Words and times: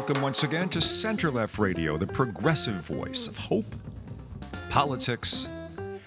Welcome 0.00 0.22
once 0.22 0.44
again 0.44 0.70
to 0.70 0.80
Center 0.80 1.30
Left 1.30 1.58
Radio, 1.58 1.98
the 1.98 2.06
progressive 2.06 2.76
voice 2.76 3.26
of 3.26 3.36
hope, 3.36 3.66
politics, 4.70 5.50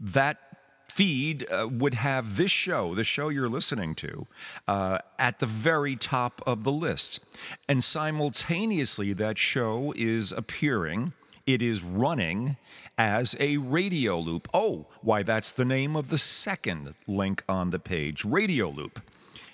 That 0.00 0.49
feed 0.90 1.46
uh, 1.50 1.68
would 1.70 1.94
have 1.94 2.36
this 2.36 2.50
show, 2.50 2.94
the 2.94 3.04
show 3.04 3.28
you're 3.28 3.48
listening 3.48 3.94
to, 3.96 4.26
uh, 4.66 4.98
at 5.18 5.38
the 5.38 5.46
very 5.46 5.96
top 5.96 6.42
of 6.46 6.64
the 6.64 6.72
list. 6.72 7.20
And 7.68 7.82
simultaneously, 7.82 9.12
that 9.14 9.38
show 9.38 9.94
is 9.96 10.32
appearing. 10.32 11.12
It 11.46 11.62
is 11.62 11.82
running 11.82 12.56
as 12.98 13.34
a 13.40 13.56
radio 13.56 14.18
loop. 14.18 14.48
Oh, 14.52 14.86
why, 15.00 15.22
that's 15.22 15.52
the 15.52 15.64
name 15.64 15.96
of 15.96 16.10
the 16.10 16.18
second 16.18 16.94
link 17.06 17.42
on 17.48 17.70
the 17.70 17.78
page 17.78 18.24
Radio 18.24 18.68
Loop. 18.68 19.00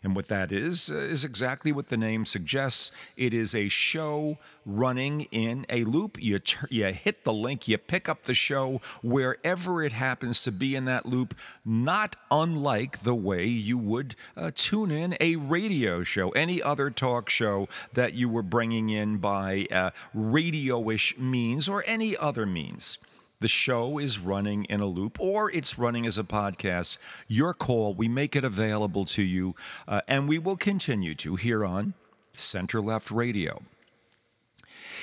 And 0.07 0.15
what 0.15 0.29
that 0.29 0.53
is, 0.53 0.89
uh, 0.89 0.99
is 0.99 1.25
exactly 1.25 1.73
what 1.73 1.89
the 1.89 1.97
name 1.97 2.25
suggests. 2.27 2.93
It 3.17 3.35
is 3.35 3.57
a 3.57 3.69
show 3.69 4.39
running 4.65 5.23
in 5.33 5.67
a 5.69 5.83
loop. 5.83 6.23
You, 6.23 6.39
you 6.71 6.85
hit 6.93 7.25
the 7.25 7.33
link, 7.33 7.67
you 7.67 7.77
pick 7.77 8.09
up 8.09 8.23
the 8.23 8.33
show 8.33 8.81
wherever 9.03 9.83
it 9.83 9.91
happens 9.91 10.45
to 10.45 10.53
be 10.53 10.77
in 10.77 10.85
that 10.85 11.07
loop, 11.07 11.35
not 11.65 12.15
unlike 12.31 13.01
the 13.01 13.17
way 13.17 13.47
you 13.47 13.79
would 13.79 14.15
uh, 14.37 14.53
tune 14.55 14.93
in 14.93 15.17
a 15.21 15.35
radio 15.35 16.05
show, 16.05 16.31
any 16.31 16.63
other 16.63 16.89
talk 16.89 17.29
show 17.29 17.67
that 17.95 18.13
you 18.13 18.29
were 18.29 18.45
bringing 18.45 18.91
in 18.91 19.17
by 19.17 19.67
uh, 19.73 19.91
radio 20.15 20.89
ish 20.89 21.19
means 21.19 21.69
or 21.69 21.83
any 21.85 22.17
other 22.17 22.47
means. 22.47 22.99
The 23.39 23.49
show 23.49 23.99
is 23.99 24.19
running 24.19 24.65
in 24.65 24.81
a 24.81 24.87
loop 24.87 25.21
or 25.21 25.51
it's 25.51 25.79
running 25.79 26.07
as 26.07 26.17
a 26.17 26.25
podcast. 26.25 26.97
Your 27.29 27.53
call, 27.53 27.95
we 27.95 28.09
make 28.09 28.35
it 28.35 28.45
available 28.45 29.05
to 29.07 29.23
you, 29.23 29.55
uh, 29.87 30.01
and 30.09 30.27
we 30.27 30.39
will 30.39 30.57
continue 30.57 31.15
to 31.17 31.37
here 31.37 31.65
on 31.65 31.93
Center 32.33 32.81
Left 32.81 33.11
Radio. 33.11 33.63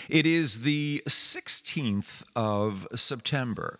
It 0.09 0.25
is 0.25 0.61
the 0.61 1.03
16th 1.07 2.23
of 2.35 2.87
September. 2.95 3.79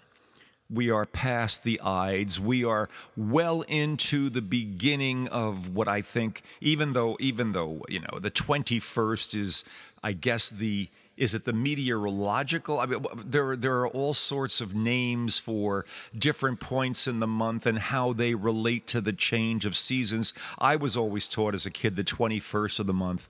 We 0.70 0.90
are 0.90 1.06
past 1.06 1.64
the 1.64 1.82
Ides. 1.82 2.40
We 2.40 2.64
are 2.64 2.90
well 3.18 3.62
into 3.64 4.30
the 4.30 4.42
beginning 4.42 5.28
of 5.30 5.76
what 5.76 5.88
I 5.88 6.02
think, 6.02 6.44
even 6.62 6.94
though, 6.94 7.18
even 7.20 7.52
though, 7.52 7.84
you 7.90 8.00
know, 8.00 8.20
the 8.20 8.32
21st 8.32 9.36
is, 9.36 9.66
I 10.04 10.14
guess, 10.14 10.50
the 10.50 10.90
is 11.16 11.34
it 11.34 11.46
the 11.46 11.54
meteorological? 11.54 12.80
I 12.80 12.86
mean, 12.88 13.06
there 13.16 13.56
there 13.56 13.76
are 13.80 13.88
all 13.88 14.14
sorts 14.14 14.62
of 14.62 14.76
names 14.76 15.38
for 15.38 15.86
different 16.18 16.60
points 16.60 17.08
in 17.08 17.20
the 17.20 17.28
month 17.28 17.66
and 17.66 17.78
how 17.78 18.14
they 18.14 18.34
relate 18.34 18.88
to 18.88 19.02
the 19.02 19.14
change 19.14 19.66
of 19.66 19.78
seasons. 19.78 20.34
I 20.58 20.76
was 20.76 20.98
always 20.98 21.28
taught 21.28 21.54
as 21.54 21.66
a 21.66 21.72
kid 21.72 21.96
the 21.96 22.04
21st 22.04 22.80
of 22.80 22.88
the 22.88 22.94
month 22.94 23.28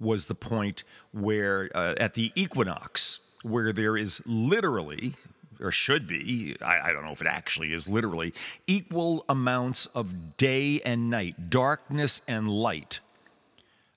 was 0.00 0.26
the 0.26 0.34
point 0.34 0.84
where 1.12 1.70
uh, 1.74 1.94
at 1.98 2.14
the 2.14 2.32
equinox 2.34 3.20
where 3.42 3.72
there 3.72 3.96
is 3.96 4.22
literally 4.26 5.14
or 5.60 5.70
should 5.70 6.06
be, 6.06 6.56
I, 6.60 6.90
I, 6.90 6.92
don't 6.92 7.04
know 7.04 7.12
if 7.12 7.22
it 7.22 7.26
actually 7.26 7.72
is 7.72 7.88
literally, 7.88 8.34
equal 8.66 9.24
amounts 9.28 9.86
of 9.86 10.36
day 10.36 10.82
and 10.84 11.08
night, 11.08 11.48
darkness 11.48 12.20
and 12.28 12.46
light 12.46 13.00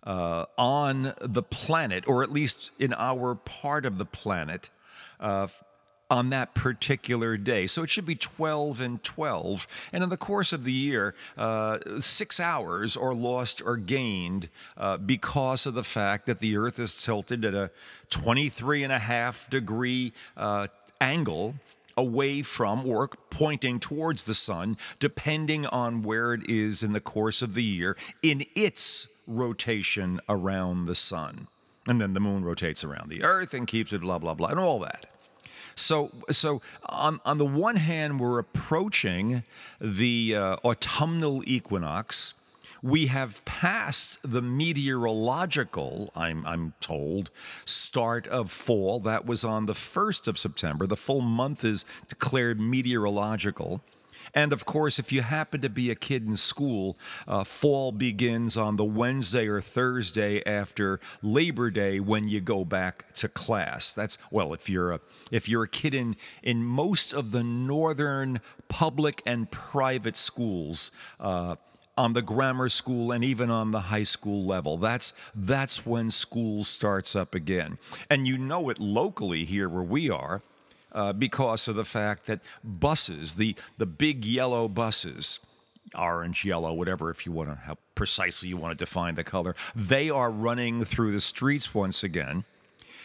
uh, 0.09 0.46
on 0.58 1.14
the 1.22 1.44
planet, 1.44 2.08
or 2.08 2.24
at 2.24 2.31
least 2.31 2.72
in 2.80 2.96
our 2.96 3.36
part 3.36 3.86
of 3.86 4.00
the 4.00 4.06
planet, 4.06 4.72
uh, 5.20 5.46
on 6.09 6.31
that 6.31 6.56
particular 6.56 7.38
day. 7.38 7.68
So 7.68 7.84
it 7.84 7.92
should 7.92 8.08
be 8.08 8.16
12 8.16 8.81
and 8.81 9.03
12. 9.03 9.68
And 9.94 10.03
in 10.03 10.09
the 10.09 10.18
course 10.18 10.52
of 10.52 10.64
the 10.64 10.72
year, 10.72 11.14
uh, 11.38 11.78
six 12.00 12.40
hours 12.40 12.98
are 12.98 13.14
lost 13.14 13.62
or 13.64 13.78
gained 13.78 14.50
uh, 14.75 14.98
because 14.98 15.68
of 15.68 15.75
the 15.75 15.84
fact 15.84 16.25
that 16.25 16.40
the 16.40 16.58
Earth 16.58 16.80
is 16.80 16.96
tilted 16.96 17.46
at 17.46 17.53
a 17.53 17.69
23 18.09 18.84
and 18.84 18.92
a 18.92 18.98
half 18.98 19.48
degree 19.52 20.12
uh, 20.36 20.66
angle 21.00 21.53
away 21.96 22.42
from 22.42 22.84
or 22.88 23.09
pointing 23.30 23.80
towards 23.80 24.24
the 24.24 24.34
sun, 24.34 24.75
depending 25.00 25.68
on 25.68 26.02
where 26.02 26.34
it 26.34 26.50
is 26.50 26.81
in 26.81 26.94
the 26.94 27.00
course 27.00 27.44
of 27.44 27.53
the 27.53 27.64
year 27.64 27.96
in 28.24 28.44
its 28.56 29.08
rotation 29.30 30.20
around 30.28 30.86
the 30.86 30.96
sun. 30.96 31.48
And 31.88 32.02
then 32.02 32.14
the 32.14 32.20
moon 32.20 32.44
rotates 32.44 32.84
around 32.84 33.10
the 33.10 33.24
earth 33.24 33.54
and 33.54 33.66
keeps 33.66 33.94
it 33.94 34.02
blah, 34.02 34.20
blah, 34.20 34.34
blah, 34.34 34.50
and 34.50 34.60
all 34.60 34.80
that. 34.80 35.06
So, 35.76 36.12
so 36.30 36.62
on, 36.88 37.22
on 37.26 37.38
the 37.38 37.46
one 37.46 37.78
hand, 37.78 38.20
we're 38.20 38.40
approaching 38.40 39.44
the 39.80 40.36
uh, 40.36 40.58
autumnal 40.66 41.42
equinox. 41.48 42.34
We 42.82 43.08
have 43.08 43.44
passed 43.46 44.20
the 44.24 44.42
meteorological, 44.42 46.12
I'm, 46.16 46.46
I'm 46.46 46.74
told, 46.80 47.30
start 47.66 48.28
of 48.28 48.52
fall. 48.52 49.00
That 49.00 49.26
was 49.26 49.44
on 49.44 49.66
the 49.66 49.74
1st 49.74 50.28
of 50.28 50.38
September. 50.38 50.86
The 50.86 50.98
full 50.98 51.22
month 51.22 51.64
is 51.64 51.86
declared 52.08 52.60
meteorological. 52.60 53.82
And 54.34 54.54
of 54.54 54.66
course, 54.66 55.00
if 55.00 55.12
you 55.12 55.22
happen 55.22 55.62
to 55.62 55.70
be 55.70 55.92
a 55.92 55.96
kid 55.96 56.26
in 56.26 56.38
school, 56.38 56.98
uh, 57.28 57.44
fall 57.44 57.92
begins 57.92 58.58
on 58.58 58.76
the 58.76 58.86
Wednesday 58.86 59.48
or 59.48 59.62
Thursday 59.62 60.44
after 60.46 61.00
Labor 61.22 61.70
Day 61.70 62.00
when 62.00 62.28
you 62.28 62.42
go 62.42 62.66
back 62.66 63.14
to 63.16 63.28
class. 63.28 63.94
That's 63.94 64.18
well, 64.32 64.54
if 64.54 64.70
you're 64.70 64.92
a 64.92 65.00
if 65.32 65.48
you're 65.50 65.64
a 65.64 65.70
kid 65.70 65.94
in 65.94 66.16
in 66.44 66.64
most 66.64 67.14
of 67.14 67.32
the 67.32 67.44
northern 67.44 68.42
public 68.68 69.22
and 69.26 69.50
private 69.50 70.16
schools. 70.16 70.92
Uh, 71.20 71.56
on 71.98 72.14
the 72.14 72.22
grammar 72.22 72.70
school 72.70 73.12
and 73.12 73.26
even 73.26 73.52
on 73.52 73.72
the 73.72 73.80
high 73.82 74.04
school 74.04 74.46
level. 74.46 74.78
That's 74.78 75.12
that's 75.36 75.86
when 75.86 76.12
school 76.12 76.64
starts 76.64 77.14
up 77.14 77.36
again. 77.36 77.78
And 78.10 78.26
you 78.26 78.38
know 78.38 78.70
it 78.70 78.80
locally 78.80 79.44
here 79.44 79.68
where 79.68 79.84
we 79.84 80.10
are 80.10 80.42
uh, 80.92 81.14
because 81.14 81.68
of 81.68 81.76
the 81.76 81.86
fact 81.86 82.26
that 82.26 82.42
buses, 82.64 83.36
the, 83.36 83.56
the 83.78 83.86
big 83.86 84.26
yellow 84.26 84.68
buses, 84.68 85.40
orange, 85.98 86.46
yellow, 86.46 86.74
whatever, 86.74 87.10
if 87.10 87.26
you 87.26 87.32
want 87.32 87.50
to, 87.50 87.56
how 87.56 87.78
precisely 87.96 88.50
you 88.50 88.58
want 88.58 88.78
to 88.78 88.84
define 88.84 89.16
the 89.16 89.24
color, 89.24 89.56
they 89.76 90.10
are 90.10 90.32
running 90.32 90.84
through 90.86 91.12
the 91.12 91.22
streets 91.22 91.74
once 91.74 92.04
again. 92.04 92.44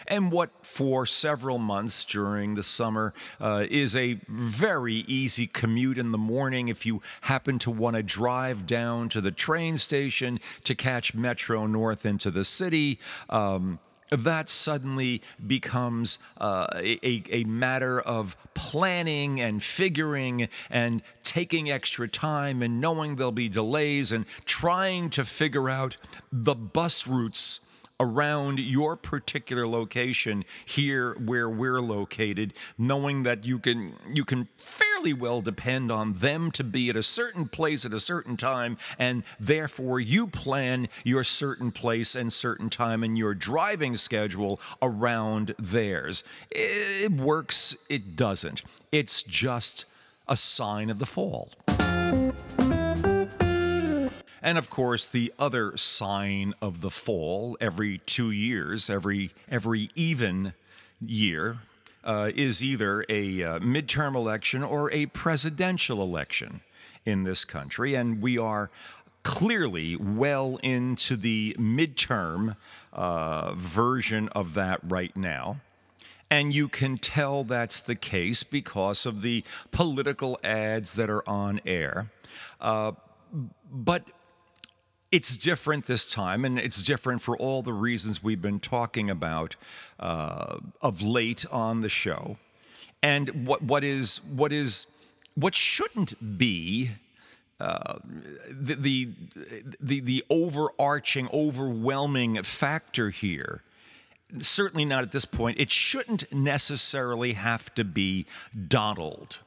And 0.06 0.31
what 0.31 0.50
for 0.62 1.06
several 1.06 1.58
months 1.58 2.05
during 2.05 2.55
the 2.55 2.62
summer 2.62 3.14
uh, 3.41 3.64
is 3.70 3.97
a 3.97 4.19
very 4.29 4.97
easy 5.06 5.47
commute 5.47 5.97
in 5.97 6.12
the 6.12 6.19
morning 6.19 6.69
if 6.69 6.85
you 6.85 7.00
happen 7.23 7.58
to 7.61 7.70
want 7.70 7.97
to 7.97 8.03
drive 8.03 8.67
down 8.67 9.08
to 9.11 9.20
the 9.20 9.31
train 9.31 9.79
station 9.79 10.41
to 10.64 10.75
catch 10.75 11.14
Metro 11.14 11.67
North 11.67 12.05
into 12.05 12.31
the 12.31 12.44
city. 12.44 12.99
Um, 13.31 13.79
that 14.11 14.49
suddenly 14.49 15.23
becomes 15.47 16.19
uh, 16.39 16.67
a, 16.77 17.23
a 17.31 17.45
matter 17.45 18.01
of 18.01 18.37
planning 18.55 19.41
and 19.41 19.62
figuring 19.62 20.49
and 20.71 21.03
taking 21.23 21.71
extra 21.71 22.09
time 22.09 22.62
and 22.62 22.81
knowing 22.81 23.17
there'll 23.17 23.33
be 23.33 23.49
delays 23.49 24.12
and 24.12 24.27
trying 24.45 25.11
to 25.11 25.25
figure 25.25 25.69
out 25.69 25.97
the 26.31 26.55
bus 26.55 27.06
routes 27.06 27.61
around 28.05 28.61
your 28.61 28.97
particular 28.97 29.67
location 29.67 30.45
here 30.67 31.15
where 31.15 31.49
we're 31.49 31.81
located 31.81 32.53
knowing 32.77 33.23
that 33.23 33.47
you 33.47 33.59
can 33.59 33.95
you 34.12 34.25
can 34.25 34.47
fairly 34.59 35.15
well 35.15 35.41
depend 35.41 35.91
on 35.91 36.12
them 36.12 36.51
to 36.51 36.62
be 36.62 36.91
at 36.91 36.97
a 36.97 37.03
certain 37.03 37.49
place 37.49 37.87
at 37.87 37.95
a 37.95 38.01
certain 38.01 38.37
time 38.37 38.77
and 38.99 39.23
therefore 39.41 39.99
you 39.99 40.27
plan 40.27 40.87
your 41.03 41.25
certain 41.25 41.73
place 41.73 42.15
and 42.15 42.31
certain 42.31 42.69
time 42.69 43.03
in 43.03 43.17
your 43.17 43.35
driving 43.35 43.97
schedule 43.97 44.61
around 44.83 45.55
theirs. 45.59 46.25
It 46.51 47.12
works 47.12 47.75
it 47.89 48.17
doesn't. 48.17 48.62
It's 48.93 49.23
just 49.23 49.87
a 50.29 50.37
sign 50.37 50.91
of 50.91 50.99
the 50.99 51.06
fall 51.06 51.51
And 54.44 54.58
of 54.58 54.69
course, 54.69 55.06
the 55.06 55.32
other 55.38 55.75
sign 55.79 56.52
of 56.61 56.82
the 56.82 56.91
fall 56.91 57.56
every 57.62 57.96
two 57.96 58.31
years, 58.31 58.91
every, 58.91 59.31
every 59.49 59.88
even 59.94 60.52
year, 61.00 61.61
uh, 62.05 62.31
is 62.35 62.62
either 62.62 63.06
a 63.08 63.43
uh, 63.43 63.58
midterm 63.61 64.14
election 64.14 64.62
or 64.62 64.93
a 64.93 65.06
presidential 65.06 66.02
election 66.02 66.61
in 67.06 67.25
this 67.25 67.46
country. 67.46 67.94
And 67.94 68.20
we 68.20 68.37
are 68.37 68.69
clearly 69.23 69.96
well 69.96 70.58
into 70.62 71.17
the 71.17 71.56
midterm 71.58 72.56
uh, 72.93 73.55
version 73.55 74.29
of 74.29 74.52
that 74.52 74.79
right 74.87 75.17
now. 75.17 75.62
And 76.31 76.55
you 76.55 76.69
can 76.69 76.99
tell 76.99 77.44
that's 77.44 77.81
the 77.81 77.94
case 77.94 78.43
because 78.43 79.06
of 79.06 79.23
the 79.23 79.43
political 79.70 80.38
ads 80.44 80.96
that 80.96 81.08
are 81.08 81.26
on 81.26 81.62
air. 81.64 82.08
Uh, 82.61 82.93
but 83.73 84.11
it's 85.14 85.37
different 85.37 85.87
this 85.87 86.06
time, 86.06 86.44
and 86.44 86.58
it's 86.58 86.82
different 86.82 87.22
for 87.22 87.37
all 87.37 87.62
the 87.62 87.72
reasons 87.72 88.20
we've 88.20 88.43
been 88.43 88.58
talking 88.58 89.08
about 89.08 89.55
uh, 90.00 90.58
of 90.82 91.02
late 91.02 91.46
on 91.52 91.82
the 91.82 91.88
show. 91.88 92.37
And 93.00 93.46
what 93.46 93.62
what 93.62 93.84
is 93.84 94.20
what 94.25 94.52
is 94.52 94.88
what 95.37 95.55
shouldn't 95.55 96.37
be 96.37 96.90
uh, 97.61 97.99
the, 98.50 98.75
the 98.75 99.08
the 99.81 100.00
the 100.00 100.25
overarching, 100.31 101.28
overwhelming 101.32 102.43
factor 102.43 103.10
here. 103.10 103.62
Certainly 104.40 104.84
not 104.84 105.05
at 105.05 105.12
this 105.12 105.26
point. 105.26 105.60
It 105.60 105.70
shouldn't 105.70 106.32
necessarily 106.32 107.34
have 107.34 107.72
to 107.76 107.84
be 107.84 108.26
Donald, 108.67 109.38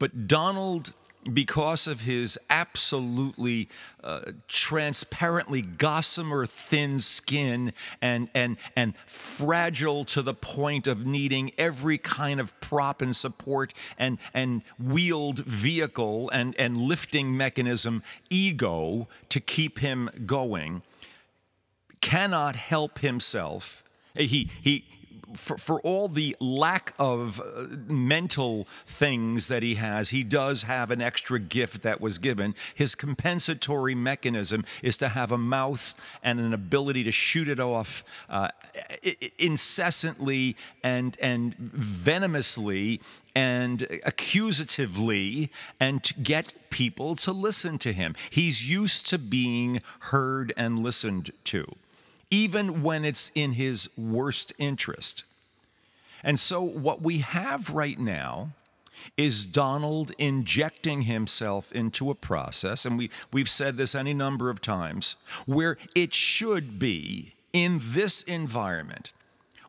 but 0.00 0.26
Donald 0.26 0.92
because 1.32 1.86
of 1.86 2.02
his 2.02 2.38
absolutely 2.48 3.68
uh, 4.02 4.32
transparently 4.46 5.62
gossamer 5.62 6.46
thin 6.46 6.98
skin 7.00 7.72
and, 8.00 8.28
and, 8.34 8.56
and 8.76 8.96
fragile 9.06 10.04
to 10.04 10.22
the 10.22 10.34
point 10.34 10.86
of 10.86 11.06
needing 11.06 11.50
every 11.58 11.98
kind 11.98 12.40
of 12.40 12.58
prop 12.60 13.02
and 13.02 13.14
support 13.14 13.74
and, 13.98 14.18
and 14.32 14.62
wheeled 14.78 15.40
vehicle 15.40 16.30
and, 16.30 16.54
and 16.58 16.76
lifting 16.76 17.36
mechanism 17.36 18.02
ego 18.30 19.08
to 19.28 19.40
keep 19.40 19.80
him 19.80 20.08
going, 20.24 20.82
cannot 22.00 22.56
help 22.56 23.00
himself. 23.00 23.82
He, 24.14 24.50
he, 24.62 24.84
for, 25.34 25.58
for 25.58 25.80
all 25.80 26.08
the 26.08 26.36
lack 26.40 26.94
of 26.98 27.40
uh, 27.40 27.66
mental 27.86 28.66
things 28.86 29.48
that 29.48 29.62
he 29.62 29.76
has, 29.76 30.10
he 30.10 30.22
does 30.22 30.64
have 30.64 30.90
an 30.90 31.00
extra 31.00 31.38
gift 31.38 31.82
that 31.82 32.00
was 32.00 32.18
given. 32.18 32.54
His 32.74 32.94
compensatory 32.94 33.94
mechanism 33.94 34.64
is 34.82 34.96
to 34.98 35.08
have 35.08 35.32
a 35.32 35.38
mouth 35.38 35.94
and 36.22 36.40
an 36.40 36.52
ability 36.52 37.04
to 37.04 37.12
shoot 37.12 37.48
it 37.48 37.60
off 37.60 38.04
uh, 38.28 38.48
incessantly 39.38 40.56
and, 40.82 41.16
and 41.20 41.54
venomously 41.56 43.00
and 43.34 43.80
accusatively 44.04 45.50
and 45.78 46.02
to 46.04 46.14
get 46.14 46.52
people 46.70 47.16
to 47.16 47.32
listen 47.32 47.78
to 47.78 47.92
him. 47.92 48.14
He's 48.30 48.68
used 48.68 49.06
to 49.08 49.18
being 49.18 49.80
heard 50.00 50.52
and 50.56 50.78
listened 50.78 51.30
to 51.44 51.76
even 52.30 52.82
when 52.82 53.04
it's 53.04 53.32
in 53.34 53.52
his 53.52 53.88
worst 53.96 54.52
interest. 54.58 55.24
And 56.22 56.38
so, 56.38 56.62
what 56.62 57.00
we 57.00 57.18
have 57.18 57.70
right 57.70 57.98
now 57.98 58.50
is 59.16 59.46
Donald 59.46 60.12
injecting 60.18 61.02
himself 61.02 61.72
into 61.72 62.10
a 62.10 62.14
process, 62.14 62.84
and 62.84 62.98
we, 62.98 63.10
we've 63.32 63.48
said 63.48 63.76
this 63.76 63.94
any 63.94 64.12
number 64.12 64.50
of 64.50 64.60
times, 64.60 65.16
where 65.46 65.78
it 65.94 66.12
should 66.12 66.78
be 66.78 67.34
in 67.52 67.80
this 67.82 68.22
environment 68.22 69.12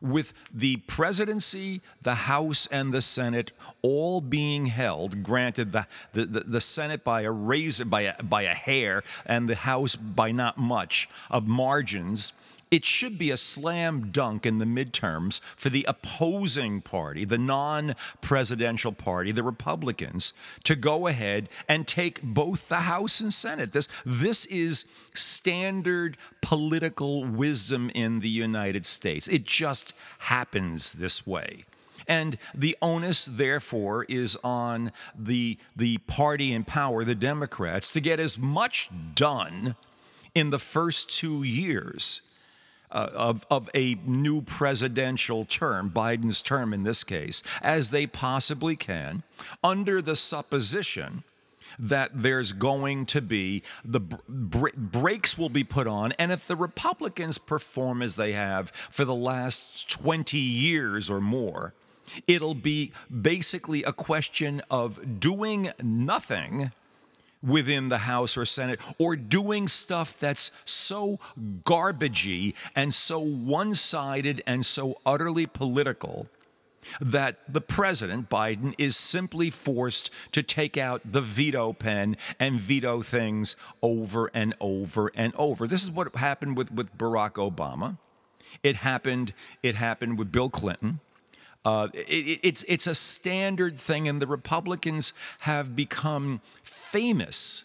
with 0.00 0.32
the 0.52 0.76
presidency, 0.78 1.80
the 2.02 2.14
House, 2.14 2.66
and 2.66 2.92
the 2.92 3.02
Senate 3.02 3.52
all 3.82 4.20
being 4.20 4.66
held, 4.66 5.22
granted 5.22 5.72
the, 5.72 5.86
the, 6.12 6.24
the, 6.24 6.40
the, 6.40 6.60
Senate 6.60 7.04
by 7.04 7.22
a 7.22 7.30
razor, 7.30 7.84
by 7.84 8.02
a, 8.02 8.22
by 8.22 8.42
a 8.42 8.54
hair, 8.54 9.02
and 9.26 9.48
the 9.48 9.56
House 9.56 9.96
by 9.96 10.32
not 10.32 10.58
much 10.58 11.08
of 11.30 11.46
margins, 11.46 12.32
it 12.70 12.84
should 12.84 13.18
be 13.18 13.30
a 13.30 13.36
slam 13.36 14.10
dunk 14.12 14.46
in 14.46 14.58
the 14.58 14.64
midterms 14.64 15.40
for 15.40 15.70
the 15.70 15.84
opposing 15.88 16.80
party, 16.80 17.24
the 17.24 17.38
non 17.38 17.94
presidential 18.20 18.92
party, 18.92 19.32
the 19.32 19.42
Republicans, 19.42 20.32
to 20.64 20.76
go 20.76 21.08
ahead 21.08 21.48
and 21.68 21.88
take 21.88 22.22
both 22.22 22.68
the 22.68 22.76
House 22.76 23.20
and 23.20 23.32
Senate. 23.32 23.72
This, 23.72 23.88
this 24.06 24.46
is 24.46 24.84
standard 25.14 26.16
political 26.40 27.24
wisdom 27.24 27.90
in 27.94 28.20
the 28.20 28.28
United 28.28 28.86
States. 28.86 29.26
It 29.26 29.44
just 29.44 29.92
happens 30.18 30.92
this 30.92 31.26
way. 31.26 31.64
And 32.06 32.38
the 32.54 32.76
onus, 32.82 33.24
therefore, 33.24 34.04
is 34.08 34.36
on 34.42 34.92
the, 35.16 35.58
the 35.76 35.98
party 35.98 36.52
in 36.52 36.64
power, 36.64 37.04
the 37.04 37.14
Democrats, 37.14 37.92
to 37.92 38.00
get 38.00 38.18
as 38.18 38.38
much 38.38 38.90
done 39.14 39.76
in 40.34 40.50
the 40.50 40.58
first 40.58 41.10
two 41.10 41.42
years 41.42 42.22
uh, 42.92 43.10
of, 43.14 43.46
of 43.50 43.70
a 43.74 43.96
new 44.06 44.42
presidential 44.42 45.44
term, 45.44 45.90
Biden's 45.90 46.42
term 46.42 46.72
in 46.72 46.84
this 46.84 47.04
case, 47.04 47.42
as 47.62 47.90
they 47.90 48.06
possibly 48.06 48.76
can, 48.76 49.22
under 49.62 50.02
the 50.02 50.16
supposition 50.16 51.24
that 51.78 52.10
there's 52.14 52.52
going 52.52 53.06
to 53.06 53.22
be 53.22 53.62
the 53.84 54.00
br- 54.00 54.68
will 55.38 55.48
be 55.48 55.64
put 55.64 55.86
on 55.86 56.12
and 56.18 56.32
if 56.32 56.46
the 56.46 56.56
republicans 56.56 57.38
perform 57.38 58.02
as 58.02 58.16
they 58.16 58.32
have 58.32 58.70
for 58.70 59.04
the 59.04 59.14
last 59.14 59.88
20 59.88 60.36
years 60.36 61.08
or 61.08 61.20
more 61.20 61.72
it'll 62.26 62.54
be 62.54 62.92
basically 63.22 63.82
a 63.84 63.92
question 63.92 64.60
of 64.70 65.20
doing 65.20 65.70
nothing 65.82 66.70
within 67.42 67.88
the 67.88 67.98
House 67.98 68.36
or 68.36 68.44
Senate 68.44 68.80
or 68.98 69.16
doing 69.16 69.68
stuff 69.68 70.18
that's 70.18 70.52
so 70.64 71.18
garbagey 71.64 72.54
and 72.74 72.92
so 72.92 73.20
one 73.20 73.74
sided 73.74 74.42
and 74.46 74.64
so 74.64 74.98
utterly 75.06 75.46
political 75.46 76.28
that 77.00 77.36
the 77.52 77.60
president, 77.60 78.28
Biden, 78.28 78.74
is 78.78 78.96
simply 78.96 79.50
forced 79.50 80.10
to 80.32 80.42
take 80.42 80.76
out 80.76 81.00
the 81.04 81.20
veto 81.20 81.72
pen 81.72 82.16
and 82.38 82.60
veto 82.60 83.02
things 83.02 83.56
over 83.82 84.30
and 84.34 84.54
over 84.60 85.10
and 85.14 85.34
over. 85.36 85.66
This 85.66 85.82
is 85.82 85.90
what 85.90 86.14
happened 86.16 86.56
with, 86.56 86.72
with 86.72 86.96
Barack 86.96 87.32
Obama. 87.32 87.98
It 88.62 88.76
happened, 88.76 89.32
it 89.62 89.76
happened 89.76 90.18
with 90.18 90.32
Bill 90.32 90.50
Clinton. 90.50 91.00
Uh, 91.64 91.88
it, 91.92 92.40
it's, 92.42 92.62
it's 92.64 92.86
a 92.86 92.94
standard 92.94 93.78
thing, 93.78 94.08
and 94.08 94.20
the 94.20 94.26
Republicans 94.26 95.12
have 95.40 95.76
become 95.76 96.40
famous 96.62 97.64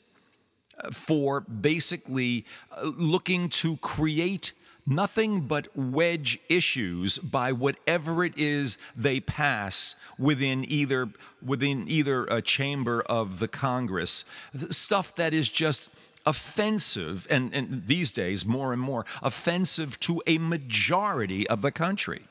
uh, 0.77 0.89
for 0.91 1.41
basically 1.41 2.45
uh, 2.71 2.91
looking 2.97 3.47
to 3.47 3.77
create 3.77 4.51
nothing 4.85 5.41
but 5.41 5.67
wedge 5.75 6.39
issues 6.49 7.17
by 7.17 7.51
whatever 7.51 8.23
it 8.23 8.37
is 8.37 8.77
they 8.95 9.19
pass 9.19 9.95
within 10.19 10.63
either 10.69 11.09
within 11.43 11.85
either 11.87 12.25
a 12.25 12.41
chamber 12.41 13.01
of 13.03 13.39
the 13.39 13.47
Congress. 13.47 14.25
Stuff 14.69 15.15
that 15.15 15.33
is 15.33 15.49
just 15.49 15.89
offensive 16.25 17.25
and, 17.29 17.53
and 17.53 17.87
these 17.87 18.11
days 18.11 18.45
more 18.45 18.73
and 18.73 18.81
more 18.81 19.05
offensive 19.21 19.99
to 19.99 20.21
a 20.27 20.37
majority 20.37 21.47
of 21.47 21.61
the 21.61 21.71
country 21.71 22.23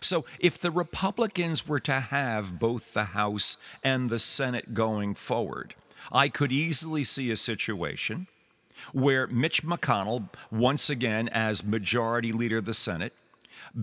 so, 0.00 0.24
if 0.40 0.58
the 0.58 0.70
Republicans 0.70 1.68
were 1.68 1.80
to 1.80 1.92
have 2.00 2.58
both 2.58 2.94
the 2.94 3.04
House 3.04 3.56
and 3.84 4.08
the 4.08 4.18
Senate 4.18 4.74
going 4.74 5.14
forward, 5.14 5.74
I 6.10 6.28
could 6.28 6.50
easily 6.52 7.04
see 7.04 7.30
a 7.30 7.36
situation 7.36 8.26
where 8.92 9.26
Mitch 9.26 9.62
McConnell, 9.62 10.28
once 10.50 10.90
again 10.90 11.28
as 11.28 11.64
majority 11.64 12.32
leader 12.32 12.58
of 12.58 12.64
the 12.64 12.74
Senate, 12.74 13.12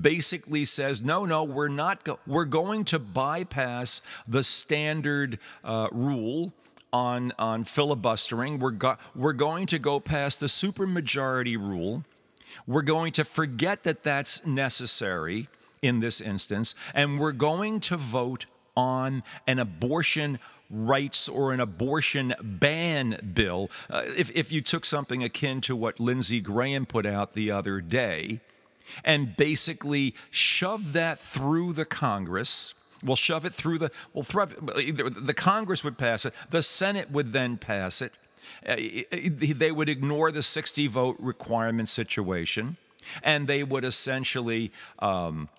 basically 0.02 0.66
says, 0.66 1.02
no, 1.02 1.26
no, 1.26 1.44
we're 1.44 1.68
not, 1.68 2.04
go- 2.04 2.20
we're 2.28 2.46
going 2.46 2.84
to 2.86 3.00
bypass 3.00 4.02
the 4.28 4.44
standard 4.44 5.40
uh, 5.64 5.88
rule 5.92 6.54
on, 6.92 7.32
on 7.40 7.64
filibustering. 7.64 8.60
We're, 8.60 8.72
go- 8.72 8.98
we're 9.16 9.34
going 9.34 9.66
to 9.68 9.80
go 9.80 10.00
past 10.00 10.40
the 10.40 10.48
supermajority 10.48 11.58
rule. 11.58 12.04
We're 12.68 12.82
going 12.82 13.14
to 13.14 13.24
forget 13.24 13.84
that 13.84 14.04
that's 14.04 14.46
necessary 14.46 15.48
in 15.82 16.00
this 16.00 16.22
instance, 16.22 16.76
and 16.94 17.20
we're 17.20 17.32
going 17.32 17.80
to 17.82 17.98
vote 17.98 18.46
on 18.76 19.24
an 19.48 19.60
abortion 19.60 20.40
rights 20.70 21.28
or 21.28 21.52
an 21.52 21.60
abortion 21.60 22.34
ban 22.42 23.32
bill. 23.34 23.70
Uh, 23.90 24.04
if, 24.06 24.30
if 24.36 24.52
you 24.52 24.62
took 24.62 24.86
something 24.86 25.24
akin 25.24 25.62
to 25.62 25.76
what 25.76 26.00
Lindsey 26.00 26.40
Graham 26.40 26.86
put 26.86 27.06
out 27.06 27.34
the 27.34 27.52
other 27.52 27.82
day 27.82 28.40
and 29.04 29.36
basically 29.36 30.16
shoved 30.30 30.94
that 30.94 31.20
through 31.20 31.74
the 31.74 31.86
Congress. 31.86 32.74
We'll 33.04 33.16
shove 33.16 33.46
it 33.46 33.54
through 33.54 33.78
the, 33.80 33.92
well, 34.14 34.24
the 34.24 35.34
Congress 35.36 35.84
would 35.84 35.98
pass 35.98 36.26
it, 36.26 36.34
the 36.50 36.62
Senate 36.62 37.10
would 37.12 37.32
then 37.32 37.58
pass 37.58 38.02
it, 38.02 38.18
Uh, 38.68 38.76
they 39.32 39.72
would 39.72 39.90
ignore 39.90 40.32
the 40.32 40.42
60 40.42 40.88
vote 40.88 41.16
requirement 41.20 41.88
situation, 41.88 42.78
and 43.24 43.48
they 43.48 43.64
would 43.64 43.86
essentially. 43.86 44.72
Um, 45.00 45.50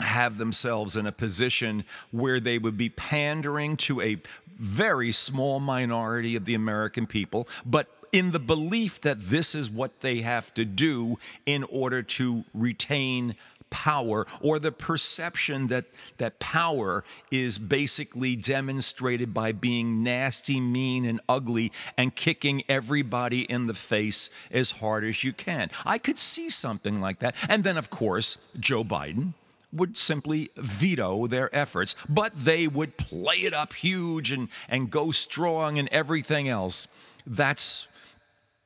have 0.00 0.38
themselves 0.38 0.96
in 0.96 1.06
a 1.06 1.12
position 1.12 1.84
where 2.10 2.40
they 2.40 2.58
would 2.58 2.76
be 2.76 2.88
pandering 2.88 3.76
to 3.76 4.00
a 4.00 4.16
very 4.58 5.12
small 5.12 5.60
minority 5.60 6.36
of 6.36 6.44
the 6.44 6.54
American 6.54 7.06
people, 7.06 7.48
but 7.64 7.88
in 8.12 8.32
the 8.32 8.38
belief 8.38 9.00
that 9.02 9.20
this 9.20 9.54
is 9.54 9.70
what 9.70 10.00
they 10.00 10.22
have 10.22 10.52
to 10.54 10.64
do 10.64 11.18
in 11.46 11.64
order 11.64 12.02
to 12.02 12.44
retain 12.54 13.34
power 13.70 14.26
or 14.40 14.58
the 14.58 14.72
perception 14.72 15.66
that 15.66 15.84
that 16.16 16.38
power 16.38 17.04
is 17.30 17.58
basically 17.58 18.34
demonstrated 18.34 19.34
by 19.34 19.52
being 19.52 20.02
nasty 20.02 20.58
mean 20.58 21.04
and 21.04 21.20
ugly 21.28 21.70
and 21.96 22.14
kicking 22.14 22.62
everybody 22.68 23.42
in 23.42 23.66
the 23.66 23.74
face 23.74 24.30
as 24.50 24.70
hard 24.70 25.04
as 25.04 25.22
you 25.22 25.34
can. 25.34 25.70
I 25.84 25.98
could 25.98 26.18
see 26.18 26.48
something 26.48 26.98
like 26.98 27.18
that. 27.18 27.36
And 27.48 27.62
then 27.62 27.76
of 27.76 27.90
course 27.90 28.38
joe 28.58 28.84
biden 28.84 29.34
would 29.72 29.98
simply 29.98 30.50
veto 30.56 31.26
their 31.26 31.54
efforts, 31.54 31.94
but 32.08 32.34
they 32.34 32.66
would 32.66 32.96
play 32.96 33.36
it 33.36 33.52
up 33.52 33.72
huge 33.74 34.30
and, 34.30 34.48
and 34.68 34.90
go 34.90 35.10
strong 35.10 35.78
and 35.78 35.88
everything 35.90 36.48
else. 36.48 36.88
That's 37.26 37.86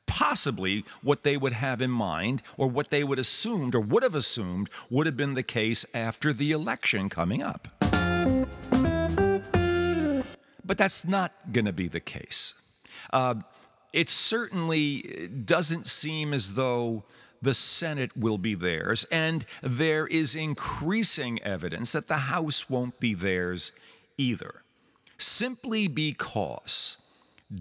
possibly 0.06 0.85
what 1.02 1.23
they 1.23 1.37
would 1.37 1.54
have 1.54 1.80
in 1.80 1.90
mind 1.90 2.42
or 2.56 2.68
what 2.68 2.90
they 2.90 3.02
would 3.02 3.18
assumed 3.18 3.75
or 3.75 3.80
would 3.80 4.02
have 4.02 4.14
assumed 4.14 4.68
would 4.90 5.06
have 5.06 5.16
been 5.16 5.35
the 5.35 5.42
case 5.42 5.87
after 5.94 6.32
the 6.32 6.52
election 6.52 7.09
coming 7.09 7.42
up. 7.42 7.68
But 10.64 10.78
that's 10.78 11.06
not 11.06 11.32
going 11.52 11.64
to 11.64 11.73
be 11.73 11.88
the 11.88 12.00
case. 12.00 12.54
Uh, 13.12 13.35
it 13.92 14.09
certainly 14.09 15.28
doesn't 15.44 15.87
seem 15.87 16.32
as 16.32 16.54
though 16.54 17.04
the 17.42 17.54
Senate 17.54 18.16
will 18.16 18.38
be 18.38 18.54
theirs, 18.54 19.04
and 19.11 19.44
there 19.62 20.06
is 20.06 20.34
increasing 20.34 21.42
evidence 21.42 21.92
that 21.92 22.08
the 22.08 22.16
House 22.16 22.70
won't 22.70 22.99
be 23.00 23.14
theirs 23.14 23.72
either. 24.16 24.62
Simply 25.18 25.88
because 25.88 26.96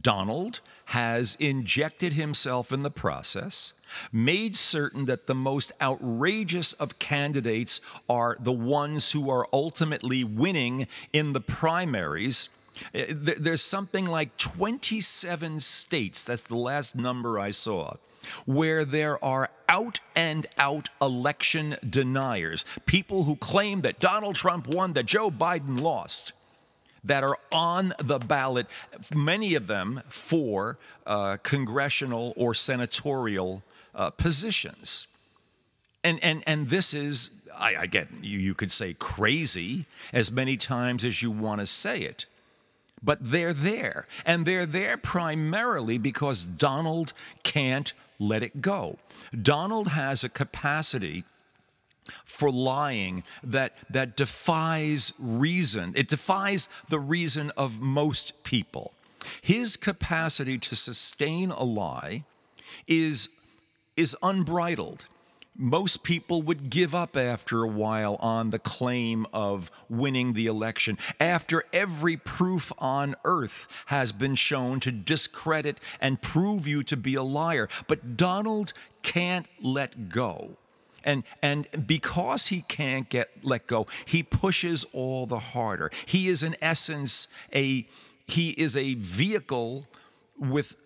Donald 0.02 0.62
has 0.86 1.36
injected 1.40 2.14
himself 2.14 2.72
in 2.72 2.84
the 2.84 2.92
process, 2.92 3.74
made 4.12 4.56
certain 4.56 5.06
that 5.06 5.28
the 5.28 5.36
most 5.36 5.72
outrageous 5.82 6.74
of 6.74 7.00
candidates 7.00 7.82
are 8.08 8.38
the 8.40 8.52
ones 8.52 9.12
who 9.12 9.30
are 9.30 9.48
ultimately 9.52 10.24
winning 10.24 10.88
in 11.12 11.34
the 11.34 11.42
primaries. 11.42 12.50
Eh, 12.94 13.06
there's 13.10 13.62
something 13.62 14.06
like 14.06 14.38
27 14.38 15.60
states, 15.60 16.26
that's 16.26 16.44
the 16.44 16.56
last 16.56 16.96
number 16.96 17.38
I 17.38 17.52
saw, 17.52 17.96
where 18.46 18.86
there 18.86 19.24
are 19.24 19.50
out 19.68 20.00
and 20.16 20.48
out 20.58 20.90
election 21.02 21.76
deniers, 21.88 22.66
people 22.86 23.24
who 23.24 23.36
claim 23.36 23.82
that 23.82 24.00
Donald 24.00 24.36
Trump 24.36 24.68
won, 24.68 24.94
that 24.94 25.06
Joe 25.06 25.32
Biden 25.32 25.80
lost, 25.80 26.34
that 27.04 27.24
are 27.24 27.38
on 27.52 27.94
the 27.98 28.20
ballot, 28.20 28.68
many 29.16 29.56
of 29.56 29.68
them 29.68 30.02
for 30.08 30.78
uh, 31.06 31.38
congressional 31.42 32.34
or 32.36 32.54
senatorial 32.54 33.64
uh, 33.96 34.10
positions. 34.12 35.08
And, 36.04 36.24
and, 36.24 36.44
and 36.46 36.70
this 36.70 36.94
is, 36.94 37.32
I, 37.58 37.86
get, 37.86 38.08
you, 38.22 38.40
you 38.40 38.54
could 38.54 38.72
say 38.72 38.96
crazy 38.98 39.86
as 40.14 40.32
many 40.32 40.58
times 40.58 41.04
as 41.04 41.22
you 41.22 41.32
want 41.32 41.62
to 41.62 41.66
say 41.66 42.02
it 42.02 42.26
but 43.04 43.18
they're 43.20 43.54
there. 43.54 44.08
And 44.26 44.46
they're 44.46 44.66
there 44.66 44.98
primarily 44.98 45.98
because 45.98 46.44
Donald 46.44 47.14
can't 47.44 47.94
let 48.22 48.44
it 48.44 48.62
go. 48.62 48.98
Donald 49.42 49.90
has 49.90 50.24
a 50.24 50.30
capacity 50.30 51.24
for 52.24 52.52
lying 52.52 53.24
that 53.44 53.76
that 53.90 54.16
defies 54.16 55.14
reason. 55.20 55.94
It 55.96 56.08
defies 56.08 56.70
the 56.90 57.00
reason 57.00 57.52
of 57.58 57.82
most 57.82 58.44
people. 58.44 58.94
His 59.42 59.78
capacity 59.78 60.58
to 60.60 60.76
sustain 60.76 61.52
a 61.52 61.64
lie 61.64 62.24
is 62.88 63.30
is 63.98 64.16
unbridled 64.24 65.06
most 65.56 66.04
people 66.04 66.42
would 66.42 66.70
give 66.70 66.96
up 66.96 67.18
after 67.18 67.64
a 67.64 67.68
while 67.68 68.16
on 68.20 68.50
the 68.50 68.60
claim 68.60 69.28
of 69.34 69.70
winning 69.90 70.34
the 70.34 70.48
election 70.48 70.98
after 71.20 71.64
every 71.74 72.18
proof 72.18 72.72
on 72.78 73.16
earth 73.26 73.68
has 73.88 74.12
been 74.12 74.36
shown 74.36 74.80
to 74.80 74.92
discredit 74.92 75.80
and 76.00 76.22
prove 76.22 76.68
you 76.68 76.84
to 76.84 76.98
be 76.98 77.16
a 77.16 77.24
liar. 77.24 77.68
But 77.88 78.18
Donald 78.18 78.74
can't 79.04 79.48
let 79.62 80.10
go. 80.10 80.58
And, 81.04 81.24
and 81.42 81.68
because 81.88 82.48
he 82.48 82.62
can't 82.62 83.10
get 83.10 83.30
let 83.44 83.68
go, 83.68 83.88
he 84.06 84.24
pushes 84.24 84.86
all 84.94 85.26
the 85.26 85.40
harder. 85.40 85.90
He 86.06 86.28
is 86.28 86.44
in 86.44 86.56
essence 86.62 87.28
a 87.54 87.88
he 88.28 88.52
is 88.52 88.78
a 88.78 88.94
vehicle 88.94 89.84
with 90.40 90.78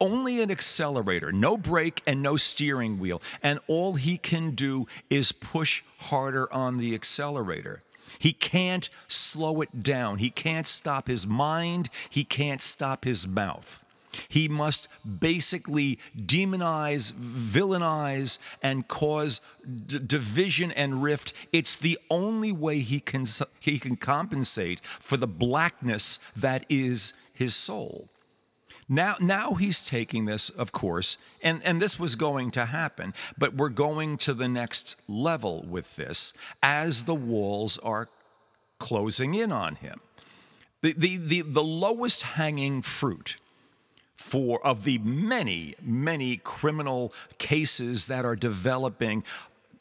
only 0.00 0.40
an 0.40 0.50
accelerator, 0.50 1.32
no 1.32 1.56
brake 1.56 2.02
and 2.06 2.22
no 2.22 2.36
steering 2.36 2.98
wheel. 2.98 3.20
And 3.42 3.58
all 3.66 3.94
he 3.94 4.16
can 4.16 4.52
do 4.52 4.86
is 5.10 5.32
push 5.32 5.82
harder 5.98 6.52
on 6.52 6.78
the 6.78 6.94
accelerator. 6.94 7.82
He 8.18 8.32
can't 8.32 8.88
slow 9.06 9.60
it 9.60 9.82
down. 9.82 10.18
He 10.18 10.30
can't 10.30 10.66
stop 10.66 11.06
his 11.06 11.26
mind. 11.26 11.88
He 12.10 12.24
can't 12.24 12.62
stop 12.62 13.04
his 13.04 13.26
mouth. 13.28 13.84
He 14.28 14.48
must 14.48 14.88
basically 15.20 15.98
demonize, 16.16 17.12
villainize, 17.12 18.38
and 18.62 18.88
cause 18.88 19.40
d- 19.86 19.98
division 20.04 20.72
and 20.72 21.02
rift. 21.02 21.34
It's 21.52 21.76
the 21.76 21.98
only 22.10 22.50
way 22.50 22.80
he 22.80 23.00
can, 23.00 23.26
he 23.60 23.78
can 23.78 23.96
compensate 23.96 24.80
for 24.80 25.16
the 25.16 25.28
blackness 25.28 26.18
that 26.34 26.64
is 26.68 27.12
his 27.32 27.54
soul. 27.54 28.08
Now, 28.88 29.16
now 29.20 29.54
he's 29.54 29.86
taking 29.86 30.24
this, 30.24 30.48
of 30.48 30.72
course, 30.72 31.18
and, 31.42 31.60
and 31.64 31.80
this 31.80 31.98
was 31.98 32.14
going 32.14 32.50
to 32.52 32.66
happen, 32.66 33.12
but 33.36 33.54
we're 33.54 33.68
going 33.68 34.16
to 34.18 34.32
the 34.32 34.48
next 34.48 34.96
level 35.06 35.62
with 35.68 35.96
this 35.96 36.32
as 36.62 37.04
the 37.04 37.14
walls 37.14 37.76
are 37.78 38.08
closing 38.78 39.34
in 39.34 39.52
on 39.52 39.74
him. 39.74 40.00
The, 40.80 40.94
the, 40.96 41.16
the, 41.18 41.40
the 41.42 41.62
lowest 41.62 42.22
hanging 42.22 42.80
fruit 42.82 43.36
for 44.16 44.64
of 44.66 44.84
the 44.84 44.98
many, 44.98 45.74
many 45.82 46.36
criminal 46.36 47.12
cases 47.38 48.06
that 48.06 48.24
are 48.24 48.36
developing 48.36 49.22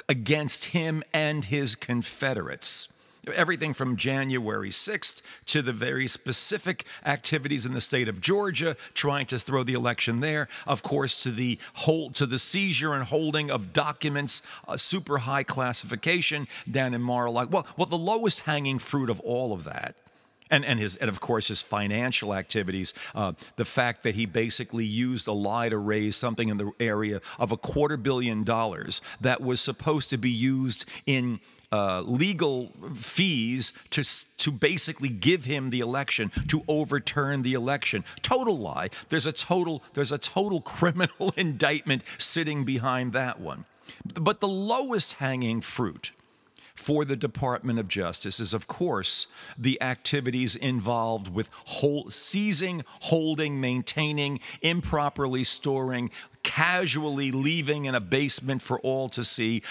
against 0.10 0.66
him 0.66 1.04
and 1.14 1.46
his 1.46 1.76
Confederates 1.76 2.90
everything 3.34 3.74
from 3.74 3.98
January 3.98 4.70
6th 4.70 5.22
to 5.48 5.62
the 5.62 5.74
very 5.74 6.08
specific 6.08 6.86
activities 7.06 7.66
in 7.66 7.74
the 7.74 7.82
state 7.82 8.08
of 8.08 8.22
Georgia 8.22 8.76
trying 8.94 9.26
to 9.28 9.40
throw 9.40 9.64
the 9.64 9.74
election 9.74 10.20
there, 10.20 10.48
of 10.66 10.84
course 10.84 11.22
to 11.24 11.32
the 11.32 11.58
hold 11.74 12.16
to 12.16 12.26
the 12.26 12.40
seizure 12.40 12.94
and 12.94 13.06
holding 13.06 13.52
of 13.52 13.74
documents, 13.74 14.42
uh, 14.68 14.78
super 14.78 15.20
high 15.20 15.44
classification 15.44 16.48
down 16.70 16.94
in 16.94 17.02
Mar-a-Lago. 17.02 17.50
Well, 17.52 17.68
well, 17.78 17.86
the 17.86 17.98
lowest 17.98 18.42
hanging 18.42 18.80
fruit 18.80 19.10
of 19.10 19.20
all 19.22 19.54
of 19.54 19.64
that 19.64 19.96
and 20.50 20.66
and 20.66 20.80
his 20.80 20.96
and 20.98 21.10
of 21.10 21.20
course 21.20 21.48
his 21.48 21.62
financial 21.62 22.34
activities. 22.34 22.94
Uh, 23.14 23.34
the 23.56 23.66
fact 23.66 24.04
that 24.04 24.16
he 24.16 24.26
basically 24.26 24.86
used 24.86 25.28
a 25.28 25.32
lie 25.32 25.70
to 25.70 25.78
raise 25.78 26.16
something 26.16 26.50
in 26.50 26.58
the 26.58 26.72
area 26.80 27.22
of 27.40 27.52
a 27.52 27.58
quarter 27.58 27.98
billion 27.98 28.44
dollars 28.44 29.02
that 29.22 29.42
was 29.42 29.62
supposed 29.62 30.10
to 30.10 30.18
be 30.18 30.32
used 30.32 30.86
in 31.06 31.40
uh, 31.72 32.02
legal 32.02 32.72
fees 32.96 33.74
to, 33.90 34.04
to 34.38 34.52
basically 34.52 35.10
give 35.10 35.46
him 35.46 35.70
the 35.70 35.80
election, 35.82 36.32
to 36.48 36.64
overturn 36.68 37.42
the 37.42 37.54
election. 37.54 38.04
Total 38.22 38.58
lie. 38.58 38.90
There's 39.10 39.28
a 39.28 39.34
total, 39.34 39.84
there's 39.94 40.12
a 40.12 40.18
total 40.18 40.62
criminal 40.78 41.34
indictment 41.36 42.04
sitting 42.18 42.64
behind 42.64 43.14
that 43.14 43.40
one. 43.40 43.66
But 44.20 44.40
the 44.40 44.48
lowest 44.48 45.14
hanging 45.14 45.62
fruit 45.62 46.12
for 46.78 47.04
the 47.04 47.16
Department 47.16 47.80
of 47.80 47.88
Justice 47.88 48.40
is, 48.40 48.54
of 48.54 48.68
course, 48.68 49.26
the 49.58 49.82
activities 49.82 50.56
involved 50.56 51.34
with 51.34 51.50
hold, 51.66 52.14
seizing, 52.14 52.84
holding, 53.02 53.60
maintaining, 53.60 54.40
improperly 54.62 55.44
storing, 55.44 56.12
casually 56.44 57.32
leaving 57.32 57.86
in 57.86 57.96
a 57.96 58.00
basement 58.00 58.62
for 58.62 58.80
all 58.82 59.10
to 59.10 59.24
see 59.24 59.64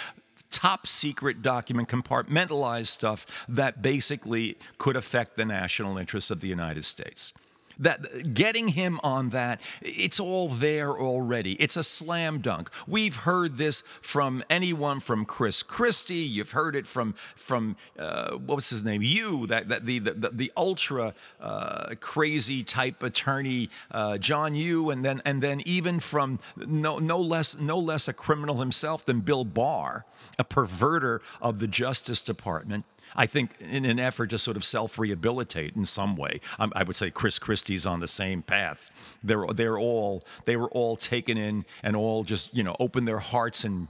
top 0.57 0.87
secret 0.87 1.43
document, 1.43 1.87
compartmentalized 1.87 2.87
stuff 2.87 3.45
that 3.47 3.83
basically 3.83 4.57
could 4.79 4.97
affect 4.97 5.37
the 5.37 5.45
national 5.45 5.99
interests 5.99 6.31
of 6.31 6.41
the 6.41 6.49
United 6.49 6.83
States. 6.83 7.35
That 7.78 8.35
getting 8.35 8.68
him 8.68 9.00
on 9.02 9.30
that 9.30 9.61
it's 9.83 10.21
all 10.21 10.49
there 10.49 10.99
already. 10.99 11.52
It's 11.54 11.76
a 11.76 11.83
slam 11.83 12.40
dunk. 12.40 12.71
We've 12.87 13.16
heard 13.16 13.54
this 13.54 13.83
from 13.83 14.42
anyone 14.49 15.00
from 15.00 15.25
chris 15.25 15.62
christie. 15.62 16.14
You've 16.14 16.52
heard 16.52 16.76
it 16.76 16.87
from 16.87 17.14
from 17.35 17.76
uh, 17.99 18.37
what 18.37 18.56
was 18.56 18.71
his 18.71 18.85
name? 18.85 19.02
You 19.02 19.47
that, 19.47 19.68
that 19.68 19.87
the, 19.87 19.99
the 19.99 20.30
the 20.33 20.52
ultra 20.56 21.14
uh, 21.40 21.95
crazy 22.00 22.62
type 22.62 23.02
attorney 23.02 23.71
uh, 23.90 24.18
john 24.18 24.54
yoo 24.54 24.90
and 24.90 25.04
then 25.04 25.23
and 25.25 25.42
then 25.42 25.61
even 25.66 26.00
from 26.00 26.38
no 26.56 26.99
no 26.99 27.18
less 27.18 27.59
no 27.59 27.78
less 27.78 28.09
a 28.09 28.12
criminal 28.12 28.56
himself 28.59 29.04
than 29.04 29.21
bill 29.21 29.45
barr 29.45 30.04
a 30.38 30.45
perverter 30.45 31.21
of 31.40 31.59
the 31.59 31.66
justice 31.66 32.21
department 32.21 32.85
I 33.17 33.27
think 33.27 33.51
in 33.61 33.85
an 33.85 33.99
effort 33.99 34.31
to 34.31 34.39
sort 34.39 34.57
of 34.57 34.65
self-rehabilitate 34.65 35.75
in 35.75 35.85
some 35.85 36.17
way. 36.17 36.41
Um, 36.59 36.73
I 36.77 36.83
would 36.83 36.97
say 36.97 37.11
Chris 37.11 37.39
Christie's 37.39 37.87
on 37.87 38.01
the 38.01 38.09
same 38.09 38.43
path. 38.43 38.91
They're 39.23 39.47
they're 39.47 39.79
all 39.79 40.25
they 40.45 40.57
were 40.57 40.71
all 40.71 40.97
taken 40.97 41.37
in 41.37 41.65
and 41.83 41.97
all 41.97 42.25
just 42.25 42.55
you 42.55 42.63
know 42.63 42.77
open 42.79 43.05
their 43.05 43.19
hearts 43.19 43.65
and 43.65 43.89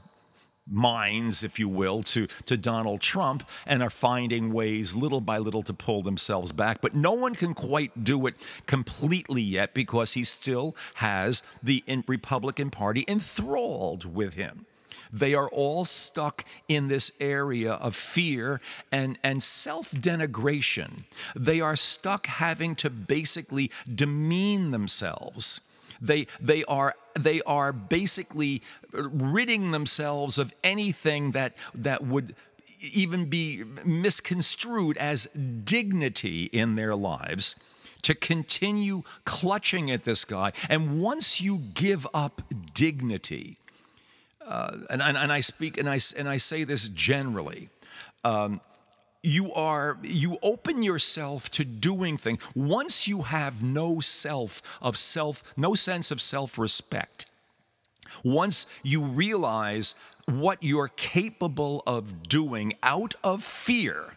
minds, 0.66 1.45
if 1.45 1.59
you 1.59 1.68
will, 1.68 2.02
to, 2.02 2.26
to 2.47 2.56
Donald 2.56 3.00
Trump 3.00 3.49
and 3.66 3.83
are 3.83 3.90
finding 3.90 4.52
ways 4.52 4.95
little 4.95 5.21
by 5.21 5.38
little 5.38 5.62
to 5.62 5.73
pull 5.73 6.02
themselves 6.02 6.52
back. 6.52 6.80
But 6.80 6.95
no 6.95 7.12
one 7.12 7.35
can 7.35 7.54
quite 7.54 8.02
do 8.04 8.26
it 8.26 8.35
completely 8.66 9.42
yet 9.42 9.75
because 9.75 10.14
he 10.14 10.25
still 10.25 10.75
has 10.95 11.42
the 11.62 11.85
Republican 12.09 12.71
Party 12.71 13.04
enthralled 13.06 14.12
with 14.12 14.35
him. 14.35 14.66
They 15.12 15.34
are 15.34 15.48
all 15.48 15.84
stuck 15.84 16.44
in 16.68 16.88
this 16.88 17.12
area 17.20 17.75
of 17.75 17.94
fear 17.94 18.60
and, 18.90 19.18
and 19.22 19.42
self 19.42 19.90
denigration. 19.90 21.04
They 21.34 21.60
are 21.60 21.76
stuck 21.76 22.26
having 22.26 22.75
to 22.76 22.90
basically 22.90 23.70
demean 23.92 24.70
themselves. 24.70 25.60
They, 26.00 26.26
they, 26.40 26.64
are, 26.64 26.94
they 27.18 27.40
are 27.42 27.72
basically 27.72 28.62
ridding 28.92 29.70
themselves 29.70 30.38
of 30.38 30.52
anything 30.62 31.30
that, 31.32 31.56
that 31.75 32.04
would 32.04 32.34
even 32.92 33.26
be 33.26 33.64
misconstrued 33.84 34.96
as 34.98 35.25
dignity 35.26 36.44
in 36.44 36.75
their 36.75 36.94
lives 36.94 37.56
to 38.02 38.14
continue 38.14 39.02
clutching 39.25 39.90
at 39.90 40.04
this 40.04 40.25
guy. 40.25 40.52
And 40.68 41.00
once 41.00 41.40
you 41.40 41.58
give 41.75 42.06
up 42.14 42.42
dignity, 42.75 43.56
uh, 44.46 44.76
and, 44.90 45.02
and, 45.02 45.16
and, 45.16 45.32
I 45.32 45.40
speak 45.40 45.76
and 45.76 45.88
I, 45.88 45.98
and 46.16 46.28
I 46.28 46.36
say 46.36 46.64
this 46.64 46.88
generally. 46.88 47.68
Um, 48.24 48.60
you 49.26 49.52
are 49.54 49.98
you 50.02 50.38
open 50.40 50.84
yourself 50.84 51.50
to 51.50 51.64
doing 51.64 52.16
things 52.16 52.40
once 52.54 53.08
you 53.08 53.22
have 53.22 53.60
no 53.60 53.98
self 53.98 54.78
of 54.80 54.96
self 54.96 55.42
no 55.56 55.74
sense 55.74 56.12
of 56.12 56.20
self-respect 56.20 57.26
once 58.22 58.66
you 58.84 59.02
realize 59.02 59.96
what 60.26 60.62
you're 60.62 60.92
capable 60.96 61.82
of 61.88 62.28
doing 62.28 62.72
out 62.84 63.14
of 63.24 63.42
fear 63.42 64.14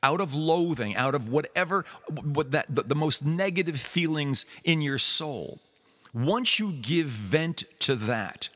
out 0.00 0.20
of 0.20 0.32
loathing 0.32 0.94
out 0.94 1.16
of 1.16 1.28
whatever 1.28 1.84
what 2.22 2.52
that 2.52 2.66
the, 2.72 2.82
the 2.82 2.94
most 2.94 3.26
negative 3.26 3.80
feelings 3.80 4.46
in 4.62 4.80
your 4.80 4.98
soul 4.98 5.58
once 6.14 6.60
you 6.60 6.70
give 6.70 7.08
vent 7.08 7.64
to 7.80 7.96
that 7.96 8.48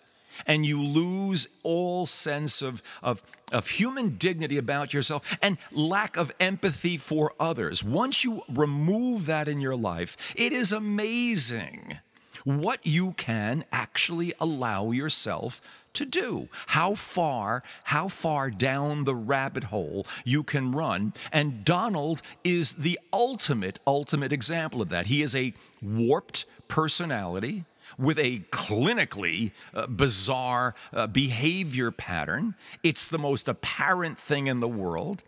and 0.47 0.65
you 0.65 0.83
lose 0.83 1.49
all 1.63 2.07
sense 2.07 2.63
of, 2.63 2.83
of, 3.03 3.23
of 3.53 3.69
human 3.69 4.17
dignity 4.17 4.59
about 4.59 4.93
yourself 4.95 5.37
and 5.43 5.59
lack 5.73 6.17
of 6.17 6.33
empathy 6.41 6.97
for 6.97 7.33
others. 7.39 7.83
Once 7.83 8.25
you 8.25 8.43
remove 8.49 9.27
that 9.27 9.49
in 9.49 9.61
your 9.61 9.77
life, 9.77 10.17
it 10.37 10.53
is 10.53 10.73
amazing 10.73 11.99
what 12.45 12.87
you 12.87 13.13
can 13.13 13.65
actually 13.73 14.33
allow 14.41 14.91
yourself 14.91 15.61
to 15.93 16.05
do. 16.05 16.49
How 16.69 16.95
far 16.95 17.63
how 17.85 18.09
far 18.09 18.51
down 18.51 19.05
the 19.05 19.15
rabbit 19.15 19.65
hole 19.65 20.07
you 20.25 20.43
can 20.43 20.73
run. 20.73 21.13
And 21.33 21.65
donald 21.65 22.23
is 22.45 22.75
the 22.75 22.99
ultimate 23.13 23.79
ultimate 23.87 24.33
example 24.33 24.81
of 24.81 24.89
that. 24.91 25.07
He 25.07 25.23
is 25.23 25.35
a 25.35 25.53
warped 25.83 26.45
personality 26.69 27.65
with 27.99 28.19
a 28.19 28.41
clinically 28.51 29.53
uh, 29.75 29.87
bizarre 29.87 30.75
uh, 30.93 31.07
behavior 31.07 31.91
pattern. 31.91 32.55
It's 32.83 33.09
the 33.09 33.19
most 33.19 33.49
apparent 33.49 34.19
thing 34.19 34.47
in 34.47 34.61
the 34.61 34.69
world. 34.69 35.23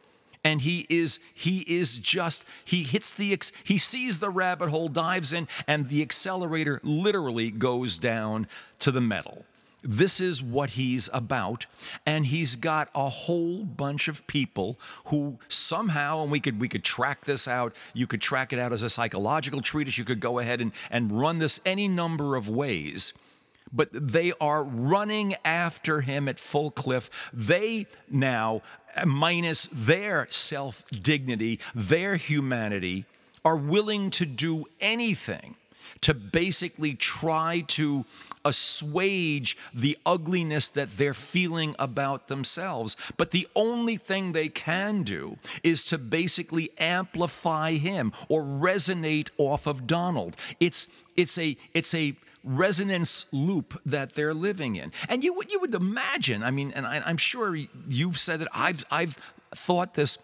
And 0.44 0.60
he 0.60 0.86
is 0.90 1.20
he 1.34 1.60
is 1.68 1.96
just 1.96 2.44
he 2.64 2.82
hits 2.82 3.12
the 3.12 3.38
he 3.62 3.78
sees 3.78 4.18
the 4.18 4.28
rabbit 4.28 4.70
hole 4.70 4.88
dives 4.88 5.32
in 5.32 5.46
and 5.68 5.88
the 5.88 6.02
accelerator 6.02 6.80
literally 6.82 7.52
goes 7.52 7.96
down 7.96 8.48
to 8.80 8.90
the 8.90 9.00
metal. 9.00 9.44
This 9.82 10.20
is 10.20 10.42
what 10.42 10.70
he's 10.70 11.08
about. 11.12 11.66
And 12.06 12.26
he's 12.26 12.56
got 12.56 12.88
a 12.94 13.08
whole 13.08 13.64
bunch 13.64 14.08
of 14.08 14.26
people 14.26 14.78
who 15.06 15.38
somehow, 15.48 16.22
and 16.22 16.30
we 16.30 16.40
could 16.40 16.60
we 16.60 16.68
could 16.68 16.84
track 16.84 17.24
this 17.24 17.48
out, 17.48 17.74
you 17.92 18.06
could 18.06 18.20
track 18.20 18.52
it 18.52 18.58
out 18.58 18.72
as 18.72 18.82
a 18.82 18.90
psychological 18.90 19.60
treatise, 19.60 19.98
you 19.98 20.04
could 20.04 20.20
go 20.20 20.38
ahead 20.38 20.60
and, 20.60 20.72
and 20.90 21.18
run 21.18 21.38
this 21.38 21.60
any 21.66 21.88
number 21.88 22.36
of 22.36 22.48
ways. 22.48 23.12
But 23.72 23.88
they 23.92 24.32
are 24.40 24.62
running 24.62 25.34
after 25.44 26.02
him 26.02 26.28
at 26.28 26.38
full 26.38 26.70
cliff. 26.70 27.30
They 27.32 27.86
now, 28.10 28.60
minus 29.06 29.68
their 29.72 30.26
self 30.30 30.88
dignity, 30.90 31.58
their 31.74 32.16
humanity, 32.16 33.06
are 33.44 33.56
willing 33.56 34.10
to 34.10 34.26
do 34.26 34.66
anything 34.80 35.56
to 36.02 36.14
basically 36.14 36.94
try 36.94 37.64
to 37.68 38.04
assuage 38.44 39.56
the 39.72 39.96
ugliness 40.04 40.68
that 40.70 40.96
they're 40.98 41.14
feeling 41.14 41.74
about 41.78 42.28
themselves. 42.28 42.96
But 43.16 43.30
the 43.30 43.48
only 43.54 43.96
thing 43.96 44.32
they 44.32 44.48
can 44.48 45.02
do 45.02 45.38
is 45.62 45.84
to 45.86 45.98
basically 45.98 46.70
amplify 46.78 47.72
him 47.72 48.12
or 48.28 48.42
resonate 48.42 49.30
off 49.38 49.66
of 49.66 49.86
Donald. 49.86 50.36
It's 50.60 50.88
it's 51.16 51.38
a 51.38 51.56
it's 51.74 51.94
a 51.94 52.14
resonance 52.44 53.26
loop 53.32 53.80
that 53.86 54.14
they're 54.14 54.34
living 54.34 54.76
in. 54.76 54.92
And 55.08 55.22
you 55.22 55.32
would 55.34 55.52
you 55.52 55.60
would 55.60 55.74
imagine, 55.74 56.42
I 56.42 56.50
mean, 56.50 56.72
and 56.74 56.86
I, 56.86 57.08
am 57.08 57.16
sure 57.16 57.56
you've 57.88 58.18
said 58.18 58.42
it, 58.42 58.48
I've 58.54 58.84
I've 58.90 59.16
thought 59.54 59.94
this 59.94 60.18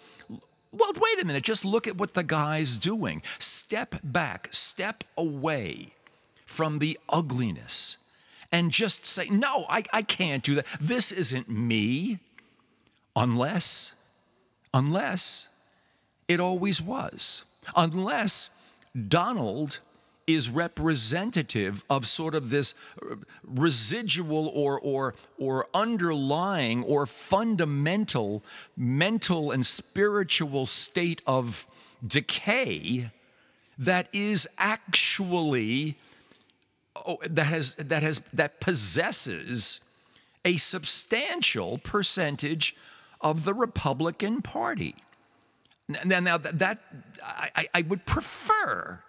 well, 0.73 0.93
wait 0.95 1.23
a 1.23 1.27
minute, 1.27 1.45
just 1.45 1.65
look 1.65 1.87
at 1.87 1.97
what 1.97 2.15
the 2.15 2.23
guy's 2.23 2.77
doing. 2.77 3.23
Step 3.39 3.97
back, 4.03 4.49
step 4.51 5.05
away 5.17 5.89
from 6.47 6.79
the 6.79 6.99
ugliness 7.09 7.97
and 8.51 8.71
just 8.71 9.07
say, 9.07 9.29
No, 9.29 9.65
I, 9.69 9.85
I 9.93 10.03
can't 10.03 10.43
do 10.43 10.55
that. 10.57 10.67
This 10.81 11.13
isn't 11.13 11.49
me. 11.49 12.19
Unless, 13.17 13.95
unless 14.73 15.49
it 16.29 16.39
always 16.39 16.81
was. 16.81 17.45
Unless 17.75 18.51
Donald 19.09 19.81
is 20.29 20.51
representative 20.51 21.83
of 21.89 22.07
sort 22.07 22.35
of 22.35 22.51
this 22.51 22.75
uh, 23.03 23.17
residual 23.47 24.49
or, 24.49 24.79
or, 24.79 25.15
or 25.39 25.67
underlying 25.75 26.85
or 26.85 27.07
fundamental 27.07 28.45
mental 28.77 29.51
and 29.51 29.65
spiritual 29.65 30.67
state 30.67 31.23
of 31.27 31.67
decay 32.07 33.11
that 33.79 34.09
is 34.13 34.47
actually 34.59 35.97
oh, 37.07 37.17
that 37.29 37.47
has 37.47 37.77
that 37.77 38.03
has 38.03 38.21
that 38.33 38.61
possesses 38.61 39.81
a 40.45 40.57
substantial 40.59 41.79
percentage 41.79 42.77
of 43.21 43.45
the 43.45 43.55
Republican 43.55 44.43
Party. 44.43 44.95
Now, 46.05 46.21
now 46.21 46.37
that, 46.37 46.59
that 46.59 46.79
I, 47.23 47.67
I 47.75 47.83
would 47.83 48.05
prefer 48.05 49.03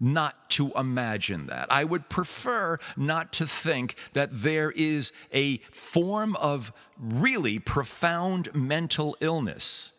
not 0.00 0.50
to 0.50 0.72
imagine 0.72 1.46
that. 1.46 1.70
I 1.70 1.84
would 1.84 2.08
prefer 2.08 2.78
not 2.96 3.32
to 3.34 3.46
think 3.46 3.96
that 4.12 4.28
there 4.32 4.72
is 4.74 5.12
a 5.32 5.58
form 5.58 6.36
of 6.36 6.72
really 6.98 7.58
profound 7.58 8.54
mental 8.54 9.16
illness 9.20 9.92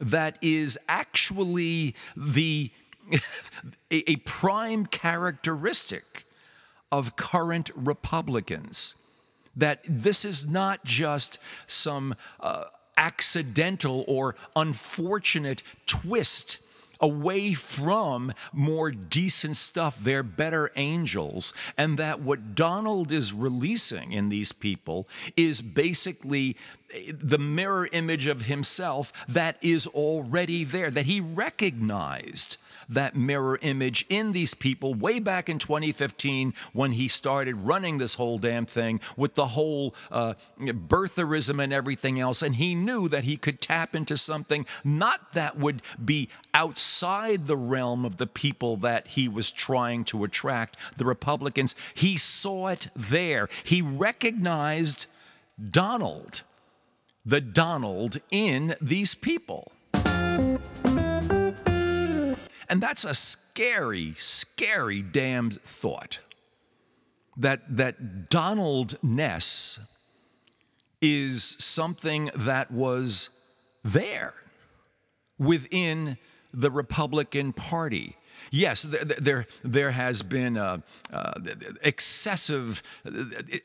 that 0.00 0.38
is 0.42 0.78
actually 0.88 1.94
the 2.16 2.70
a, 3.90 4.16
prime 4.16 4.84
characteristic 4.86 6.24
of 6.90 7.16
current 7.16 7.70
Republicans. 7.74 8.94
That 9.54 9.80
this 9.88 10.24
is 10.24 10.46
not 10.46 10.84
just 10.84 11.38
some 11.66 12.14
uh, 12.40 12.64
accidental 12.96 14.04
or 14.06 14.34
unfortunate 14.54 15.62
twist 15.86 16.58
away 17.00 17.54
from 17.54 18.32
more 18.52 18.90
decent 18.90 19.56
stuff. 19.56 19.98
They're 19.98 20.22
better 20.22 20.70
angels. 20.76 21.52
And 21.76 21.98
that 21.98 22.20
what 22.20 22.54
Donald 22.54 23.12
is 23.12 23.32
releasing 23.32 24.12
in 24.12 24.28
these 24.28 24.52
people 24.52 25.08
is 25.36 25.60
basically 25.60 26.56
eh, 26.92 27.12
the 27.12 27.38
mirror 27.38 27.88
image 27.92 28.26
of 28.26 28.42
himself 28.42 29.12
that 29.28 29.56
is 29.62 29.86
already 29.88 30.64
there, 30.64 30.90
that 30.90 31.06
he 31.06 31.20
recognized 31.20 32.56
that 32.88 33.16
mirror 33.16 33.58
image 33.62 34.06
in 34.08 34.32
these 34.32 34.54
people 34.54 34.94
way 34.94 35.18
back 35.18 35.48
in 35.48 35.58
2015 35.58 36.54
when 36.72 36.92
he 36.92 37.08
started 37.08 37.54
running 37.56 37.98
this 37.98 38.14
whole 38.14 38.38
damn 38.38 38.66
thing 38.66 39.00
with 39.16 39.34
the 39.34 39.46
whole 39.46 39.94
uh, 40.10 40.34
birtherism 40.60 41.62
and 41.62 41.72
everything 41.72 42.20
else. 42.20 42.42
And 42.42 42.54
he 42.54 42.74
knew 42.74 43.08
that 43.08 43.24
he 43.24 43.36
could 43.36 43.60
tap 43.60 43.94
into 43.94 44.16
something 44.16 44.66
not 44.84 45.32
that 45.32 45.58
would 45.58 45.82
be 46.04 46.28
outside 46.54 47.46
the 47.46 47.56
realm 47.56 48.04
of 48.04 48.16
the 48.16 48.26
people 48.26 48.76
that 48.78 49.08
he 49.08 49.28
was 49.28 49.50
trying 49.50 50.04
to 50.04 50.24
attract, 50.24 50.98
the 50.98 51.04
Republicans. 51.04 51.74
He 51.94 52.16
saw 52.16 52.68
it 52.68 52.88
there. 52.94 53.48
He 53.64 53.82
recognized 53.82 55.06
Donald, 55.70 56.42
the 57.24 57.40
Donald 57.40 58.20
in 58.30 58.74
these 58.80 59.14
people. 59.14 59.72
And 62.68 62.80
that's 62.80 63.04
a 63.04 63.14
scary, 63.14 64.14
scary 64.18 65.02
damned 65.02 65.60
thought. 65.60 66.18
That, 67.36 67.76
that 67.76 68.30
Donald 68.30 68.98
Ness 69.02 69.78
is 71.02 71.56
something 71.58 72.30
that 72.34 72.70
was 72.70 73.28
there 73.84 74.32
within 75.38 76.16
the 76.52 76.70
Republican 76.70 77.52
Party. 77.52 78.16
Yes, 78.50 78.82
there, 78.82 79.46
there 79.62 79.90
has 79.90 80.22
been 80.22 80.56
a, 80.56 80.82
uh, 81.12 81.32
excessive, 81.82 82.82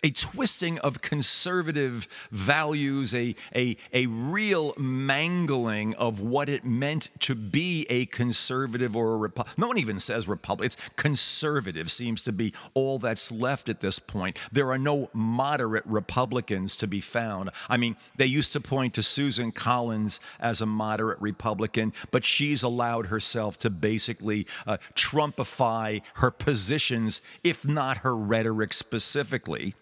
a 0.04 0.12
twisting 0.12 0.80
of 0.80 1.02
conservative 1.02 2.08
values, 2.32 3.14
a, 3.14 3.36
a, 3.56 3.78
a 3.94 4.06
real 4.08 4.74
mangling 4.78 5.94
of 5.96 6.20
what 6.20 6.50
it 6.50 6.66
meant 6.66 7.10
to 7.20 7.36
be 7.36 7.86
a 7.90 8.06
conservative 8.08 8.96
or 8.96 9.14
a 9.14 9.18
Republican. 9.18 9.62
No 9.62 9.68
one 9.68 9.78
even 9.78 10.00
says 10.00 10.28
Republican, 10.28 10.66
it's 10.66 10.78
conservative, 10.96 11.92
seems 11.92 12.22
to 12.24 12.32
be 12.32 12.54
all 12.74 13.00
that's 13.00 13.32
left 13.32 13.70
at 13.70 13.82
this 13.82 14.00
point. 14.00 14.38
There 14.52 14.72
are 14.72 14.78
no 14.78 15.10
moderate 15.14 15.86
Republicans 15.86 16.78
to 16.78 16.88
be 16.88 17.02
found. 17.02 17.50
I 17.70 17.78
mean, 17.78 17.96
they 18.16 18.26
used 18.26 18.54
to 18.54 18.62
point 18.62 18.94
to 18.96 19.04
Susan 19.04 19.52
Collins 19.52 20.20
as 20.40 20.62
a 20.62 20.66
moderate 20.66 21.22
Republican, 21.22 21.94
but 22.12 22.26
she's 22.26 22.64
allowed 22.64 23.08
herself 23.08 23.60
to 23.60 23.70
basically 23.70 24.48
uh, 24.66 24.71
Trumpify 24.96 26.02
her 26.16 26.32
positions, 26.32 27.22
if 27.44 27.68
not 27.68 28.00
her 28.00 28.16
rhetoric 28.16 28.74
specifically. 28.74 29.76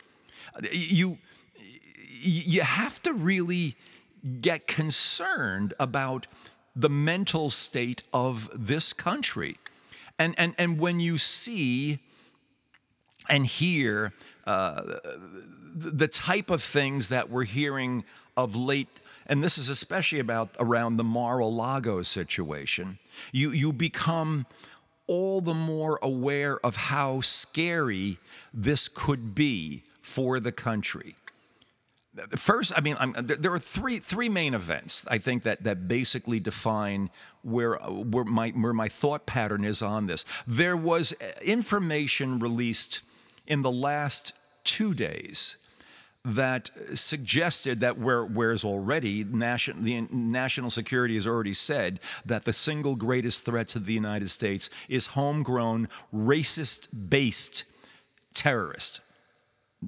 You, 0.72 1.18
you 2.22 2.62
have 2.62 3.02
to 3.04 3.14
really 3.14 3.76
get 4.42 4.68
concerned 4.68 5.74
about 5.80 6.28
the 6.76 6.90
mental 6.90 7.50
state 7.50 8.04
of 8.14 8.50
this 8.54 8.94
country. 8.94 9.58
And, 10.18 10.36
and, 10.38 10.54
and 10.58 10.80
when 10.80 11.00
you 11.00 11.18
see 11.18 12.00
and 13.30 13.46
hear 13.46 14.14
uh, 14.46 14.82
the 15.76 16.08
type 16.08 16.50
of 16.50 16.62
things 16.62 17.10
that 17.10 17.30
we're 17.30 17.44
hearing 17.44 18.04
of 18.36 18.56
late, 18.56 18.88
and 19.28 19.44
this 19.44 19.58
is 19.58 19.70
especially 19.70 20.20
about 20.20 20.50
around 20.60 20.98
the 20.98 21.04
Mar-a-Lago 21.04 22.02
situation, 22.02 22.98
you, 23.32 23.52
you 23.52 23.72
become 23.72 24.46
all 25.10 25.42
the 25.42 25.56
more 25.56 25.98
aware 26.04 26.64
of 26.64 26.76
how 26.76 27.20
scary 27.20 28.20
this 28.54 28.88
could 28.88 29.34
be 29.34 29.84
for 30.02 30.40
the 30.40 30.52
country. 30.52 31.16
First, 32.36 32.74
I 32.76 32.82
mean, 32.82 32.96
I'm, 33.00 33.14
there 33.18 33.52
are 33.54 33.60
three 33.60 33.98
three 34.00 34.30
main 34.30 34.54
events 34.54 35.06
I 35.10 35.18
think 35.18 35.44
that 35.44 35.64
that 35.64 35.88
basically 35.88 36.40
define 36.40 37.10
where 37.42 37.76
where 37.76 38.26
my 38.26 38.50
where 38.50 38.74
my 38.74 38.88
thought 38.88 39.26
pattern 39.26 39.66
is 39.66 39.82
on 39.82 40.06
this. 40.06 40.26
There 40.46 40.78
was 40.78 41.14
uh, 41.14 41.26
information 41.44 42.40
released 42.40 43.02
in 43.48 43.62
the 43.62 43.72
last 43.72 44.34
two 44.64 44.94
days 44.94 45.56
that 46.36 46.70
suggested 46.94 47.80
that 47.80 47.98
where, 47.98 48.24
whereas 48.24 48.64
already 48.64 49.24
nation, 49.24 49.84
the 49.84 50.02
national 50.12 50.70
security 50.70 51.16
has 51.16 51.28
already 51.28 51.54
said 51.54 52.00
that 52.26 52.46
the 52.46 52.54
single 52.54 52.96
greatest 52.96 53.46
threat 53.46 53.68
to 53.70 53.80
the 53.80 53.94
United 53.94 54.30
States 54.30 54.70
is 54.88 55.08
homegrown, 55.08 55.88
racist 56.14 56.88
based 57.10 57.64
terrorist, 58.34 59.02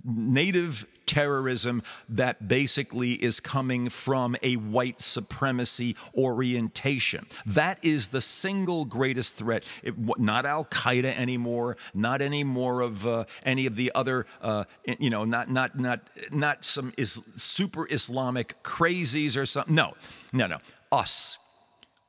native 0.04 0.86
terrorism 1.12 1.84
that 2.08 2.47
basically 2.47 3.12
is 3.12 3.41
coming 3.41 3.89
from 3.89 4.38
a 4.41 4.56
white 4.56 5.02
supremacy 5.02 5.97
orientation. 6.15 7.26
That 7.45 7.80
is 7.84 8.08
the 8.08 8.21
single 8.21 8.86
greatest 8.86 9.36
threat. 9.36 9.65
It, 9.84 9.93
not 10.17 10.45
Al 10.45 10.63
Qaeda 10.65 11.13
anymore, 11.17 11.76
not 11.93 12.21
any 12.21 12.45
more 12.45 12.80
of 12.80 13.06
uh, 13.06 13.26
any 13.43 13.65
of 13.65 13.76
the 13.76 13.91
other, 13.93 14.26
uh, 14.41 14.63
you 15.00 15.10
know, 15.10 15.26
not 15.26 15.50
not 15.50 15.78
not 15.78 16.00
not 16.32 16.63
some 16.63 16.93
is 16.97 17.21
super 17.36 17.86
Islamic 17.91 18.63
crazies 18.63 19.36
or 19.36 19.45
something. 19.45 19.76
No, 19.76 19.93
no, 20.32 20.47
no. 20.47 20.60
Us. 20.91 21.38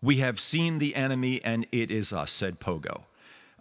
We 0.01 0.17
have 0.17 0.39
seen 0.41 0.79
the 0.79 0.95
enemy, 0.95 1.41
and 1.45 1.67
it 1.73 1.91
is 1.91 2.13
us," 2.13 2.31
said 2.31 2.61
Pogo. 2.61 3.03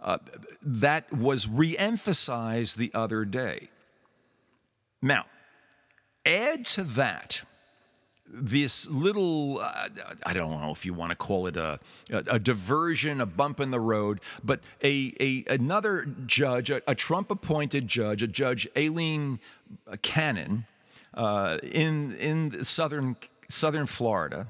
Uh, 0.00 0.18
that 0.62 1.12
was 1.12 1.48
re-emphasized 1.48 2.76
the 2.76 2.90
other 2.94 3.24
day. 3.24 3.68
Now, 5.00 5.24
add 6.24 6.64
to 6.64 6.82
that 6.82 7.42
this 8.34 8.88
little 8.88 9.58
uh, 9.58 9.88
i 10.24 10.32
don't 10.32 10.50
know 10.50 10.70
if 10.70 10.86
you 10.86 10.94
want 10.94 11.10
to 11.10 11.16
call 11.16 11.46
it 11.46 11.56
a, 11.56 11.78
a, 12.10 12.22
a, 12.30 12.38
diversion 12.38 13.20
a 13.20 13.26
bump 13.26 13.60
in 13.60 13.70
the 13.70 13.80
road 13.80 14.20
but 14.42 14.60
a, 14.82 15.12
a 15.20 15.44
another 15.52 16.06
judge 16.26 16.70
a, 16.70 16.80
a 16.90 16.94
trump 16.94 17.30
appointed 17.30 17.86
judge 17.86 18.22
a 18.22 18.26
judge 18.26 18.66
aileen 18.76 19.38
cannon 20.00 20.64
uh, 21.14 21.58
in 21.62 22.12
in 22.12 22.64
southern 22.64 23.16
southern 23.50 23.86
florida 23.86 24.46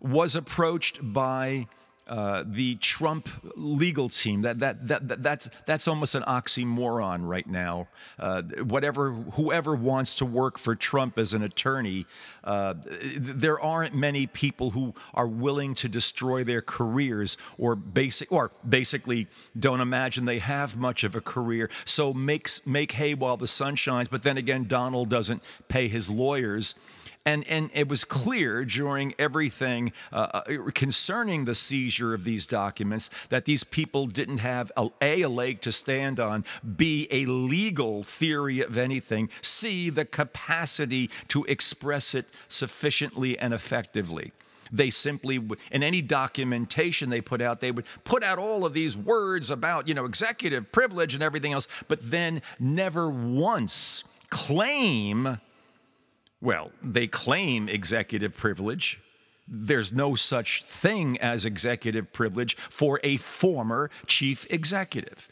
was 0.00 0.34
approached 0.34 0.98
by 1.00 1.66
uh, 2.08 2.42
the 2.46 2.74
Trump 2.76 3.28
legal 3.56 4.08
team. 4.08 4.42
That, 4.42 4.58
that, 4.58 4.88
that, 4.88 5.08
that, 5.08 5.22
that's, 5.22 5.50
that's 5.66 5.86
almost 5.86 6.14
an 6.14 6.22
oxymoron 6.24 7.26
right 7.26 7.46
now. 7.46 7.88
Uh, 8.18 8.42
whatever, 8.64 9.12
whoever 9.12 9.74
wants 9.74 10.16
to 10.16 10.24
work 10.24 10.58
for 10.58 10.74
Trump 10.74 11.18
as 11.18 11.32
an 11.32 11.42
attorney, 11.42 12.06
uh, 12.44 12.74
there 13.18 13.60
aren't 13.60 13.94
many 13.94 14.26
people 14.26 14.70
who 14.70 14.94
are 15.14 15.28
willing 15.28 15.74
to 15.76 15.88
destroy 15.88 16.42
their 16.42 16.60
careers 16.60 17.36
or 17.56 17.76
basic, 17.76 18.30
or 18.32 18.50
basically 18.68 19.28
don't 19.58 19.80
imagine 19.80 20.24
they 20.24 20.40
have 20.40 20.76
much 20.76 21.04
of 21.04 21.14
a 21.14 21.20
career. 21.20 21.70
So 21.84 22.12
makes, 22.12 22.66
make 22.66 22.92
hay 22.92 23.14
while 23.14 23.36
the 23.36 23.46
sun 23.46 23.76
shines. 23.76 24.08
But 24.08 24.22
then 24.22 24.36
again, 24.36 24.66
Donald 24.66 25.08
doesn't 25.08 25.42
pay 25.68 25.88
his 25.88 26.10
lawyers. 26.10 26.74
And, 27.24 27.46
and 27.48 27.70
it 27.72 27.88
was 27.88 28.02
clear 28.02 28.64
during 28.64 29.14
everything 29.16 29.92
uh, 30.12 30.42
uh, 30.48 30.70
concerning 30.74 31.44
the 31.44 31.54
seizure 31.54 32.14
of 32.14 32.24
these 32.24 32.46
documents 32.46 33.10
that 33.28 33.44
these 33.44 33.62
people 33.62 34.06
didn't 34.06 34.38
have 34.38 34.72
a, 34.76 34.88
a, 35.00 35.22
a 35.22 35.28
leg 35.28 35.60
to 35.60 35.70
stand 35.70 36.18
on, 36.18 36.44
B, 36.76 37.06
a 37.12 37.26
legal 37.26 38.02
theory 38.02 38.60
of 38.60 38.76
anything, 38.76 39.28
C, 39.40 39.88
the 39.88 40.04
capacity 40.04 41.10
to 41.28 41.44
express 41.44 42.12
it 42.14 42.26
sufficiently 42.48 43.38
and 43.38 43.54
effectively. 43.54 44.32
They 44.72 44.90
simply 44.90 45.38
in 45.70 45.82
any 45.82 46.02
documentation 46.02 47.10
they 47.10 47.20
put 47.20 47.42
out 47.42 47.60
they 47.60 47.70
would 47.70 47.84
put 48.04 48.24
out 48.24 48.38
all 48.38 48.64
of 48.64 48.72
these 48.72 48.96
words 48.96 49.50
about 49.50 49.86
you 49.86 49.92
know 49.92 50.06
executive 50.06 50.72
privilege 50.72 51.12
and 51.12 51.22
everything 51.22 51.52
else 51.52 51.68
but 51.88 51.98
then 52.10 52.40
never 52.58 53.10
once 53.10 54.02
claim 54.30 55.38
well, 56.42 56.72
they 56.82 57.06
claim 57.06 57.68
executive 57.68 58.36
privilege. 58.36 59.00
There's 59.46 59.92
no 59.92 60.16
such 60.16 60.64
thing 60.64 61.18
as 61.18 61.44
executive 61.44 62.12
privilege 62.12 62.56
for 62.56 63.00
a 63.04 63.16
former 63.16 63.90
chief 64.06 64.46
executive. 64.50 65.28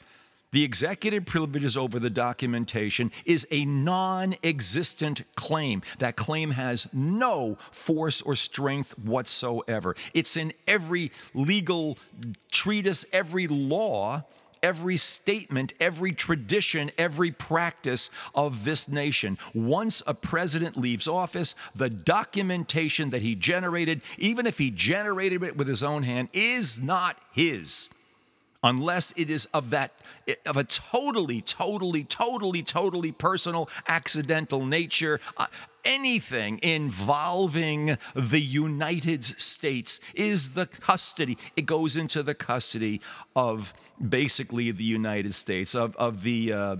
The 0.52 0.64
executive 0.64 1.26
privileges 1.26 1.76
over 1.76 2.00
the 2.00 2.10
documentation 2.10 3.12
is 3.24 3.46
a 3.50 3.64
non 3.64 4.34
existent 4.42 5.22
claim. 5.36 5.82
That 5.98 6.16
claim 6.16 6.52
has 6.52 6.88
no 6.92 7.56
force 7.70 8.20
or 8.22 8.34
strength 8.34 8.98
whatsoever. 8.98 9.94
It's 10.12 10.36
in 10.36 10.52
every 10.66 11.12
legal 11.34 11.98
treatise, 12.50 13.04
every 13.12 13.46
law 13.46 14.24
every 14.62 14.96
statement, 14.96 15.72
every 15.80 16.12
tradition, 16.12 16.90
every 16.98 17.30
practice 17.30 18.10
of 18.34 18.64
this 18.64 18.88
nation. 18.88 19.38
Once 19.54 20.02
a 20.06 20.14
president 20.14 20.76
leaves 20.76 21.08
office, 21.08 21.54
the 21.74 21.90
documentation 21.90 23.10
that 23.10 23.22
he 23.22 23.34
generated, 23.34 24.02
even 24.18 24.46
if 24.46 24.58
he 24.58 24.70
generated 24.70 25.42
it 25.42 25.56
with 25.56 25.68
his 25.68 25.82
own 25.82 26.02
hand, 26.02 26.28
is 26.32 26.80
not 26.80 27.16
his 27.32 27.88
unless 28.62 29.12
it 29.16 29.30
is 29.30 29.46
of 29.46 29.70
that 29.70 29.92
of 30.46 30.56
a 30.56 30.64
totally 30.64 31.40
totally 31.40 32.04
totally 32.04 32.62
totally 32.62 33.12
personal 33.12 33.68
accidental 33.88 34.64
nature 34.66 35.20
uh, 35.36 35.46
anything 35.84 36.60
involving 36.62 37.96
the 38.14 38.40
United 38.40 39.24
States 39.24 40.00
is 40.14 40.50
the 40.50 40.66
custody 40.66 41.38
it 41.56 41.66
goes 41.66 41.96
into 41.96 42.22
the 42.22 42.34
custody 42.34 43.00
of 43.34 43.72
basically 44.08 44.70
the 44.70 44.84
United 44.84 45.34
States 45.34 45.74
of 45.74 45.96
of 45.96 46.22
the 46.22 46.52
uh, 46.52 46.76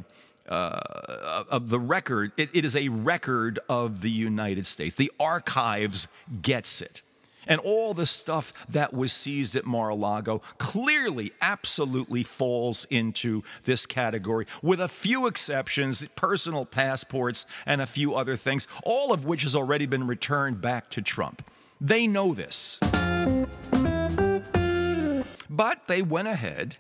uh, 0.49 1.45
of 1.49 1.71
the 1.71 1.79
record, 1.79 2.33
it, 2.37 2.51
it 2.53 2.65
is 2.65 2.75
a 2.75 2.89
record 2.89 3.61
of 3.69 4.01
the 4.01 4.11
United 4.11 4.67
States. 4.67 4.97
The 4.97 5.13
archives 5.21 6.09
gets 6.43 6.83
it. 6.83 7.03
And 7.51 7.61
all 7.61 7.93
the 7.93 8.07
stuff 8.07 8.55
that 8.69 8.95
was 8.95 9.13
seized 9.13 9.57
at 9.57 9.67
Mar 9.67 9.91
a 9.91 9.95
Lago 9.95 10.41
clearly, 10.57 11.33
absolutely 11.43 12.23
falls 12.23 12.87
into 12.87 13.43
this 13.65 13.85
category, 13.85 14.47
with 14.63 14.81
a 14.81 14.89
few 14.89 15.27
exceptions 15.27 16.07
personal 16.15 16.65
passports 16.65 17.47
and 17.67 17.83
a 17.83 17.87
few 17.87 18.15
other 18.15 18.37
things, 18.37 18.69
all 18.85 19.13
of 19.13 19.25
which 19.25 19.43
has 19.43 19.57
already 19.57 19.85
been 19.85 20.07
returned 20.07 20.61
back 20.61 20.89
to 20.91 21.03
Trump. 21.03 21.45
They 21.81 22.07
know 22.07 22.35
this. 22.35 22.79
But 25.51 25.89
they 25.89 26.03
went 26.03 26.29
ahead 26.29 26.77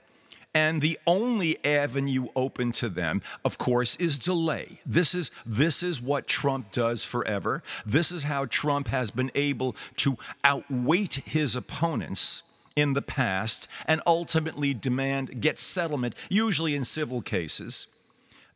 and 0.54 0.82
the 0.82 0.98
only 1.06 1.64
avenue 1.64 2.26
open 2.34 2.72
to 2.72 2.88
them, 2.88 3.22
of 3.44 3.56
course, 3.56 3.94
is 3.96 4.18
delay. 4.18 4.80
This 4.84 5.14
is, 5.14 5.30
this 5.46 5.82
is 5.82 6.02
what 6.02 6.26
Trump 6.26 6.72
does 6.72 7.04
forever. 7.04 7.62
This 7.86 8.10
is 8.10 8.24
how 8.24 8.46
Trump 8.46 8.88
has 8.88 9.10
been 9.10 9.30
able 9.34 9.76
to 9.98 10.16
outweight 10.42 11.14
his 11.14 11.54
opponents 11.54 12.42
in 12.74 12.94
the 12.94 13.02
past 13.02 13.68
and 13.86 14.00
ultimately 14.06 14.74
demand, 14.74 15.40
get 15.40 15.58
settlement, 15.58 16.14
usually 16.28 16.74
in 16.74 16.82
civil 16.82 17.22
cases, 17.22 17.86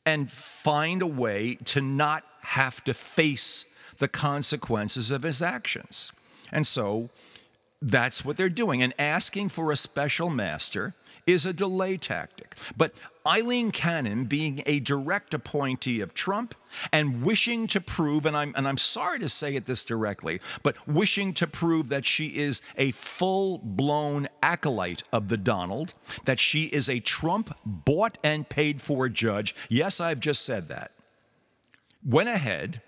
and 0.04 0.30
find 0.30 1.00
a 1.00 1.06
way 1.06 1.56
to 1.64 1.80
not 1.80 2.24
have 2.42 2.82
to 2.84 2.94
face 2.94 3.66
the 3.98 4.08
consequences 4.08 5.10
of 5.12 5.22
his 5.22 5.40
actions. 5.40 6.12
And 6.50 6.66
so 6.66 7.10
that's 7.80 8.24
what 8.24 8.36
they're 8.36 8.48
doing. 8.48 8.82
And 8.82 8.92
asking 8.98 9.50
for 9.50 9.70
a 9.70 9.76
special 9.76 10.28
master 10.28 10.94
is 11.26 11.46
a 11.46 11.52
delay 11.52 11.96
tactic. 11.96 12.54
But 12.76 12.92
Aileen 13.26 13.70
Cannon, 13.70 14.24
being 14.26 14.62
a 14.66 14.80
direct 14.80 15.32
appointee 15.32 16.00
of 16.00 16.12
Trump 16.12 16.54
and 16.92 17.22
wishing 17.22 17.66
to 17.68 17.80
prove, 17.80 18.26
and 18.26 18.36
I'm, 18.36 18.52
and 18.56 18.68
I'm 18.68 18.76
sorry 18.76 19.18
to 19.20 19.28
say 19.28 19.56
it 19.56 19.64
this 19.64 19.84
directly, 19.84 20.40
but 20.62 20.76
wishing 20.86 21.32
to 21.34 21.46
prove 21.46 21.88
that 21.88 22.04
she 22.04 22.26
is 22.26 22.60
a 22.76 22.90
full 22.90 23.58
blown 23.58 24.28
acolyte 24.42 25.04
of 25.12 25.28
the 25.28 25.36
Donald, 25.38 25.94
that 26.26 26.38
she 26.38 26.64
is 26.64 26.88
a 26.88 27.00
Trump 27.00 27.56
bought 27.64 28.18
and 28.22 28.48
paid 28.48 28.82
for 28.82 29.08
judge. 29.08 29.54
Yes, 29.68 30.00
I've 30.00 30.20
just 30.20 30.44
said 30.44 30.68
that. 30.68 30.90
Went 32.04 32.28
ahead 32.28 32.82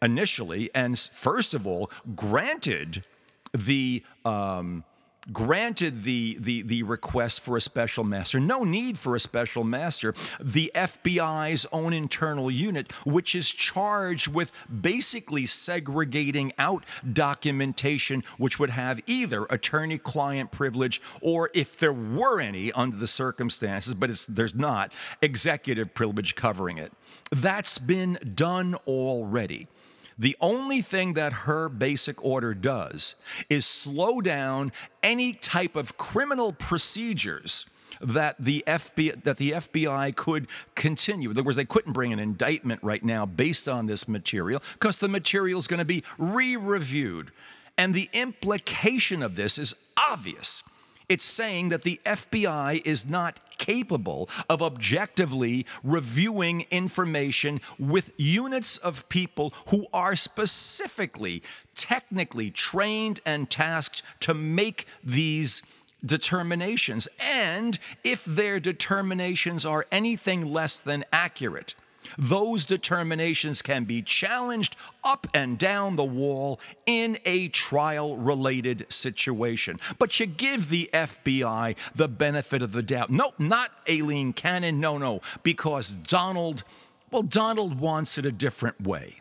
initially 0.00 0.70
and, 0.74 0.98
first 0.98 1.52
of 1.52 1.66
all, 1.66 1.90
granted 2.14 3.04
the. 3.52 4.02
Um, 4.24 4.84
granted 5.32 6.02
the, 6.04 6.36
the, 6.40 6.62
the 6.62 6.82
request 6.82 7.40
for 7.40 7.56
a 7.56 7.60
special 7.60 8.04
master. 8.04 8.40
No 8.40 8.64
need 8.64 8.98
for 8.98 9.16
a 9.16 9.20
special 9.20 9.64
master. 9.64 10.14
The 10.40 10.70
FBI's 10.74 11.66
own 11.72 11.92
internal 11.92 12.50
unit, 12.50 12.92
which 13.06 13.34
is 13.34 13.50
charged 13.50 14.32
with 14.32 14.52
basically 14.82 15.46
segregating 15.46 16.52
out 16.58 16.84
documentation 17.12 18.22
which 18.38 18.58
would 18.58 18.70
have 18.70 19.00
either 19.06 19.44
attorney 19.50 19.98
client 19.98 20.50
privilege 20.50 21.00
or, 21.20 21.50
if 21.54 21.76
there 21.76 21.92
were 21.92 22.40
any 22.40 22.72
under 22.72 22.96
the 22.96 23.06
circumstances, 23.06 23.94
but 23.94 24.10
there's 24.28 24.54
not, 24.54 24.92
executive 25.22 25.94
privilege 25.94 26.34
covering 26.34 26.78
it. 26.78 26.92
That's 27.30 27.78
been 27.78 28.18
done 28.34 28.74
already. 28.86 29.68
The 30.18 30.36
only 30.40 30.80
thing 30.80 31.14
that 31.14 31.32
her 31.32 31.68
basic 31.68 32.24
order 32.24 32.54
does 32.54 33.16
is 33.48 33.66
slow 33.66 34.20
down 34.20 34.72
any 35.02 35.32
type 35.32 35.76
of 35.76 35.96
criminal 35.96 36.52
procedures 36.52 37.66
that 38.00 38.36
the 38.38 38.62
FBI 38.66 39.22
that 39.24 39.36
the 39.38 39.52
FBI 39.52 40.14
could 40.14 40.48
continue. 40.74 41.30
In 41.30 41.36
other 41.36 41.44
words, 41.44 41.56
they 41.56 41.64
couldn't 41.64 41.92
bring 41.92 42.12
an 42.12 42.18
indictment 42.18 42.82
right 42.82 43.02
now 43.02 43.24
based 43.26 43.68
on 43.68 43.86
this 43.86 44.08
material 44.08 44.62
because 44.74 44.98
the 44.98 45.08
material 45.08 45.58
is 45.58 45.66
going 45.66 45.78
to 45.78 45.84
be 45.84 46.04
re-reviewed. 46.18 47.30
And 47.76 47.94
the 47.94 48.08
implication 48.12 49.22
of 49.22 49.36
this 49.36 49.58
is 49.58 49.74
obvious. 49.96 50.62
It's 51.08 51.24
saying 51.24 51.68
that 51.68 51.82
the 51.82 52.00
FBI 52.04 52.84
is 52.86 53.08
not 53.08 53.58
capable 53.58 54.28
of 54.48 54.62
objectively 54.62 55.66
reviewing 55.82 56.66
information 56.70 57.60
with 57.78 58.12
units 58.16 58.76
of 58.78 59.08
people 59.08 59.52
who 59.68 59.86
are 59.92 60.16
specifically, 60.16 61.42
technically 61.74 62.50
trained 62.50 63.20
and 63.26 63.50
tasked 63.50 64.02
to 64.20 64.34
make 64.34 64.86
these 65.02 65.62
determinations. 66.04 67.08
And 67.20 67.78
if 68.02 68.24
their 68.24 68.60
determinations 68.60 69.64
are 69.64 69.86
anything 69.90 70.52
less 70.52 70.80
than 70.80 71.04
accurate, 71.12 71.74
those 72.18 72.64
determinations 72.64 73.62
can 73.62 73.84
be 73.84 74.02
challenged 74.02 74.76
up 75.04 75.26
and 75.34 75.58
down 75.58 75.96
the 75.96 76.04
wall 76.04 76.60
in 76.86 77.18
a 77.24 77.48
trial 77.48 78.16
related 78.16 78.86
situation. 78.90 79.78
But 79.98 80.18
you 80.18 80.26
give 80.26 80.68
the 80.70 80.90
FBI 80.92 81.76
the 81.94 82.08
benefit 82.08 82.62
of 82.62 82.72
the 82.72 82.82
doubt. 82.82 83.10
Nope, 83.10 83.34
not 83.38 83.70
Aileen 83.88 84.32
Cannon. 84.32 84.80
No, 84.80 84.98
no, 84.98 85.20
because 85.42 85.90
Donald, 85.90 86.64
well, 87.10 87.22
Donald 87.22 87.80
wants 87.80 88.18
it 88.18 88.26
a 88.26 88.32
different 88.32 88.80
way. 88.80 89.20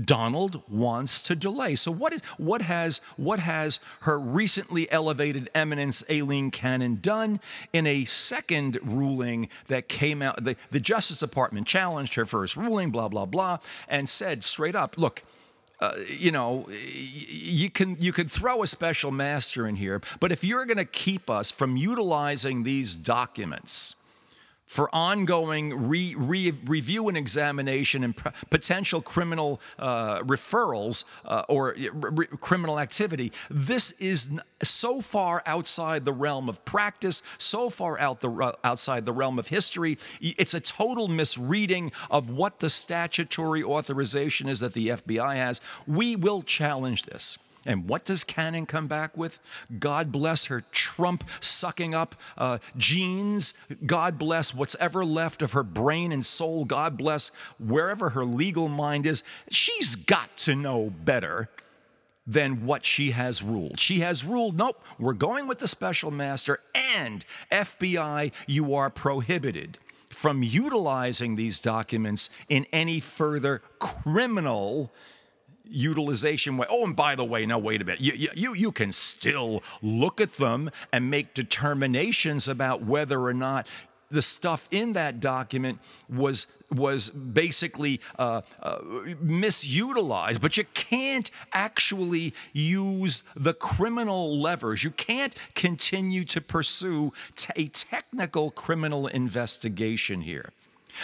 Donald 0.00 0.62
wants 0.68 1.22
to 1.22 1.34
delay. 1.34 1.74
So 1.74 1.90
what 1.90 2.12
is 2.12 2.22
what 2.36 2.62
has 2.62 2.98
what 3.16 3.40
has 3.40 3.80
her 4.00 4.18
recently 4.18 4.90
elevated 4.90 5.48
eminence 5.54 6.04
Aileen 6.10 6.50
Cannon 6.50 6.98
done 7.00 7.40
in 7.72 7.86
a 7.86 8.04
second 8.04 8.78
ruling 8.82 9.48
that 9.68 9.88
came 9.88 10.22
out 10.22 10.44
the, 10.44 10.56
the 10.70 10.80
Justice 10.80 11.18
Department 11.18 11.66
challenged 11.66 12.14
her 12.14 12.24
first 12.24 12.56
ruling 12.56 12.90
blah 12.90 13.08
blah 13.08 13.26
blah 13.26 13.58
and 13.88 14.08
said 14.08 14.44
straight 14.44 14.74
up, 14.74 14.96
look, 14.98 15.22
uh, 15.80 15.92
you 16.08 16.30
know, 16.30 16.66
you 16.70 17.68
can 17.68 17.96
you 18.00 18.12
can 18.12 18.28
throw 18.28 18.62
a 18.62 18.66
special 18.66 19.10
master 19.10 19.66
in 19.66 19.76
here, 19.76 20.00
but 20.20 20.32
if 20.32 20.44
you're 20.44 20.64
going 20.66 20.78
to 20.78 20.84
keep 20.84 21.28
us 21.28 21.50
from 21.50 21.76
utilizing 21.76 22.62
these 22.62 22.94
documents, 22.94 23.94
for 24.66 24.94
ongoing 24.94 25.88
re, 25.88 26.14
re, 26.16 26.52
review 26.64 27.08
and 27.08 27.16
examination 27.16 28.04
and 28.04 28.16
potential 28.50 29.00
criminal 29.00 29.60
uh, 29.78 30.20
referrals 30.20 31.04
uh, 31.24 31.42
or 31.48 31.74
criminal 32.40 32.80
activity. 32.80 33.32
This 33.50 33.92
is 33.92 34.30
so 34.62 35.00
far 35.00 35.42
outside 35.46 36.04
the 36.04 36.12
realm 36.12 36.48
of 36.48 36.64
practice, 36.64 37.22
so 37.38 37.68
far 37.70 37.98
out 37.98 38.20
the, 38.20 38.30
uh, 38.30 38.52
outside 38.64 39.04
the 39.04 39.12
realm 39.12 39.38
of 39.38 39.48
history. 39.48 39.98
It's 40.20 40.54
a 40.54 40.60
total 40.60 41.08
misreading 41.08 41.92
of 42.10 42.30
what 42.30 42.60
the 42.60 42.70
statutory 42.70 43.62
authorization 43.62 44.48
is 44.48 44.60
that 44.60 44.72
the 44.72 44.88
FBI 44.88 45.36
has. 45.36 45.60
We 45.86 46.16
will 46.16 46.42
challenge 46.42 47.04
this. 47.04 47.38
And 47.66 47.88
what 47.88 48.04
does 48.04 48.24
Cannon 48.24 48.66
come 48.66 48.86
back 48.86 49.16
with? 49.16 49.40
God 49.78 50.12
bless 50.12 50.46
her 50.46 50.62
Trump 50.72 51.24
sucking 51.40 51.94
up 51.94 52.14
uh, 52.36 52.58
genes. 52.76 53.54
God 53.86 54.18
bless 54.18 54.54
what's 54.54 54.76
ever 54.76 55.04
left 55.04 55.42
of 55.42 55.52
her 55.52 55.62
brain 55.62 56.12
and 56.12 56.24
soul. 56.24 56.64
God 56.64 56.98
bless 56.98 57.28
wherever 57.58 58.10
her 58.10 58.24
legal 58.24 58.68
mind 58.68 59.06
is. 59.06 59.22
She's 59.50 59.96
got 59.96 60.36
to 60.38 60.54
know 60.54 60.90
better 60.90 61.48
than 62.26 62.64
what 62.64 62.84
she 62.84 63.10
has 63.10 63.42
ruled. 63.42 63.78
She 63.78 64.00
has 64.00 64.24
ruled, 64.24 64.56
nope, 64.56 64.82
we're 64.98 65.12
going 65.12 65.46
with 65.46 65.58
the 65.58 65.68
special 65.68 66.10
master, 66.10 66.60
and 66.96 67.24
FBI, 67.50 68.32
you 68.46 68.74
are 68.74 68.88
prohibited 68.88 69.78
from 70.08 70.42
utilizing 70.42 71.34
these 71.34 71.60
documents 71.60 72.30
in 72.48 72.66
any 72.72 73.00
further 73.00 73.60
criminal 73.78 74.92
utilization 75.68 76.56
way. 76.56 76.66
Oh, 76.70 76.84
and 76.84 76.96
by 76.96 77.14
the 77.14 77.24
way, 77.24 77.46
now 77.46 77.58
wait 77.58 77.80
a 77.80 77.84
minute. 77.84 78.00
You, 78.00 78.28
you, 78.34 78.54
you 78.54 78.72
can 78.72 78.92
still 78.92 79.62
look 79.82 80.20
at 80.20 80.36
them 80.36 80.70
and 80.92 81.10
make 81.10 81.34
determinations 81.34 82.48
about 82.48 82.82
whether 82.82 83.20
or 83.20 83.34
not 83.34 83.66
the 84.10 84.22
stuff 84.22 84.68
in 84.70 84.92
that 84.92 85.20
document 85.20 85.78
was 86.08 86.46
was 86.70 87.10
basically 87.10 88.00
uh, 88.18 88.40
uh, 88.62 88.78
misutilized, 89.22 90.40
but 90.40 90.56
you 90.56 90.64
can't 90.74 91.30
actually 91.52 92.34
use 92.52 93.22
the 93.36 93.54
criminal 93.54 94.40
levers. 94.40 94.82
You 94.82 94.90
can't 94.90 95.34
continue 95.54 96.24
to 96.24 96.40
pursue 96.40 97.12
t- 97.36 97.52
a 97.56 97.68
technical 97.68 98.50
criminal 98.50 99.06
investigation 99.06 100.22
here. 100.22 100.50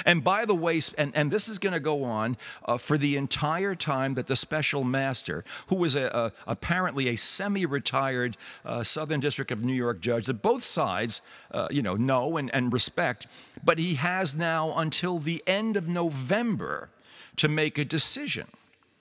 And 0.05 0.22
by 0.22 0.44
the 0.44 0.55
way, 0.55 0.81
and, 0.96 1.14
and 1.16 1.31
this 1.31 1.48
is 1.48 1.59
going 1.59 1.72
to 1.72 1.81
go 1.81 2.05
on 2.05 2.37
uh, 2.64 2.79
for 2.79 2.96
the 2.98 3.16
entire 3.16 3.74
time 3.74 4.14
that 4.14 4.26
the 4.26 4.37
special 4.37 4.85
master, 4.85 5.44
who 5.68 5.76
was 5.76 5.94
a, 5.94 6.07
a 6.14 6.33
apparently 6.46 7.09
a 7.09 7.16
semi 7.16 7.66
retired 7.66 8.37
uh, 8.64 8.83
Southern 8.83 9.20
District 9.20 9.50
of 9.50 9.64
New 9.64 9.74
York 9.74 10.00
judge 10.00 10.26
that 10.26 10.42
both 10.42 10.64
sides 10.64 11.22
uh, 11.50 11.68
you 11.70 11.83
know, 11.83 11.96
know 11.96 12.37
and, 12.37 12.53
and 12.55 12.72
respect, 12.72 13.26
but 13.64 13.79
he 13.79 13.94
has 13.94 14.37
now 14.37 14.72
until 14.76 15.18
the 15.18 15.42
end 15.46 15.76
of 15.76 15.88
November 15.88 16.90
to 17.37 17.48
make 17.48 17.79
a 17.79 17.85
decision 17.85 18.46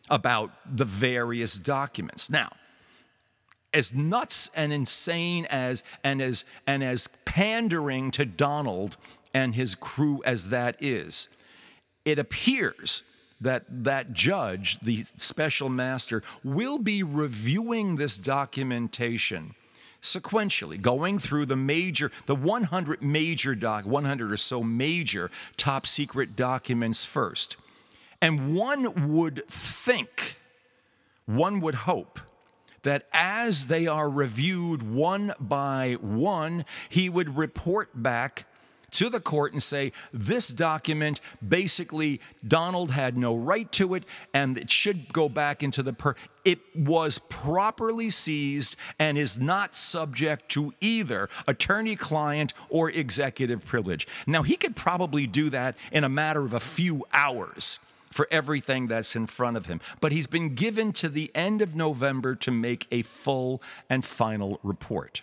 about 0.09 0.51
the 0.65 0.85
various 0.85 1.55
documents. 1.55 2.29
Now, 2.29 2.51
as 3.73 3.93
nuts 3.93 4.49
and 4.55 4.73
insane 4.73 5.45
as 5.49 5.83
and 6.03 6.21
as 6.21 6.45
and 6.65 6.83
as 6.83 7.07
pandering 7.25 8.11
to 8.11 8.25
Donald 8.25 8.97
and 9.33 9.55
his 9.55 9.75
crew 9.75 10.21
as 10.25 10.49
that 10.49 10.75
is, 10.81 11.29
it 12.05 12.17
appears 12.17 13.03
that 13.41 13.63
that 13.69 14.11
judge, 14.11 14.79
the 14.79 15.03
special 15.17 15.69
master, 15.69 16.21
will 16.43 16.77
be 16.77 17.03
reviewing 17.03 17.95
this 17.95 18.17
documentation 18.17 19.55
sequentially, 20.01 20.81
going 20.81 21.19
through 21.19 21.45
the 21.45 21.55
major, 21.55 22.11
the 22.25 22.35
100 22.35 23.01
major 23.01 23.55
doc, 23.55 23.85
100 23.85 24.31
or 24.31 24.37
so 24.37 24.63
major 24.63 25.29
top 25.57 25.85
secret 25.85 26.35
documents 26.35 27.05
first. 27.05 27.57
And 28.21 28.55
one 28.55 29.13
would 29.13 29.45
think, 29.47 30.35
one 31.25 31.61
would 31.61 31.75
hope 31.75 32.19
that 32.83 33.07
as 33.13 33.67
they 33.67 33.87
are 33.87 34.09
reviewed 34.09 34.81
one 34.83 35.33
by 35.39 35.97
one, 36.01 36.65
he 36.89 37.09
would 37.09 37.37
report 37.37 37.89
back 37.93 38.45
to 38.91 39.09
the 39.09 39.19
court 39.19 39.53
and 39.53 39.61
say, 39.61 39.91
This 40.11 40.47
document, 40.47 41.21
basically, 41.47 42.21
Donald 42.47 42.91
had 42.91 43.17
no 43.17 43.35
right 43.35 43.71
to 43.73 43.93
it 43.95 44.03
and 44.33 44.57
it 44.57 44.69
should 44.69 45.11
go 45.13 45.29
back 45.29 45.63
into 45.63 45.83
the 45.83 45.93
per. 45.93 46.15
It 46.45 46.59
was 46.75 47.19
properly 47.19 48.09
seized 48.09 48.75
and 48.97 49.17
is 49.17 49.37
not 49.37 49.75
subject 49.75 50.49
to 50.49 50.73
either 50.81 51.29
attorney 51.47 51.95
client 51.95 52.53
or 52.69 52.89
executive 52.89 53.63
privilege. 53.65 54.07
Now, 54.25 54.43
he 54.43 54.55
could 54.55 54.75
probably 54.75 55.27
do 55.27 55.49
that 55.51 55.75
in 55.91 56.03
a 56.03 56.09
matter 56.09 56.43
of 56.43 56.53
a 56.53 56.59
few 56.59 57.05
hours 57.13 57.79
for 58.09 58.27
everything 58.31 58.87
that's 58.87 59.15
in 59.15 59.27
front 59.27 59.57
of 59.57 59.65
him. 59.67 59.79
But 60.01 60.11
he's 60.11 60.27
been 60.27 60.55
given 60.55 60.91
to 60.93 61.09
the 61.09 61.31
end 61.35 61.61
of 61.61 61.75
November 61.75 62.35
to 62.35 62.51
make 62.51 62.87
a 62.91 63.01
full 63.01 63.61
and 63.89 64.05
final 64.05 64.59
report. 64.63 65.21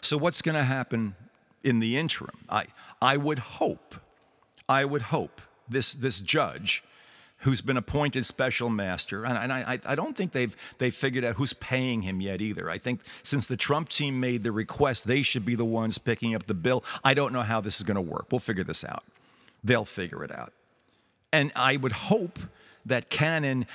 So, 0.00 0.16
what's 0.16 0.42
going 0.42 0.54
to 0.54 0.64
happen 0.64 1.16
in 1.64 1.80
the 1.80 1.96
interim? 1.96 2.38
I, 2.48 2.66
I 3.02 3.16
would 3.16 3.38
hope, 3.38 3.94
I 4.68 4.84
would 4.84 5.02
hope 5.02 5.40
this, 5.68 5.92
this 5.92 6.20
judge 6.20 6.82
who's 7.42 7.60
been 7.60 7.76
appointed 7.76 8.24
special 8.26 8.68
master, 8.68 9.24
and, 9.24 9.38
and 9.38 9.52
I, 9.52 9.78
I 9.86 9.94
don't 9.94 10.16
think 10.16 10.32
they've, 10.32 10.56
they've 10.78 10.94
figured 10.94 11.24
out 11.24 11.36
who's 11.36 11.52
paying 11.52 12.02
him 12.02 12.20
yet 12.20 12.40
either. 12.40 12.68
I 12.68 12.78
think 12.78 13.02
since 13.22 13.46
the 13.46 13.56
Trump 13.56 13.90
team 13.90 14.18
made 14.18 14.42
the 14.42 14.50
request, 14.50 15.06
they 15.06 15.22
should 15.22 15.44
be 15.44 15.54
the 15.54 15.64
ones 15.64 15.98
picking 15.98 16.34
up 16.34 16.46
the 16.46 16.54
bill. 16.54 16.84
I 17.04 17.14
don't 17.14 17.32
know 17.32 17.42
how 17.42 17.60
this 17.60 17.78
is 17.78 17.84
going 17.84 17.94
to 17.96 18.00
work. 18.00 18.26
We'll 18.32 18.40
figure 18.40 18.64
this 18.64 18.84
out. 18.84 19.04
They'll 19.64 19.84
figure 19.84 20.24
it 20.24 20.32
out. 20.32 20.52
And 21.32 21.52
I 21.54 21.76
would 21.76 21.92
hope 21.92 22.38
that 22.86 23.10
Cannon, 23.10 23.66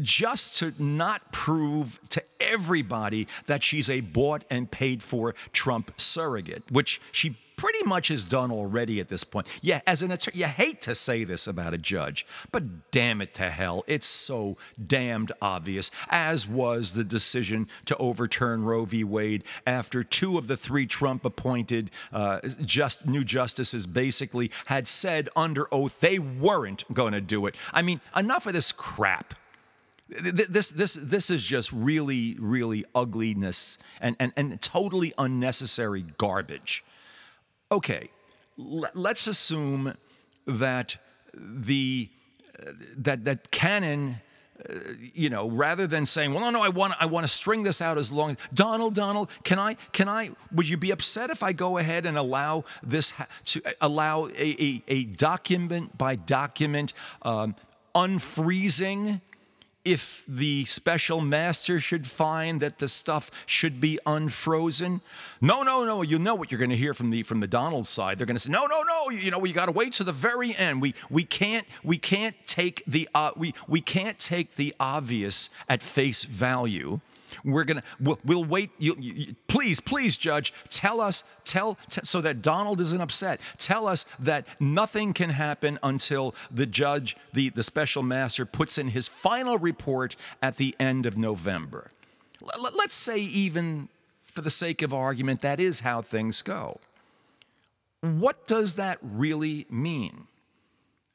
just 0.00 0.54
to 0.56 0.72
not 0.78 1.32
prove 1.32 2.00
to 2.10 2.22
everybody 2.40 3.26
that 3.46 3.62
she's 3.62 3.90
a 3.90 4.00
bought 4.00 4.44
and 4.48 4.70
paid 4.70 5.02
for 5.02 5.34
Trump 5.52 5.92
surrogate, 6.00 6.62
which 6.70 7.00
she 7.10 7.36
pretty 7.60 7.86
much 7.86 8.10
is 8.10 8.24
done 8.24 8.50
already 8.50 9.00
at 9.00 9.08
this 9.08 9.22
point. 9.22 9.46
Yeah, 9.60 9.82
as 9.86 10.02
an 10.02 10.10
attorney, 10.10 10.38
you 10.38 10.46
hate 10.46 10.80
to 10.82 10.94
say 10.94 11.24
this 11.24 11.46
about 11.46 11.74
a 11.74 11.78
judge, 11.78 12.24
but 12.50 12.90
damn 12.90 13.20
it 13.20 13.34
to 13.34 13.50
hell, 13.50 13.84
it's 13.86 14.06
so 14.06 14.56
damned 14.86 15.32
obvious, 15.42 15.90
as 16.08 16.48
was 16.48 16.94
the 16.94 17.04
decision 17.04 17.68
to 17.84 17.94
overturn 17.98 18.64
Roe 18.64 18.86
v. 18.86 19.04
Wade 19.04 19.44
after 19.66 20.02
two 20.02 20.38
of 20.38 20.46
the 20.46 20.56
three 20.56 20.86
Trump 20.86 21.22
appointed 21.26 21.90
uh, 22.14 22.40
just 22.64 23.06
new 23.06 23.24
justices 23.24 23.86
basically 23.86 24.50
had 24.64 24.88
said 24.88 25.28
under 25.36 25.68
oath 25.70 26.00
they 26.00 26.18
weren't 26.18 26.84
going 26.94 27.12
to 27.12 27.20
do 27.20 27.44
it. 27.44 27.56
I 27.74 27.82
mean, 27.82 28.00
enough 28.16 28.46
of 28.46 28.54
this 28.54 28.72
crap 28.72 29.34
this 30.08 30.70
this 30.70 30.94
this 30.94 31.30
is 31.30 31.44
just 31.44 31.70
really 31.70 32.36
really 32.40 32.84
ugliness 32.96 33.78
and 34.00 34.16
and, 34.18 34.32
and 34.36 34.60
totally 34.60 35.12
unnecessary 35.18 36.04
garbage 36.18 36.82
okay, 37.70 38.10
let's 38.56 39.26
assume 39.26 39.94
that 40.46 40.96
the 41.34 42.08
that 42.96 43.24
that 43.24 43.50
Cannon 43.50 44.20
uh, 44.68 44.74
you 45.14 45.30
know, 45.30 45.48
rather 45.48 45.86
than 45.86 46.04
saying, 46.04 46.34
"Well, 46.34 46.42
no, 46.42 46.50
no, 46.50 46.62
I 46.62 46.68
want, 46.68 46.94
I 47.00 47.06
want 47.06 47.24
to 47.24 47.28
string 47.28 47.62
this 47.62 47.80
out 47.80 47.96
as 47.96 48.12
long 48.12 48.32
as 48.32 48.36
Donald, 48.52 48.94
Donald, 48.94 49.30
can 49.42 49.58
I, 49.58 49.74
can 49.92 50.08
I? 50.08 50.32
Would 50.52 50.68
you 50.68 50.76
be 50.76 50.90
upset 50.90 51.30
if 51.30 51.42
I 51.42 51.52
go 51.52 51.78
ahead 51.78 52.04
and 52.04 52.18
allow 52.18 52.64
this 52.82 53.12
ha- 53.12 53.26
to 53.46 53.62
allow 53.80 54.26
a, 54.26 54.32
a, 54.36 54.82
a, 54.88 55.04
document 55.04 55.96
by 55.96 56.16
document 56.16 56.92
um, 57.22 57.54
unfreezing 57.94 59.20
if 59.84 60.22
the 60.28 60.64
special 60.66 61.20
master 61.20 61.80
should 61.80 62.06
find 62.06 62.60
that 62.60 62.78
the 62.78 62.88
stuff 62.88 63.30
should 63.46 63.80
be 63.80 63.98
unfrozen? 64.06 65.00
No 65.40 65.62
no 65.62 65.84
no 65.84 66.02
you 66.02 66.18
know 66.18 66.34
what 66.34 66.50
you're 66.50 66.58
going 66.58 66.70
to 66.70 66.76
hear 66.76 66.94
from 66.94 67.10
the 67.10 67.22
from 67.22 67.40
the 67.40 67.46
donald 67.46 67.86
side. 67.86 68.18
They're 68.18 68.26
going 68.26 68.36
to 68.36 68.40
say 68.40 68.50
no 68.50 68.66
no 68.66 68.82
no 68.82 69.10
you 69.10 69.30
know 69.30 69.38
we 69.38 69.52
got 69.52 69.66
to 69.66 69.72
wait 69.72 69.92
to 69.94 70.04
the 70.04 70.12
very 70.12 70.54
end. 70.56 70.82
We 70.82 70.94
we 71.08 71.24
can't 71.24 71.66
we 71.82 71.98
can't 71.98 72.36
take 72.46 72.84
the 72.86 73.08
uh, 73.14 73.30
we 73.36 73.54
we 73.68 73.80
can't 73.80 74.18
take 74.18 74.56
the 74.56 74.74
obvious 74.78 75.50
at 75.68 75.82
face 75.82 76.24
value 76.24 77.00
we're 77.44 77.64
gonna 77.64 77.82
we'll, 78.00 78.18
we'll 78.24 78.44
wait. 78.44 78.70
You, 78.78 78.96
you, 78.98 79.34
please, 79.48 79.80
please, 79.80 80.16
judge, 80.16 80.52
tell 80.68 81.00
us, 81.00 81.24
tell 81.44 81.76
t- 81.88 82.00
so 82.04 82.20
that 82.20 82.42
Donald 82.42 82.80
isn't 82.80 83.00
upset. 83.00 83.40
Tell 83.58 83.86
us 83.86 84.04
that 84.18 84.46
nothing 84.58 85.12
can 85.12 85.30
happen 85.30 85.78
until 85.82 86.34
the 86.50 86.66
judge, 86.66 87.16
the 87.32 87.50
the 87.50 87.62
special 87.62 88.02
master, 88.02 88.44
puts 88.44 88.78
in 88.78 88.88
his 88.88 89.08
final 89.08 89.58
report 89.58 90.16
at 90.42 90.56
the 90.56 90.74
end 90.78 91.06
of 91.06 91.16
November. 91.16 91.90
L- 92.42 92.70
let's 92.76 92.94
say 92.94 93.18
even 93.18 93.88
for 94.20 94.42
the 94.42 94.50
sake 94.50 94.82
of 94.82 94.94
argument, 94.94 95.42
that 95.42 95.60
is 95.60 95.80
how 95.80 96.02
things 96.02 96.42
go. 96.42 96.78
What 98.00 98.46
does 98.46 98.76
that 98.76 98.98
really 99.02 99.66
mean? 99.68 100.26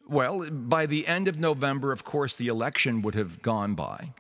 Well, 0.08 0.52
by 0.52 0.86
the 0.86 1.08
end 1.08 1.28
of 1.28 1.40
November, 1.40 1.92
of 1.92 2.04
course, 2.04 2.36
the 2.36 2.48
election 2.48 3.02
would 3.02 3.16
have 3.16 3.42
gone 3.42 3.74
by. 3.74 4.14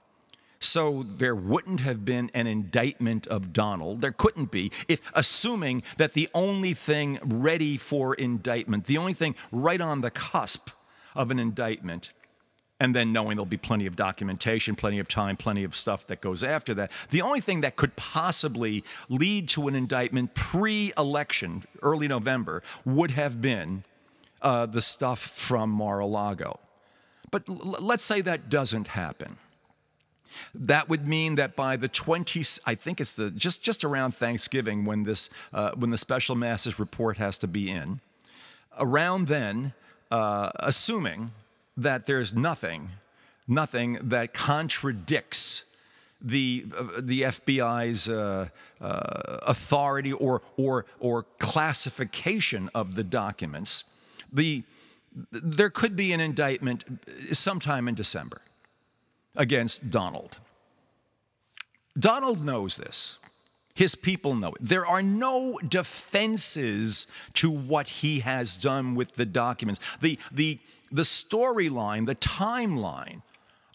So 0.59 1.03
there 1.03 1.35
wouldn't 1.35 1.81
have 1.81 2.05
been 2.05 2.31
an 2.33 2.47
indictment 2.47 3.27
of 3.27 3.53
Donald. 3.53 4.01
There 4.01 4.11
couldn't 4.11 4.51
be, 4.51 4.71
if 4.87 5.01
assuming 5.13 5.83
that 5.97 6.13
the 6.13 6.29
only 6.33 6.73
thing 6.73 7.19
ready 7.23 7.77
for 7.77 8.13
indictment, 8.15 8.85
the 8.85 8.97
only 8.97 9.13
thing 9.13 9.35
right 9.51 9.81
on 9.81 10.01
the 10.01 10.11
cusp 10.11 10.69
of 11.15 11.31
an 11.31 11.39
indictment, 11.39 12.11
and 12.79 12.93
then 12.93 13.13
knowing 13.13 13.37
there'll 13.37 13.45
be 13.45 13.57
plenty 13.57 13.85
of 13.85 13.95
documentation, 13.95 14.75
plenty 14.75 14.99
of 14.99 15.07
time, 15.07 15.37
plenty 15.37 15.63
of 15.63 15.75
stuff 15.75 16.07
that 16.07 16.19
goes 16.19 16.43
after 16.43 16.73
that. 16.73 16.91
The 17.09 17.21
only 17.21 17.39
thing 17.39 17.61
that 17.61 17.77
could 17.77 17.95
possibly 17.95 18.83
lead 19.09 19.47
to 19.49 19.67
an 19.67 19.75
indictment 19.75 20.33
pre 20.33 20.91
election, 20.97 21.63
early 21.81 22.07
November, 22.07 22.63
would 22.85 23.11
have 23.11 23.39
been 23.39 23.85
uh, 24.41 24.65
the 24.65 24.81
stuff 24.81 25.19
from 25.19 25.69
Mar 25.69 25.99
a 25.99 26.05
Lago. 26.05 26.59
But 27.31 27.47
l- 27.47 27.77
let's 27.79 28.03
say 28.03 28.21
that 28.21 28.49
doesn't 28.49 28.87
happen. 28.87 29.37
That 30.53 30.89
would 30.89 31.07
mean 31.07 31.35
that 31.35 31.55
by 31.55 31.77
the 31.77 31.87
20, 31.87 32.43
I 32.65 32.75
think 32.75 33.01
it's 33.01 33.15
the 33.15 33.31
just 33.31 33.63
just 33.63 33.83
around 33.83 34.13
Thanksgiving 34.13 34.85
when 34.85 35.03
this 35.03 35.29
uh, 35.53 35.71
when 35.75 35.89
the 35.89 35.97
special 35.97 36.35
masters 36.35 36.79
report 36.79 37.17
has 37.17 37.37
to 37.39 37.47
be 37.47 37.69
in. 37.69 37.99
Around 38.77 39.27
then, 39.27 39.73
uh, 40.11 40.49
assuming 40.59 41.31
that 41.77 42.05
there's 42.05 42.33
nothing, 42.33 42.93
nothing 43.47 43.93
that 44.01 44.33
contradicts 44.33 45.63
the 46.21 46.65
uh, 46.77 46.83
the 46.99 47.23
FBI's 47.23 48.09
uh, 48.09 48.49
uh, 48.81 49.37
authority 49.47 50.13
or 50.13 50.41
or 50.57 50.85
or 50.99 51.23
classification 51.39 52.69
of 52.73 52.95
the 52.95 53.03
documents, 53.03 53.85
the 54.31 54.63
there 55.31 55.69
could 55.69 55.95
be 55.95 56.11
an 56.11 56.19
indictment 56.19 56.83
sometime 57.31 57.87
in 57.87 57.95
December 57.95 58.41
against 59.35 59.89
Donald. 59.89 60.37
Donald 61.97 62.43
knows 62.43 62.77
this. 62.77 63.19
His 63.73 63.95
people 63.95 64.35
know 64.35 64.49
it. 64.49 64.61
There 64.61 64.85
are 64.85 65.03
no 65.03 65.59
defenses 65.67 67.07
to 67.33 67.51
what 67.51 67.87
he 67.87 68.19
has 68.21 68.55
done 68.55 68.95
with 68.95 69.15
the 69.15 69.25
documents. 69.25 69.81
The, 69.99 70.17
the, 70.31 70.59
the 70.91 71.01
storyline, 71.01 72.05
the 72.05 72.15
timeline 72.15 73.21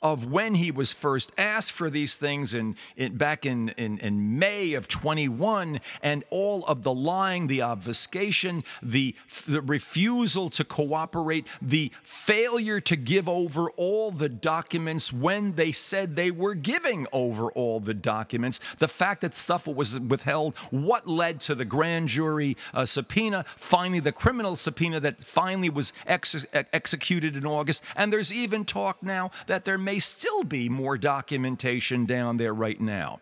of 0.02 0.30
when 0.30 0.54
he 0.54 0.70
was 0.70 0.92
first 0.92 1.30
asked 1.36 1.72
for 1.72 1.90
these 1.90 2.16
things 2.16 2.54
in, 2.54 2.74
in 2.96 3.16
back 3.16 3.44
in, 3.44 3.68
in, 3.70 3.98
in, 3.98 4.38
May 4.38 4.72
of 4.72 4.88
21 4.88 5.80
and 6.02 6.24
all 6.30 6.64
of 6.64 6.82
the 6.82 6.94
lying, 6.94 7.46
the 7.46 7.60
obfuscation, 7.60 8.64
the, 8.82 9.14
the 9.46 9.60
refusal 9.60 10.48
to 10.50 10.64
cooperate, 10.64 11.46
the 11.60 11.92
failure 12.02 12.80
to 12.80 12.96
give 12.96 13.28
over 13.28 13.70
all 13.72 14.10
the 14.10 14.28
documents 14.28 15.12
when 15.12 15.52
they 15.52 15.72
said 15.72 16.16
they 16.16 16.30
were 16.30 16.54
giving 16.54 17.06
over 17.12 17.50
all 17.52 17.80
the 17.80 17.94
documents, 17.94 18.60
the 18.78 18.88
fact 18.88 19.20
that 19.20 19.34
stuff 19.34 19.66
was 19.66 19.98
withheld, 20.00 20.56
what 20.70 21.06
led 21.06 21.40
to 21.40 21.54
the 21.54 21.64
grand 21.64 22.08
jury 22.08 22.56
uh, 22.72 22.86
subpoena, 22.86 23.44
finally 23.56 24.00
the 24.00 24.12
criminal 24.12 24.56
subpoena 24.56 24.98
that 25.00 25.20
finally 25.20 25.68
was 25.68 25.92
ex- 26.06 26.46
executed 26.52 27.36
in 27.36 27.44
August, 27.44 27.84
and 27.96 28.10
there's 28.12 28.32
even 28.32 28.64
talk 28.64 29.02
now 29.02 29.30
that 29.46 29.64
there 29.64 29.76
may 29.76 29.89
may 29.90 29.98
still 29.98 30.44
be 30.44 30.68
more 30.68 30.96
documentation 30.96 32.06
down 32.06 32.36
there 32.36 32.54
right 32.54 32.80
now. 32.80 33.18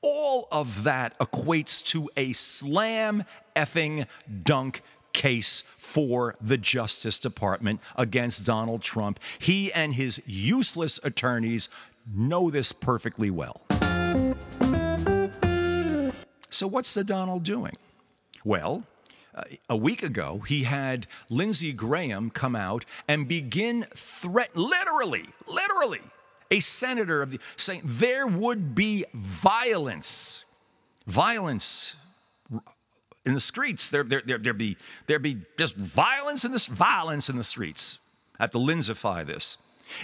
All 0.00 0.48
of 0.50 0.84
that 0.84 1.18
equates 1.18 1.84
to 1.88 2.08
a 2.16 2.32
slam 2.32 3.22
effing 3.54 4.06
dunk 4.42 4.80
case 5.12 5.60
for 5.60 6.36
the 6.40 6.56
Justice 6.56 7.18
Department 7.18 7.80
against 7.98 8.46
Donald 8.46 8.80
Trump. 8.80 9.20
He 9.38 9.70
and 9.74 9.92
his 9.92 10.22
useless 10.24 10.98
attorneys 11.04 11.68
know 12.10 12.48
this 12.48 12.72
perfectly 12.72 13.30
well. 13.30 13.60
So, 16.48 16.66
what's 16.66 16.94
the 16.94 17.04
Donald 17.04 17.42
doing? 17.42 17.76
Well, 18.42 18.84
a 19.68 19.76
week 19.76 20.02
ago, 20.02 20.38
he 20.46 20.64
had 20.64 21.06
Lindsey 21.28 21.72
Graham 21.72 22.30
come 22.30 22.56
out 22.56 22.84
and 23.06 23.28
begin 23.28 23.86
threat, 23.94 24.56
literally, 24.56 25.26
literally, 25.46 26.00
a 26.50 26.60
senator 26.60 27.22
of 27.22 27.30
the 27.30 27.40
saying 27.56 27.82
there 27.84 28.26
would 28.26 28.74
be 28.74 29.04
violence, 29.14 30.44
violence 31.06 31.96
in 33.24 33.34
the 33.34 33.40
streets. 33.40 33.90
There, 33.90 34.02
there, 34.02 34.22
there, 34.24 34.38
there 34.38 34.52
be 34.52 34.76
there 35.06 35.20
be 35.20 35.38
just 35.56 35.76
violence 35.76 36.44
in 36.44 36.50
this 36.50 36.66
violence 36.66 37.28
in 37.28 37.36
the 37.36 37.44
streets. 37.44 37.98
I 38.38 38.44
have 38.44 38.50
to 38.52 38.58
Lindsify 38.58 39.24
this. 39.24 39.58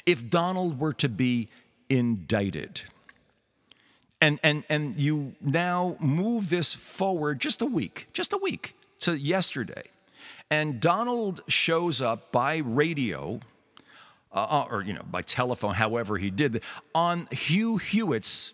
If 0.04 0.30
Donald 0.30 0.78
were 0.78 0.92
to 0.94 1.08
be 1.08 1.48
indicted, 1.88 2.82
and 4.20 4.38
and 4.44 4.62
and 4.68 4.96
you 4.96 5.34
now 5.40 5.96
move 5.98 6.48
this 6.48 6.74
forward 6.74 7.40
just 7.40 7.60
a 7.60 7.66
week, 7.66 8.06
just 8.12 8.32
a 8.32 8.38
week 8.38 8.75
to 9.00 9.16
yesterday. 9.16 9.84
And 10.50 10.80
Donald 10.80 11.42
shows 11.48 12.00
up 12.00 12.30
by 12.30 12.58
radio, 12.58 13.40
uh, 14.32 14.46
uh, 14.48 14.66
or 14.70 14.82
you 14.82 14.92
know, 14.92 15.02
by 15.10 15.22
telephone, 15.22 15.74
however 15.74 16.18
he 16.18 16.30
did, 16.30 16.62
on 16.94 17.26
Hugh 17.32 17.78
Hewitt's 17.78 18.52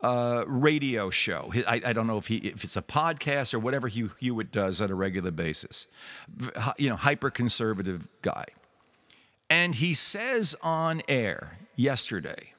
uh, 0.00 0.44
radio 0.46 1.10
show. 1.10 1.50
I, 1.66 1.80
I, 1.86 1.92
don't 1.92 2.06
know 2.06 2.18
if 2.18 2.26
he 2.26 2.36
if 2.36 2.62
it's 2.62 2.76
a 2.76 2.82
podcast 2.82 3.54
or 3.54 3.58
whatever 3.58 3.88
Hugh 3.88 4.12
Hewitt 4.20 4.52
does 4.52 4.80
on 4.80 4.90
a 4.90 4.94
regular 4.94 5.30
basis. 5.30 5.88
You 6.76 6.90
know, 6.90 6.96
hyper 6.96 7.30
conservative 7.30 8.06
guy, 8.20 8.44
and 9.48 9.74
he 9.74 9.94
says 9.94 10.54
on 10.62 11.02
air 11.08 11.58
yesterday 11.74 12.52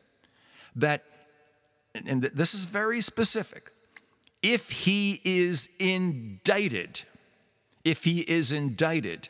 that, 0.75 1.03
and 1.93 2.23
this 2.23 2.55
is 2.55 2.65
very 2.65 2.99
specific. 2.99 3.71
If 4.41 4.69
he 4.69 5.21
is 5.23 5.69
indicted 5.79 7.03
if 7.85 8.03
he 8.03 8.21
is 8.21 8.51
indicted. 8.51 9.29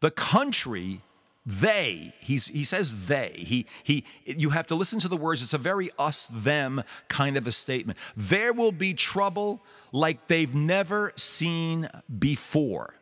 The 0.00 0.10
country, 0.10 1.00
they, 1.44 2.12
he's, 2.20 2.46
he 2.46 2.64
says 2.64 3.06
they, 3.06 3.32
he, 3.34 3.66
he, 3.82 4.04
you 4.24 4.50
have 4.50 4.68
to 4.68 4.74
listen 4.74 5.00
to 5.00 5.08
the 5.08 5.16
words. 5.16 5.42
It's 5.42 5.52
a 5.52 5.58
very 5.58 5.90
us 5.98 6.26
them 6.26 6.82
kind 7.08 7.36
of 7.36 7.46
a 7.46 7.50
statement. 7.50 7.98
There 8.16 8.52
will 8.52 8.72
be 8.72 8.94
trouble 8.94 9.62
like 9.92 10.28
they've 10.28 10.54
never 10.54 11.12
seen 11.16 11.88
before. 12.18 12.94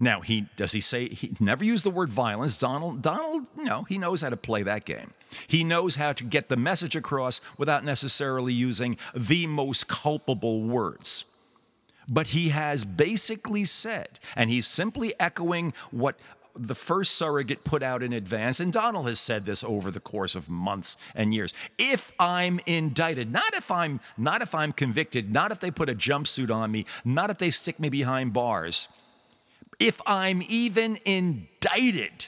Now, 0.00 0.20
he 0.20 0.46
does 0.56 0.70
he 0.70 0.80
say 0.80 1.08
he 1.08 1.34
never 1.40 1.64
used 1.64 1.84
the 1.84 1.90
word 1.90 2.08
violence. 2.08 2.56
Donald, 2.56 3.02
Donald, 3.02 3.48
no, 3.56 3.82
he 3.82 3.98
knows 3.98 4.20
how 4.20 4.30
to 4.30 4.36
play 4.36 4.62
that 4.62 4.84
game. 4.84 5.12
He 5.48 5.64
knows 5.64 5.96
how 5.96 6.12
to 6.12 6.24
get 6.24 6.48
the 6.48 6.56
message 6.56 6.94
across 6.94 7.40
without 7.58 7.84
necessarily 7.84 8.52
using 8.52 8.96
the 9.12 9.48
most 9.48 9.88
culpable 9.88 10.62
words. 10.62 11.24
But 12.08 12.28
he 12.28 12.48
has 12.48 12.84
basically 12.84 13.64
said, 13.64 14.18
and 14.34 14.48
he's 14.50 14.66
simply 14.66 15.12
echoing 15.20 15.74
what 15.90 16.18
the 16.58 16.74
first 16.74 17.12
surrogate 17.12 17.64
put 17.64 17.82
out 17.82 18.02
in 18.02 18.12
advance, 18.12 18.60
and 18.60 18.72
Donald 18.72 19.06
has 19.06 19.20
said 19.20 19.44
this 19.44 19.62
over 19.62 19.90
the 19.90 20.00
course 20.00 20.34
of 20.34 20.48
months 20.48 20.96
and 21.14 21.32
years. 21.32 21.54
If 21.78 22.12
I'm 22.18 22.58
indicted, 22.66 23.30
not 23.30 23.54
if 23.54 23.70
I'm 23.70 24.00
not 24.16 24.42
if 24.42 24.54
I'm 24.54 24.72
convicted, 24.72 25.32
not 25.32 25.52
if 25.52 25.60
they 25.60 25.70
put 25.70 25.88
a 25.88 25.94
jumpsuit 25.94 26.50
on 26.50 26.70
me, 26.70 26.86
not 27.04 27.30
if 27.30 27.38
they 27.38 27.50
stick 27.50 27.78
me 27.78 27.88
behind 27.88 28.32
bars. 28.32 28.88
If 29.78 30.00
I'm 30.06 30.42
even 30.48 30.98
indicted, 31.04 32.26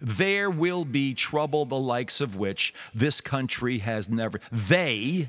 there 0.00 0.48
will 0.50 0.84
be 0.84 1.14
trouble 1.14 1.66
the 1.66 1.78
likes 1.78 2.20
of 2.20 2.36
which 2.36 2.74
this 2.94 3.20
country 3.20 3.78
has 3.78 4.08
never. 4.08 4.40
They 4.50 5.28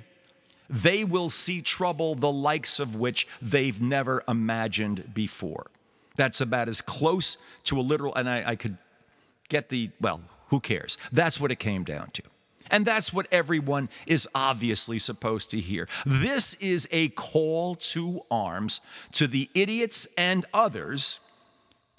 they 0.73 1.03
will 1.03 1.29
see 1.29 1.61
trouble 1.61 2.15
the 2.15 2.31
likes 2.31 2.79
of 2.79 2.95
which 2.95 3.27
they've 3.41 3.79
never 3.81 4.23
imagined 4.27 5.13
before. 5.13 5.67
That's 6.15 6.41
about 6.41 6.67
as 6.67 6.81
close 6.81 7.37
to 7.65 7.79
a 7.79 7.81
literal, 7.81 8.13
and 8.15 8.29
I, 8.29 8.51
I 8.51 8.55
could 8.55 8.77
get 9.49 9.69
the, 9.69 9.91
well, 10.01 10.21
who 10.49 10.59
cares? 10.59 10.97
That's 11.11 11.39
what 11.39 11.51
it 11.51 11.59
came 11.59 11.83
down 11.83 12.09
to. 12.13 12.23
And 12.71 12.85
that's 12.85 13.13
what 13.13 13.27
everyone 13.31 13.89
is 14.07 14.27
obviously 14.33 14.97
supposed 14.97 15.51
to 15.51 15.59
hear. 15.59 15.87
This 16.05 16.55
is 16.55 16.87
a 16.91 17.09
call 17.09 17.75
to 17.75 18.21
arms 18.31 18.81
to 19.11 19.27
the 19.27 19.49
idiots 19.53 20.07
and 20.17 20.45
others 20.53 21.19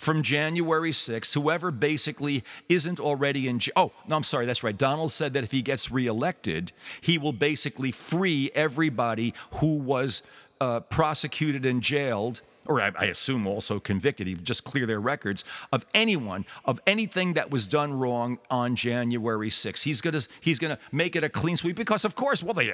from 0.05 0.23
January 0.23 0.91
6th, 0.91 1.33
whoever 1.33 1.71
basically 1.71 2.45
isn't 2.69 3.01
already 3.01 3.49
in. 3.49 3.59
Oh, 3.75 3.91
no, 4.07 4.17
I'm 4.17 4.23
sorry, 4.23 4.45
that's 4.45 4.63
right. 4.63 4.77
Donald 4.77 5.11
said 5.13 5.33
that 5.33 5.45
if 5.45 5.51
he 5.51 5.63
gets 5.63 5.91
reelected, 5.91 6.73
he 7.01 7.17
will 7.17 7.33
basically 7.33 7.91
free 7.91 8.51
everybody 8.55 9.33
who 9.55 9.79
was 9.79 10.23
uh, 10.61 10.81
prosecuted 10.81 11.65
and 11.65 11.83
jailed. 11.83 12.43
Or 12.67 12.81
I, 12.81 13.07
assume 13.07 13.47
also 13.47 13.79
convicted. 13.79 14.27
He 14.27 14.35
just 14.35 14.65
clear 14.65 14.87
their 14.87 15.01
records 15.01 15.45
of 15.71 15.85
anyone 15.93 16.47
of 16.65 16.81
anything 16.87 17.35
that 17.35 17.51
was 17.51 17.67
done 17.67 17.93
wrong 17.93 18.39
on 18.51 18.75
January 18.75 19.51
6th. 19.51 19.83
He's 19.83 20.01
gonna 20.01 20.21
he's 20.41 20.59
gonna 20.59 20.79
make 20.91 21.15
it 21.15 21.23
a 21.23 21.29
clean 21.29 21.59
sweep 21.59 21.77
because, 21.77 22.07
of 22.07 22.15
course, 22.15 22.43
well, 22.43 22.55
they, 22.55 22.73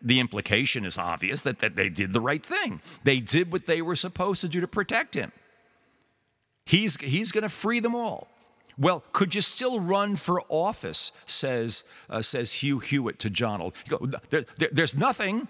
the 0.00 0.18
implication 0.18 0.86
is 0.86 0.96
obvious 0.96 1.42
that, 1.42 1.58
that 1.58 1.76
they 1.76 1.90
did 1.90 2.14
the 2.14 2.22
right 2.22 2.44
thing. 2.44 2.80
They 3.04 3.20
did 3.20 3.52
what 3.52 3.66
they 3.66 3.82
were 3.82 3.96
supposed 3.96 4.40
to 4.40 4.48
do 4.48 4.62
to 4.62 4.68
protect 4.68 5.14
him. 5.14 5.30
He's, 6.68 7.00
he's 7.00 7.32
going 7.32 7.44
to 7.44 7.48
free 7.48 7.80
them 7.80 7.94
all. 7.94 8.28
Well, 8.76 9.02
could 9.14 9.34
you 9.34 9.40
still 9.40 9.80
run 9.80 10.16
for 10.16 10.42
office? 10.50 11.12
Says, 11.26 11.84
uh, 12.10 12.20
says 12.20 12.52
Hugh 12.52 12.78
Hewitt 12.78 13.18
to 13.20 13.30
Donald. 13.30 13.72
There, 14.28 14.44
there, 14.58 14.68
there's 14.70 14.94
nothing, 14.94 15.48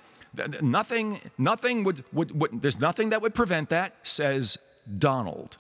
nothing, 0.62 1.18
nothing 1.36 1.82
would, 1.82 2.04
would, 2.12 2.40
would, 2.40 2.62
there's 2.62 2.78
nothing 2.78 3.10
that 3.10 3.20
would 3.20 3.34
prevent 3.34 3.68
that, 3.70 3.96
says 4.04 4.58
Donald. 4.96 5.58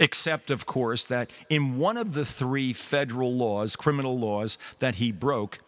Except, 0.00 0.50
of 0.50 0.66
course, 0.66 1.04
that 1.04 1.30
in 1.48 1.78
one 1.78 1.96
of 1.96 2.14
the 2.14 2.24
three 2.24 2.72
federal 2.72 3.32
laws, 3.32 3.76
criminal 3.76 4.18
laws 4.18 4.58
that 4.80 4.96
he 4.96 5.12
broke, 5.12 5.60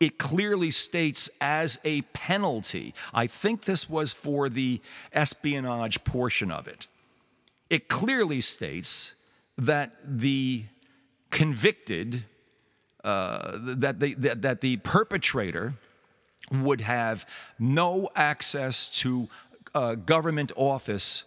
it 0.00 0.18
clearly 0.18 0.70
states 0.70 1.28
as 1.42 1.78
a 1.84 2.00
penalty. 2.14 2.94
I 3.12 3.26
think 3.26 3.64
this 3.64 3.90
was 3.90 4.14
for 4.14 4.48
the 4.48 4.80
espionage 5.12 6.04
portion 6.04 6.50
of 6.50 6.66
it 6.66 6.86
it 7.70 7.88
clearly 7.88 8.40
states 8.40 9.14
that 9.56 9.94
the 10.04 10.64
convicted, 11.30 12.24
uh, 13.02 13.58
that, 13.60 14.00
the, 14.00 14.14
that, 14.14 14.42
that 14.42 14.60
the 14.60 14.76
perpetrator 14.78 15.74
would 16.52 16.80
have 16.80 17.26
no 17.58 18.08
access 18.14 18.88
to 18.88 19.28
uh, 19.74 19.94
government 19.94 20.52
office 20.56 21.24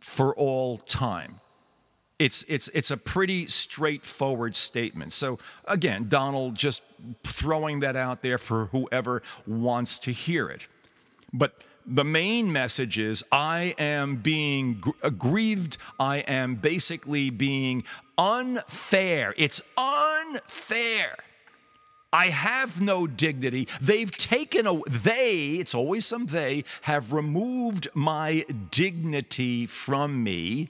for 0.00 0.34
all 0.34 0.78
time. 0.78 1.40
It's, 2.18 2.44
it's, 2.44 2.68
it's 2.68 2.90
a 2.90 2.96
pretty 2.96 3.46
straightforward 3.46 4.54
statement. 4.54 5.12
So, 5.12 5.38
again, 5.64 6.06
Donald 6.08 6.54
just 6.54 6.82
throwing 7.24 7.80
that 7.80 7.96
out 7.96 8.22
there 8.22 8.38
for 8.38 8.66
whoever 8.66 9.22
wants 9.46 9.98
to 10.00 10.12
hear 10.12 10.48
it. 10.48 10.68
But 11.32 11.54
the 11.86 12.04
main 12.04 12.52
message 12.52 12.98
is 12.98 13.24
I 13.32 13.74
am 13.78 14.16
being 14.16 14.82
aggrieved. 15.02 15.78
Uh, 15.98 16.02
I 16.02 16.16
am 16.18 16.56
basically 16.56 17.30
being 17.30 17.84
unfair. 18.18 19.34
It's 19.36 19.62
unfair 19.76 21.16
I 22.12 22.26
have 22.26 22.80
no 22.80 23.06
dignity. 23.06 23.68
They've 23.80 24.10
taken 24.10 24.66
a 24.66 24.80
they, 24.90 25.56
it's 25.58 25.74
always 25.74 26.04
some 26.04 26.26
they, 26.26 26.64
have 26.82 27.12
removed 27.12 27.88
my 27.94 28.44
dignity 28.70 29.64
from 29.64 30.22
me. 30.22 30.68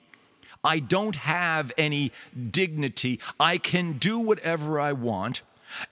I 0.62 0.78
don't 0.78 1.16
have 1.16 1.72
any 1.76 2.12
dignity. 2.50 3.18
I 3.40 3.58
can 3.58 3.94
do 3.94 4.20
whatever 4.20 4.78
I 4.78 4.92
want. 4.92 5.42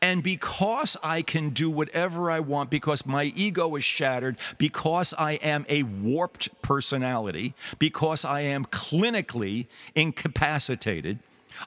And 0.00 0.22
because 0.22 0.96
I 1.02 1.22
can 1.22 1.50
do 1.50 1.70
whatever 1.70 2.30
I 2.30 2.40
want, 2.40 2.70
because 2.70 3.06
my 3.06 3.24
ego 3.36 3.76
is 3.76 3.84
shattered, 3.84 4.36
because 4.58 5.14
I 5.14 5.32
am 5.32 5.66
a 5.68 5.82
warped 5.82 6.62
personality, 6.62 7.54
because 7.78 8.24
I 8.24 8.40
am 8.40 8.64
clinically 8.66 9.66
incapacitated, 9.94 11.18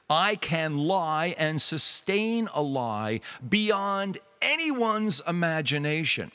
I 0.08 0.36
can 0.36 0.78
lie 0.78 1.34
and 1.38 1.60
sustain 1.60 2.48
a 2.54 2.62
lie 2.62 3.20
beyond 3.48 4.18
anyone's 4.42 5.20
imagination. 5.26 6.30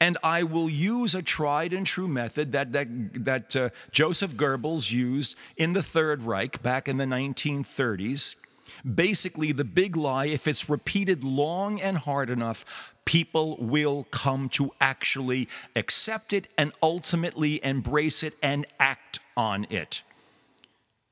And 0.00 0.18
I 0.22 0.42
will 0.42 0.68
use 0.68 1.14
a 1.14 1.22
tried 1.22 1.72
and 1.72 1.86
true 1.86 2.08
method 2.08 2.52
that, 2.52 2.72
that, 2.72 2.88
that 3.24 3.56
uh, 3.56 3.70
Joseph 3.90 4.34
Goebbels 4.34 4.92
used 4.92 5.36
in 5.56 5.72
the 5.72 5.82
Third 5.82 6.22
Reich 6.22 6.62
back 6.62 6.88
in 6.88 6.98
the 6.98 7.04
1930s 7.04 8.36
Basically, 8.82 9.52
the 9.52 9.64
big 9.64 9.96
lie, 9.96 10.26
if 10.26 10.46
it's 10.46 10.68
repeated 10.68 11.22
long 11.24 11.80
and 11.80 11.98
hard 11.98 12.30
enough, 12.30 12.94
people 13.04 13.56
will 13.60 14.04
come 14.10 14.48
to 14.50 14.72
actually 14.80 15.48
accept 15.76 16.32
it 16.32 16.48
and 16.58 16.72
ultimately 16.82 17.64
embrace 17.64 18.22
it 18.22 18.34
and 18.42 18.66
act 18.80 19.20
on 19.36 19.66
it. 19.70 20.02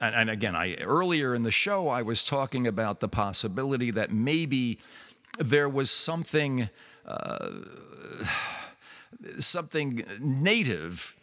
And, 0.00 0.14
and 0.14 0.30
again, 0.30 0.56
I 0.56 0.74
earlier 0.76 1.34
in 1.34 1.42
the 1.42 1.50
show 1.50 1.88
I 1.88 2.02
was 2.02 2.24
talking 2.24 2.66
about 2.66 3.00
the 3.00 3.08
possibility 3.08 3.90
that 3.92 4.10
maybe 4.12 4.78
there 5.38 5.68
was 5.68 5.90
something 5.90 6.68
uh, 7.06 7.50
something 9.38 10.04
native 10.20 11.14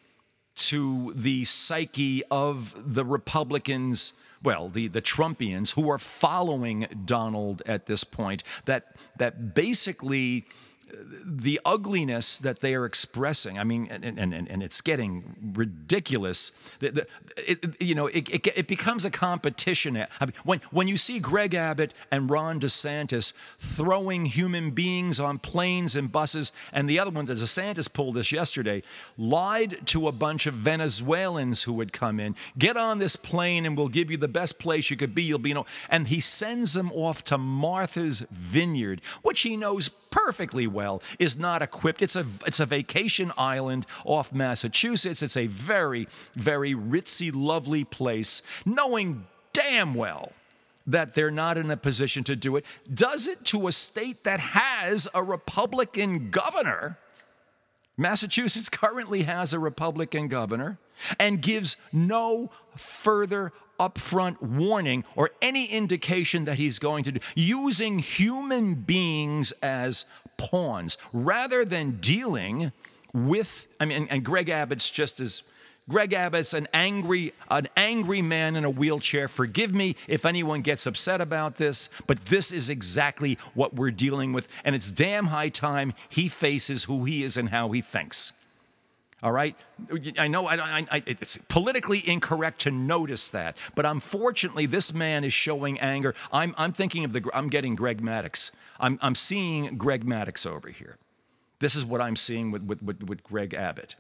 to 0.58 1.14
the 1.14 1.46
psyche 1.46 2.24
of 2.30 2.94
the 2.94 3.06
Republicans 3.06 4.14
well, 4.44 4.70
the, 4.70 4.88
the 4.88 5.02
Trumpians 5.02 5.74
who 5.74 5.90
are 5.90 5.98
following 5.98 6.88
Donald 7.06 7.64
at 7.66 7.88
this 7.88 8.04
point, 8.04 8.44
that, 8.66 8.96
that 9.18 9.56
basically 9.56 10.46
the 11.26 11.60
ugliness 11.66 12.40
that 12.40 12.60
they 12.60 12.74
are 12.74 12.86
expressing, 12.86 13.60
I 13.60 13.64
mean, 13.64 13.88
and, 13.92 14.04
and, 14.04 14.34
and 14.34 14.64
it's 14.64 14.82
getting 14.82 15.36
ridiculous. 15.54 16.52
The, 16.80 16.90
the, 16.92 17.08
it, 17.38 17.82
you 17.82 17.94
know, 17.96 18.08
it, 18.08 18.30
it, 18.30 18.48
it, 18.56 18.68
becomes 18.68 19.06
a 19.06 19.12
competition. 19.12 19.98
I 19.98 20.26
mean, 20.26 20.34
when, 20.44 20.62
when 20.72 20.88
you 20.88 20.98
see 20.98 21.20
Greg 21.20 21.54
Abbott 21.54 21.94
and 22.12 22.30
Ron 22.30 22.60
DeSantis 22.60 23.34
throwing 23.60 24.26
human 24.26 24.72
beings 24.72 25.20
on 25.20 25.40
planes 25.40 25.96
and 25.96 26.12
buses, 26.12 26.52
and 26.72 26.90
the 26.90 27.00
other 27.00 27.12
one, 27.12 27.28
DeSantis 27.28 27.92
pulled 27.92 28.16
this 28.16 28.32
yesterday, 28.32 28.82
lied 29.18 29.86
to 29.88 30.08
a 30.08 30.12
bunch 30.12 30.48
of 30.48 30.54
Venezuelans 30.54 31.64
who 31.64 31.74
would 31.74 31.94
come 31.94 32.20
in, 32.20 32.36
get 32.58 32.78
on 32.78 33.00
this 33.00 33.16
plane 33.16 33.66
and 33.66 33.78
we'll 33.78 33.88
give 33.88 34.10
you 34.10 34.18
the 34.18 34.28
best 34.28 34.58
place 34.60 34.90
you 34.90 34.98
could 34.98 35.14
be. 35.14 35.24
You'll 35.24 35.40
be, 35.40 35.50
you 35.50 35.56
know, 35.56 35.66
and 35.90 36.08
he 36.08 36.22
sends 36.22 36.74
them 36.74 36.92
off 36.94 37.24
to 37.26 37.38
Martha's 37.38 38.22
Vineyard, 38.32 39.02
which 39.22 39.42
he 39.42 39.58
knows 39.58 39.90
perfectly 40.10 40.66
well 40.66 40.87
is 41.20 41.38
not 41.38 41.62
equipped. 41.62 42.02
It's 42.02 42.16
a, 42.16 42.26
it's 42.46 42.60
a 42.60 42.66
vacation 42.66 43.32
island 43.38 43.86
off 44.06 44.34
Massachusetts. 44.34 45.22
It's 45.22 45.38
a 45.38 45.48
very, 45.48 46.08
very 46.36 46.74
ritzy, 46.74 47.32
lovely 47.34 47.84
place, 47.84 48.42
knowing 48.66 49.26
damn 49.54 49.94
well 49.94 50.32
that 50.86 51.14
they're 51.14 51.32
not 51.32 51.58
in 51.58 51.70
a 51.70 51.78
position 51.78 52.24
to 52.24 52.36
do 52.36 52.56
it, 52.56 52.66
does 52.94 53.28
it 53.28 53.44
to 53.46 53.68
a 53.68 53.72
state 53.72 54.24
that 54.24 54.40
has 54.40 55.08
a 55.14 55.22
Republican 55.22 56.30
governor. 56.30 56.98
Massachusetts 57.98 58.70
currently 58.70 59.24
has 59.24 59.54
a 59.54 59.60
Republican 59.60 60.28
governor 60.28 60.78
and 61.20 61.42
gives 61.42 61.78
no 61.92 62.50
further 62.76 63.52
upfront 63.80 64.42
warning 64.42 65.04
or 65.16 65.30
any 65.42 65.66
indication 65.66 66.46
that 66.46 66.56
he's 66.56 66.80
going 66.80 67.04
to 67.04 67.12
do, 67.14 67.20
using 67.36 68.00
human 68.00 68.76
beings 68.76 69.52
as 69.62 70.06
pawns 70.38 70.98
rather 71.12 71.66
than 71.66 71.92
dealing 72.00 72.72
with, 73.14 73.68
I 73.80 73.86
mean, 73.86 74.08
and 74.10 74.24
Greg 74.24 74.50
Abbott's 74.50 74.90
just 74.90 75.20
as. 75.20 75.44
Greg 75.90 76.12
Abbott's 76.12 76.54
an 76.54 76.68
angry, 76.74 77.32
an 77.50 77.70
angry 77.78 78.22
man 78.22 78.58
in 78.58 78.66
a 78.66 78.70
wheelchair. 78.70 79.30
Forgive 79.30 79.74
me 79.74 79.96
if 80.10 80.26
anyone 80.26 80.60
gets 80.60 80.86
upset 80.86 81.22
about 81.22 81.56
this, 81.56 81.88
but 82.08 82.26
this 82.26 82.52
is 82.52 82.70
exactly 82.70 83.38
what 83.54 83.74
we're 83.74 83.92
dealing 83.92 84.34
with, 84.34 84.50
and 84.66 84.76
it's 84.76 84.92
damn 84.92 85.28
high 85.28 85.48
time 85.48 85.94
he 86.10 86.28
faces 86.28 86.84
who 86.84 87.06
he 87.06 87.24
is 87.24 87.38
and 87.38 87.48
how 87.48 87.72
he 87.72 87.80
thinks. 87.80 88.34
All 89.24 89.32
right? 89.32 89.56
I 90.20 90.28
know 90.28 90.46
I, 90.46 90.86
I, 90.92 91.04
it's 91.08 91.38
politically 91.48 92.04
incorrect 92.06 92.60
to 92.62 92.72
notice 92.72 93.30
that, 93.30 93.56
but 93.74 93.86
unfortunately, 93.86 94.66
this 94.66 94.94
man 94.94 95.24
is 95.24 95.34
showing 95.34 95.80
anger. 95.80 96.14
I'm, 96.34 96.54
I'm 96.58 96.74
thinking 96.74 97.06
of 97.06 97.14
the, 97.14 97.28
I'm 97.34 97.48
getting 97.48 97.76
Greg 97.76 98.02
Maddux. 98.02 98.52
I'm, 98.80 99.00
I'm 99.02 99.16
seeing 99.16 99.78
Greg 99.78 100.06
Maddox 100.06 100.46
over 100.46 100.70
here. 100.70 100.98
This 101.60 101.76
is 101.76 101.86
what 101.86 102.02
I'm 102.02 102.16
seeing 102.16 102.52
with, 102.52 102.64
with, 102.64 102.82
with, 102.84 103.04
with 103.04 103.24
Greg 103.24 103.54
Abbott. 103.54 103.96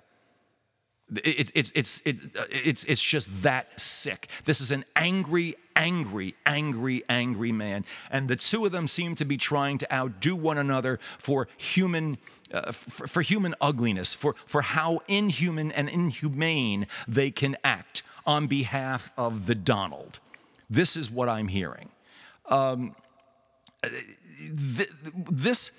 It, 1.23 1.51
it's, 1.55 1.71
it's, 1.73 2.01
it, 2.05 2.17
it's, 2.51 2.83
it's 2.83 3.01
just 3.01 3.43
that 3.43 3.79
sick. 3.79 4.27
This 4.43 4.59
is 4.59 4.71
an 4.71 4.83
angry, 4.95 5.55
angry, 5.75 6.35
angry, 6.45 7.03
angry 7.07 7.51
man. 7.53 7.85
And 8.11 8.27
the 8.27 8.35
two 8.35 8.65
of 8.65 8.73
them 8.73 8.87
seem 8.87 9.15
to 9.15 9.25
be 9.25 9.37
trying 9.37 9.77
to 9.77 9.93
outdo 9.93 10.35
one 10.35 10.57
another 10.57 10.97
for 11.17 11.47
human, 11.55 12.17
uh, 12.53 12.73
for, 12.73 13.07
for 13.07 13.21
human 13.21 13.55
ugliness, 13.61 14.13
for, 14.13 14.33
for 14.33 14.61
how 14.61 14.99
inhuman 15.07 15.71
and 15.71 15.87
inhumane 15.87 16.87
they 17.07 17.31
can 17.31 17.55
act 17.63 18.03
on 18.25 18.47
behalf 18.47 19.13
of 19.17 19.45
the 19.45 19.55
Donald. 19.55 20.19
This 20.69 20.97
is 20.97 21.09
what 21.09 21.29
I'm 21.29 21.47
hearing. 21.47 21.87
Um, 22.47 22.95
th- 23.83 24.89
this, 25.31 25.71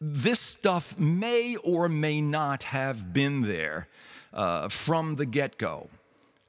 this 0.00 0.40
stuff 0.40 0.98
may 0.98 1.56
or 1.56 1.88
may 1.88 2.20
not 2.20 2.64
have 2.64 3.12
been 3.12 3.42
there 3.42 3.88
uh, 4.32 4.68
from 4.68 5.16
the 5.16 5.26
get 5.26 5.58
go. 5.58 5.88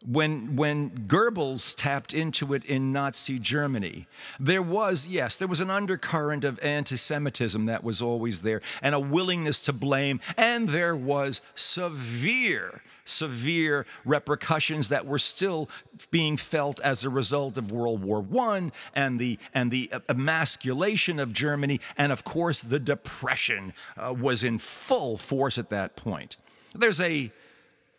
When, 0.05 0.55
when 0.55 0.91
Goebbels 1.07 1.75
tapped 1.75 2.13
into 2.13 2.53
it 2.53 2.63
in 2.65 2.93
Nazi 2.93 3.39
Germany, 3.39 4.07
there 4.39 4.61
was, 4.61 5.07
yes, 5.07 5.37
there 5.37 5.47
was 5.47 5.59
an 5.59 5.71
undercurrent 5.71 6.43
of 6.43 6.59
anti 6.59 6.95
Semitism 6.95 7.65
that 7.65 7.83
was 7.83 8.01
always 8.01 8.41
there 8.43 8.61
and 8.81 8.93
a 8.93 8.99
willingness 8.99 9.59
to 9.61 9.73
blame, 9.73 10.21
and 10.37 10.69
there 10.69 10.95
was 10.95 11.41
severe 11.55 12.81
severe 13.09 13.85
repercussions 14.05 14.89
that 14.89 15.05
were 15.05 15.19
still 15.19 15.69
being 16.11 16.37
felt 16.37 16.79
as 16.81 17.03
a 17.03 17.09
result 17.09 17.57
of 17.57 17.71
World 17.71 18.03
War 18.03 18.25
I 18.39 18.71
and 18.93 19.19
the, 19.19 19.39
and 19.53 19.71
the 19.71 19.91
emasculation 20.09 21.19
of 21.19 21.33
Germany. 21.33 21.79
And 21.97 22.11
of 22.11 22.23
course, 22.23 22.61
the 22.61 22.79
Depression 22.79 23.73
uh, 23.97 24.13
was 24.13 24.43
in 24.43 24.59
full 24.59 25.17
force 25.17 25.57
at 25.57 25.69
that 25.69 25.95
point. 25.95 26.37
There's 26.75 27.01
a 27.01 27.31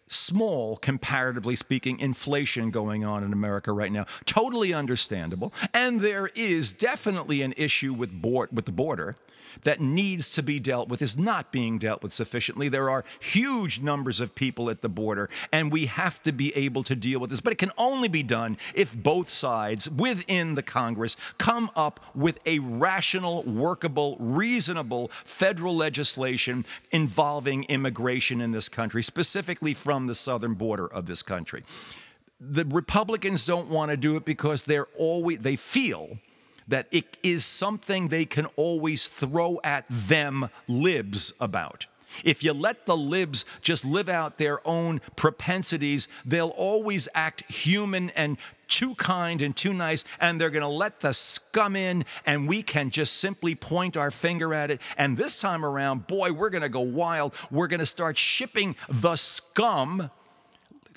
small, 0.06 0.76
comparatively 0.76 1.56
speaking, 1.56 2.00
inflation 2.00 2.70
going 2.70 3.04
on 3.04 3.22
in 3.22 3.32
America 3.32 3.72
right 3.72 3.92
now. 3.92 4.06
Totally 4.24 4.72
understandable. 4.72 5.52
And 5.74 6.00
there 6.00 6.30
is 6.34 6.72
definitely 6.72 7.42
an 7.42 7.54
issue 7.56 7.92
with, 7.92 8.10
board, 8.10 8.48
with 8.52 8.64
the 8.64 8.72
border 8.72 9.14
that 9.62 9.80
needs 9.80 10.30
to 10.30 10.42
be 10.42 10.58
dealt 10.60 10.88
with, 10.88 11.02
is 11.02 11.18
not 11.18 11.52
being 11.52 11.78
dealt 11.78 12.02
with 12.02 12.12
sufficiently. 12.12 12.68
There 12.68 12.90
are 12.90 13.04
huge 13.20 13.80
numbers 13.80 14.20
of 14.20 14.34
people 14.34 14.70
at 14.70 14.82
the 14.82 14.88
border, 14.88 15.28
and 15.52 15.72
we 15.72 15.86
have 15.86 16.22
to 16.24 16.32
be 16.32 16.54
able 16.56 16.82
to 16.84 16.96
deal 16.96 17.20
with 17.20 17.30
this. 17.30 17.40
But 17.40 17.52
it 17.52 17.58
can 17.58 17.72
only 17.78 18.08
be 18.08 18.22
done 18.22 18.56
if 18.74 18.96
both 18.96 19.28
sides 19.30 19.90
within 19.90 20.54
the 20.54 20.62
Congress 20.62 21.16
come 21.38 21.70
up 21.76 22.00
with 22.14 22.38
a 22.46 22.58
rational, 22.58 23.42
workable, 23.42 24.16
reasonable 24.18 25.08
federal 25.08 25.76
legislation 25.76 26.64
involving 26.90 27.64
immigration 27.64 28.40
in 28.40 28.52
this 28.52 28.68
country, 28.68 29.02
specifically 29.02 29.74
from 29.74 30.06
the 30.06 30.14
southern 30.14 30.54
border 30.54 30.86
of 30.86 31.06
this 31.06 31.22
country. 31.22 31.62
The 32.40 32.64
Republicans 32.64 33.44
don't 33.44 33.68
want 33.68 33.90
to 33.90 33.96
do 33.96 34.16
it 34.16 34.24
because 34.24 34.62
they're 34.62 34.86
always 34.96 35.40
they 35.40 35.56
feel 35.56 36.18
that 36.68 36.86
it 36.90 37.18
is 37.22 37.44
something 37.44 38.08
they 38.08 38.24
can 38.24 38.46
always 38.56 39.08
throw 39.08 39.60
at 39.64 39.86
them 39.88 40.48
libs 40.66 41.32
about. 41.40 41.86
If 42.24 42.42
you 42.42 42.52
let 42.52 42.86
the 42.86 42.96
libs 42.96 43.44
just 43.60 43.84
live 43.84 44.08
out 44.08 44.38
their 44.38 44.66
own 44.66 45.00
propensities, 45.16 46.08
they'll 46.24 46.48
always 46.48 47.08
act 47.14 47.50
human 47.50 48.10
and 48.10 48.38
too 48.66 48.94
kind 48.96 49.40
and 49.40 49.56
too 49.56 49.72
nice, 49.72 50.04
and 50.20 50.40
they're 50.40 50.50
going 50.50 50.62
to 50.62 50.68
let 50.68 51.00
the 51.00 51.12
scum 51.12 51.74
in, 51.74 52.04
and 52.26 52.46
we 52.46 52.62
can 52.62 52.90
just 52.90 53.14
simply 53.14 53.54
point 53.54 53.96
our 53.96 54.10
finger 54.10 54.52
at 54.52 54.70
it. 54.70 54.80
And 54.96 55.16
this 55.16 55.40
time 55.40 55.64
around, 55.64 56.06
boy, 56.06 56.32
we're 56.32 56.50
going 56.50 56.62
to 56.62 56.68
go 56.68 56.80
wild. 56.80 57.34
We're 57.50 57.68
going 57.68 57.80
to 57.80 57.86
start 57.86 58.18
shipping 58.18 58.76
the 58.88 59.16
scum 59.16 60.10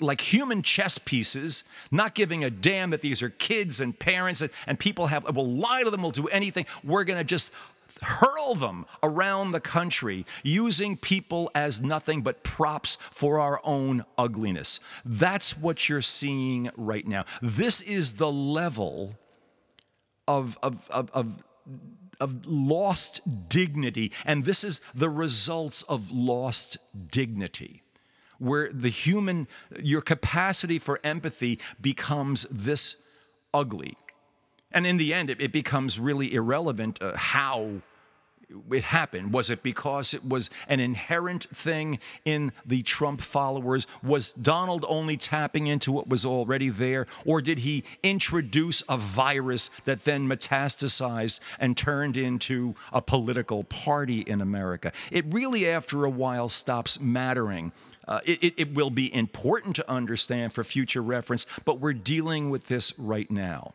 like 0.02 0.20
human 0.20 0.62
chess 0.62 0.98
pieces, 0.98 1.64
not 1.90 2.14
giving 2.14 2.44
a 2.44 2.50
damn 2.50 2.90
that 2.90 3.00
these 3.00 3.22
are 3.22 3.30
kids 3.30 3.80
and 3.80 3.98
parents 3.98 4.40
and, 4.40 4.50
and 4.66 4.78
people 4.78 5.06
have 5.06 5.34
will 5.34 5.50
lie 5.50 5.82
to 5.84 5.90
them, 5.90 6.02
will 6.02 6.10
do 6.10 6.26
anything. 6.28 6.66
We're 6.84 7.04
gonna 7.04 7.24
just 7.24 7.52
hurl 8.02 8.54
them 8.54 8.84
around 9.02 9.52
the 9.52 9.60
country, 9.60 10.26
using 10.42 10.96
people 10.96 11.50
as 11.54 11.80
nothing 11.80 12.22
but 12.22 12.42
props 12.42 12.96
for 12.96 13.38
our 13.38 13.60
own 13.64 14.04
ugliness. 14.18 14.80
That's 15.04 15.56
what 15.56 15.88
you're 15.88 16.02
seeing 16.02 16.70
right 16.76 17.06
now. 17.06 17.24
This 17.40 17.80
is 17.80 18.14
the 18.14 18.30
level 18.30 19.16
of, 20.26 20.58
of, 20.62 20.88
of, 20.90 21.10
of 21.12 21.44
of 22.20 22.46
lost 22.46 23.48
dignity. 23.48 24.12
And 24.24 24.44
this 24.44 24.62
is 24.62 24.80
the 24.94 25.10
results 25.10 25.82
of 25.82 26.12
lost 26.12 26.76
dignity, 27.10 27.82
where 28.42 28.68
the 28.72 28.88
human, 28.88 29.46
your 29.80 30.00
capacity 30.00 30.78
for 30.80 30.98
empathy 31.04 31.60
becomes 31.80 32.44
this 32.50 32.96
ugly. 33.54 33.96
And 34.72 34.84
in 34.84 34.96
the 34.96 35.14
end, 35.14 35.30
it, 35.30 35.40
it 35.40 35.52
becomes 35.52 35.98
really 36.00 36.34
irrelevant 36.34 37.00
uh, 37.00 37.16
how 37.16 37.82
it 38.70 38.84
happened? 38.84 39.32
Was 39.32 39.50
it 39.50 39.62
because 39.62 40.14
it 40.14 40.24
was 40.24 40.50
an 40.68 40.80
inherent 40.80 41.44
thing 41.54 41.98
in 42.24 42.52
the 42.64 42.82
Trump 42.82 43.20
followers? 43.20 43.86
Was 44.02 44.32
Donald 44.32 44.84
only 44.88 45.16
tapping 45.16 45.66
into 45.66 45.92
what 45.92 46.08
was 46.08 46.24
already 46.24 46.68
there? 46.68 47.06
Or 47.24 47.40
did 47.40 47.60
he 47.60 47.84
introduce 48.02 48.82
a 48.88 48.96
virus 48.96 49.70
that 49.84 50.04
then 50.04 50.28
metastasized 50.28 51.40
and 51.58 51.76
turned 51.76 52.16
into 52.16 52.74
a 52.92 53.02
political 53.02 53.64
party 53.64 54.20
in 54.20 54.40
America? 54.40 54.92
It 55.10 55.24
really, 55.28 55.68
after 55.68 56.04
a 56.04 56.10
while, 56.10 56.48
stops 56.48 57.00
mattering. 57.00 57.72
Uh, 58.08 58.20
it, 58.24 58.54
it 58.56 58.74
will 58.74 58.90
be 58.90 59.14
important 59.14 59.76
to 59.76 59.90
understand 59.90 60.52
for 60.52 60.64
future 60.64 61.02
reference, 61.02 61.46
but 61.64 61.78
we're 61.78 61.92
dealing 61.92 62.50
with 62.50 62.66
this 62.66 62.98
right 62.98 63.30
now. 63.30 63.72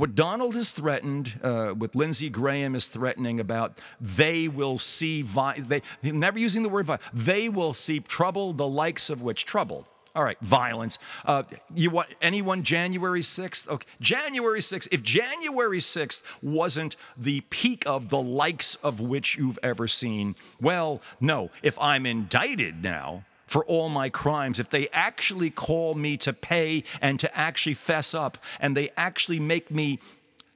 What 0.00 0.14
Donald 0.14 0.54
has 0.54 0.70
threatened, 0.70 1.38
uh, 1.42 1.72
what 1.72 1.94
Lindsey 1.94 2.30
Graham 2.30 2.74
is 2.74 2.88
threatening 2.88 3.38
about, 3.38 3.76
they 4.00 4.48
will 4.48 4.78
see, 4.78 5.20
vi- 5.20 5.58
they, 5.58 5.82
never 6.02 6.38
using 6.38 6.62
the 6.62 6.70
word 6.70 6.86
violence, 6.86 7.04
they 7.12 7.50
will 7.50 7.74
see 7.74 8.00
trouble, 8.00 8.54
the 8.54 8.66
likes 8.66 9.10
of 9.10 9.20
which, 9.20 9.44
trouble. 9.44 9.86
All 10.14 10.24
right, 10.24 10.40
violence. 10.40 10.98
Uh, 11.26 11.42
you 11.74 11.90
want 11.90 12.08
anyone 12.22 12.62
January 12.62 13.20
6th? 13.20 13.68
Okay, 13.68 13.86
January 14.00 14.60
6th. 14.60 14.88
If 14.90 15.02
January 15.02 15.80
6th 15.80 16.22
wasn't 16.42 16.96
the 17.18 17.42
peak 17.50 17.82
of 17.86 18.08
the 18.08 18.22
likes 18.22 18.76
of 18.76 19.00
which 19.00 19.36
you've 19.36 19.58
ever 19.62 19.86
seen, 19.86 20.34
well, 20.62 21.02
no. 21.20 21.50
If 21.62 21.78
I'm 21.78 22.06
indicted 22.06 22.82
now, 22.82 23.26
for 23.50 23.64
all 23.64 23.88
my 23.88 24.08
crimes, 24.08 24.60
if 24.60 24.70
they 24.70 24.86
actually 24.92 25.50
call 25.50 25.94
me 25.94 26.16
to 26.16 26.32
pay 26.32 26.84
and 27.02 27.18
to 27.18 27.36
actually 27.36 27.74
fess 27.74 28.14
up, 28.14 28.38
and 28.60 28.76
they 28.76 28.90
actually 28.96 29.40
make 29.40 29.72
me 29.72 29.98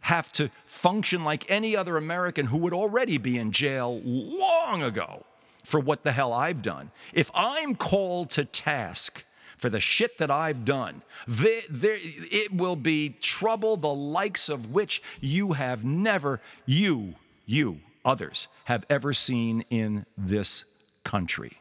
have 0.02 0.30
to 0.30 0.48
function 0.64 1.24
like 1.24 1.50
any 1.50 1.76
other 1.76 1.96
American 1.96 2.46
who 2.46 2.56
would 2.56 2.72
already 2.72 3.18
be 3.18 3.36
in 3.36 3.50
jail 3.50 4.00
long 4.04 4.80
ago 4.80 5.24
for 5.64 5.80
what 5.80 6.04
the 6.04 6.12
hell 6.12 6.32
I've 6.32 6.62
done, 6.62 6.92
if 7.12 7.32
I'm 7.34 7.74
called 7.74 8.30
to 8.30 8.44
task, 8.44 9.24
for 9.58 9.68
the 9.68 9.80
shit 9.80 10.18
that 10.18 10.30
I've 10.30 10.64
done. 10.64 11.02
There, 11.26 11.62
there, 11.68 11.96
it 11.98 12.52
will 12.52 12.76
be 12.76 13.16
trouble 13.20 13.76
the 13.76 13.92
likes 13.92 14.48
of 14.48 14.72
which 14.72 15.02
you 15.20 15.54
have 15.54 15.84
never, 15.84 16.40
you, 16.64 17.14
you, 17.44 17.80
others, 18.04 18.46
have 18.64 18.86
ever 18.88 19.12
seen 19.12 19.64
in 19.70 20.06
this 20.16 20.64
country. 21.02 21.58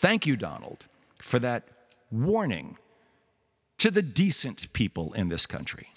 Thank 0.00 0.24
you, 0.24 0.34
Donald, 0.34 0.86
for 1.18 1.38
that 1.40 1.64
warning 2.10 2.78
to 3.76 3.90
the 3.90 4.00
decent 4.00 4.72
people 4.72 5.12
in 5.12 5.28
this 5.28 5.44
country. 5.44 5.88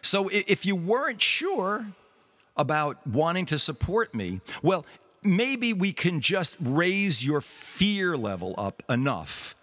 So 0.00 0.30
if 0.32 0.64
you 0.64 0.74
weren't 0.74 1.20
sure 1.20 1.86
about 2.56 3.06
wanting 3.06 3.44
to 3.44 3.58
support 3.58 4.14
me, 4.14 4.40
well, 4.62 4.86
maybe 5.22 5.74
we 5.74 5.92
can 5.92 6.22
just 6.22 6.56
raise 6.62 7.22
your 7.22 7.42
fear 7.42 8.16
level 8.16 8.54
up 8.56 8.82
enough 8.88 9.54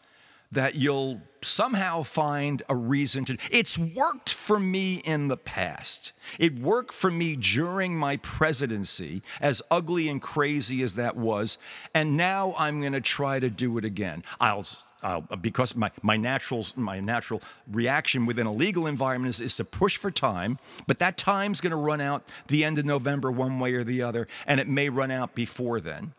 that 0.51 0.75
you'll 0.75 1.21
somehow 1.41 2.03
find 2.03 2.63
a 2.69 2.75
reason 2.75 3.25
to. 3.25 3.37
It's 3.51 3.77
worked 3.77 4.29
for 4.29 4.59
me 4.59 4.95
in 5.05 5.27
the 5.27 5.37
past. 5.37 6.11
It 6.39 6.59
worked 6.59 6.93
for 6.93 7.11
me 7.11 7.35
during 7.35 7.95
my 7.95 8.17
presidency, 8.17 9.21
as 9.41 9.61
ugly 9.69 10.09
and 10.09 10.21
crazy 10.21 10.81
as 10.81 10.95
that 10.95 11.15
was. 11.15 11.57
And 11.93 12.17
now 12.17 12.55
I'm 12.57 12.81
going 12.81 12.93
to 12.93 13.01
try 13.01 13.39
to 13.39 13.49
do 13.49 13.77
it 13.77 13.85
again. 13.85 14.23
I'll. 14.39 14.65
I'll, 15.03 15.21
because 15.21 15.75
my, 15.75 15.91
my 16.01 16.17
natural 16.17 16.65
my 16.75 16.99
natural 16.99 17.43
reaction 17.69 18.25
within 18.25 18.47
a 18.47 18.51
legal 18.51 18.87
environment 18.87 19.35
is, 19.35 19.39
is 19.39 19.57
to 19.57 19.63
push 19.63 19.97
for 19.97 20.09
time, 20.09 20.57
but 20.87 20.97
that 20.97 21.15
time's 21.15 21.61
going 21.61 21.71
to 21.71 21.77
run 21.77 22.01
out 22.01 22.25
the 22.47 22.63
end 22.63 22.79
of 22.79 22.85
November 22.85 23.31
one 23.31 23.59
way 23.59 23.73
or 23.73 23.83
the 23.83 24.01
other, 24.01 24.27
and 24.47 24.59
it 24.59 24.67
may 24.67 24.89
run 24.89 25.11
out 25.11 25.35
before 25.35 25.79
then. 25.79 26.13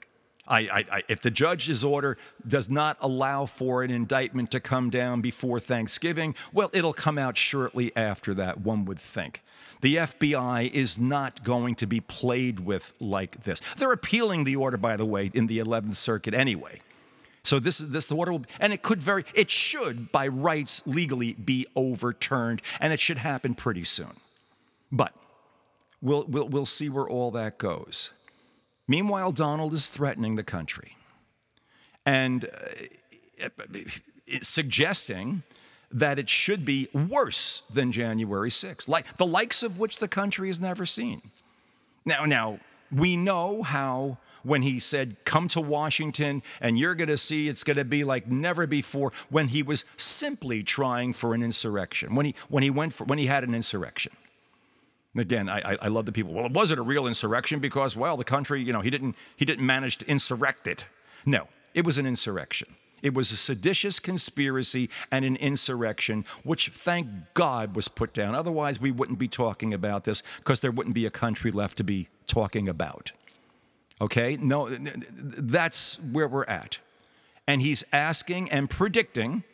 I, 0.48 0.60
I, 0.60 0.84
I, 0.92 1.02
if 1.08 1.20
the 1.20 1.30
judge's 1.30 1.82
order 1.82 2.16
does 2.46 2.68
not 2.68 2.96
allow 3.00 3.46
for 3.46 3.82
an 3.82 3.90
indictment 3.90 4.50
to 4.52 4.60
come 4.60 4.90
down 4.90 5.20
before 5.20 5.58
Thanksgiving, 5.58 6.34
well, 6.52 6.70
it'll 6.72 6.92
come 6.92 7.18
out 7.18 7.36
shortly 7.36 7.94
after 7.96 8.34
that, 8.34 8.60
one 8.60 8.84
would 8.84 8.98
think. 8.98 9.42
The 9.80 9.96
FBI 9.96 10.70
is 10.70 10.98
not 10.98 11.44
going 11.44 11.74
to 11.76 11.86
be 11.86 12.00
played 12.00 12.60
with 12.60 12.94
like 13.00 13.42
this. 13.42 13.60
They're 13.76 13.92
appealing 13.92 14.44
the 14.44 14.56
order, 14.56 14.76
by 14.76 14.96
the 14.96 15.04
way, 15.04 15.30
in 15.34 15.46
the 15.46 15.58
11th 15.58 15.96
Circuit 15.96 16.34
anyway. 16.34 16.80
So 17.42 17.60
this 17.60 17.80
is 17.80 17.90
this 17.90 18.06
the 18.06 18.16
order 18.16 18.32
will, 18.32 18.44
and 18.58 18.72
it 18.72 18.82
could 18.82 19.00
very, 19.00 19.24
it 19.32 19.50
should 19.50 20.10
by 20.10 20.26
rights 20.26 20.84
legally 20.84 21.34
be 21.34 21.66
overturned, 21.76 22.60
and 22.80 22.92
it 22.92 22.98
should 22.98 23.18
happen 23.18 23.54
pretty 23.54 23.84
soon. 23.84 24.16
But 24.90 25.12
we'll 26.02 26.24
we'll, 26.24 26.48
we'll 26.48 26.66
see 26.66 26.88
where 26.88 27.08
all 27.08 27.30
that 27.32 27.56
goes. 27.58 28.12
Meanwhile, 28.88 29.32
Donald 29.32 29.72
is 29.72 29.88
threatening 29.88 30.36
the 30.36 30.44
country 30.44 30.96
and 32.04 32.44
uh, 32.44 33.48
suggesting 34.40 35.42
that 35.90 36.18
it 36.18 36.28
should 36.28 36.64
be 36.64 36.88
worse 36.92 37.62
than 37.72 37.92
January 37.92 38.50
6th, 38.50 38.88
like 38.88 39.16
the 39.16 39.26
likes 39.26 39.62
of 39.62 39.78
which 39.78 39.98
the 39.98 40.08
country 40.08 40.48
has 40.48 40.60
never 40.60 40.86
seen. 40.86 41.22
Now, 42.04 42.24
now 42.24 42.60
we 42.92 43.16
know 43.16 43.62
how 43.62 44.18
when 44.42 44.62
he 44.62 44.78
said, 44.78 45.16
Come 45.24 45.48
to 45.48 45.60
Washington 45.60 46.42
and 46.60 46.78
you're 46.78 46.94
going 46.94 47.08
to 47.08 47.16
see 47.16 47.48
it's 47.48 47.64
going 47.64 47.76
to 47.76 47.84
be 47.84 48.04
like 48.04 48.28
never 48.28 48.66
before, 48.66 49.12
when 49.28 49.48
he 49.48 49.62
was 49.62 49.84
simply 49.96 50.62
trying 50.62 51.12
for 51.12 51.34
an 51.34 51.42
insurrection, 51.42 52.14
when 52.14 52.26
he, 52.26 52.34
when 52.48 52.62
he, 52.62 52.70
went 52.70 52.92
for, 52.92 53.04
when 53.04 53.18
he 53.18 53.26
had 53.26 53.42
an 53.44 53.54
insurrection. 53.54 54.12
Again, 55.16 55.48
I, 55.48 55.76
I 55.80 55.88
love 55.88 56.06
the 56.06 56.12
people. 56.12 56.32
Well, 56.32 56.46
it 56.46 56.52
was 56.52 56.70
it 56.70 56.78
a 56.78 56.82
real 56.82 57.06
insurrection? 57.06 57.58
Because, 57.58 57.96
well, 57.96 58.16
the 58.16 58.24
country, 58.24 58.62
you 58.62 58.72
know, 58.72 58.80
he 58.80 58.90
didn't, 58.90 59.16
he 59.36 59.44
didn't 59.44 59.64
manage 59.64 59.98
to 59.98 60.10
insurrect 60.10 60.66
it. 60.66 60.84
No, 61.24 61.48
it 61.74 61.84
was 61.84 61.98
an 61.98 62.06
insurrection. 62.06 62.74
It 63.02 63.14
was 63.14 63.30
a 63.30 63.36
seditious 63.36 64.00
conspiracy 64.00 64.90
and 65.10 65.24
an 65.24 65.36
insurrection, 65.36 66.24
which, 66.44 66.68
thank 66.68 67.08
God, 67.34 67.76
was 67.76 67.88
put 67.88 68.12
down. 68.12 68.34
Otherwise, 68.34 68.80
we 68.80 68.90
wouldn't 68.90 69.18
be 69.18 69.28
talking 69.28 69.72
about 69.72 70.04
this 70.04 70.22
because 70.38 70.60
there 70.60 70.70
wouldn't 70.70 70.94
be 70.94 71.06
a 71.06 71.10
country 71.10 71.50
left 71.50 71.76
to 71.78 71.84
be 71.84 72.08
talking 72.26 72.68
about. 72.68 73.12
Okay? 74.00 74.36
No, 74.36 74.68
that's 74.68 76.00
where 76.00 76.28
we're 76.28 76.44
at. 76.44 76.78
And 77.46 77.62
he's 77.62 77.84
asking 77.92 78.50
and 78.50 78.68
predicting 78.68 79.44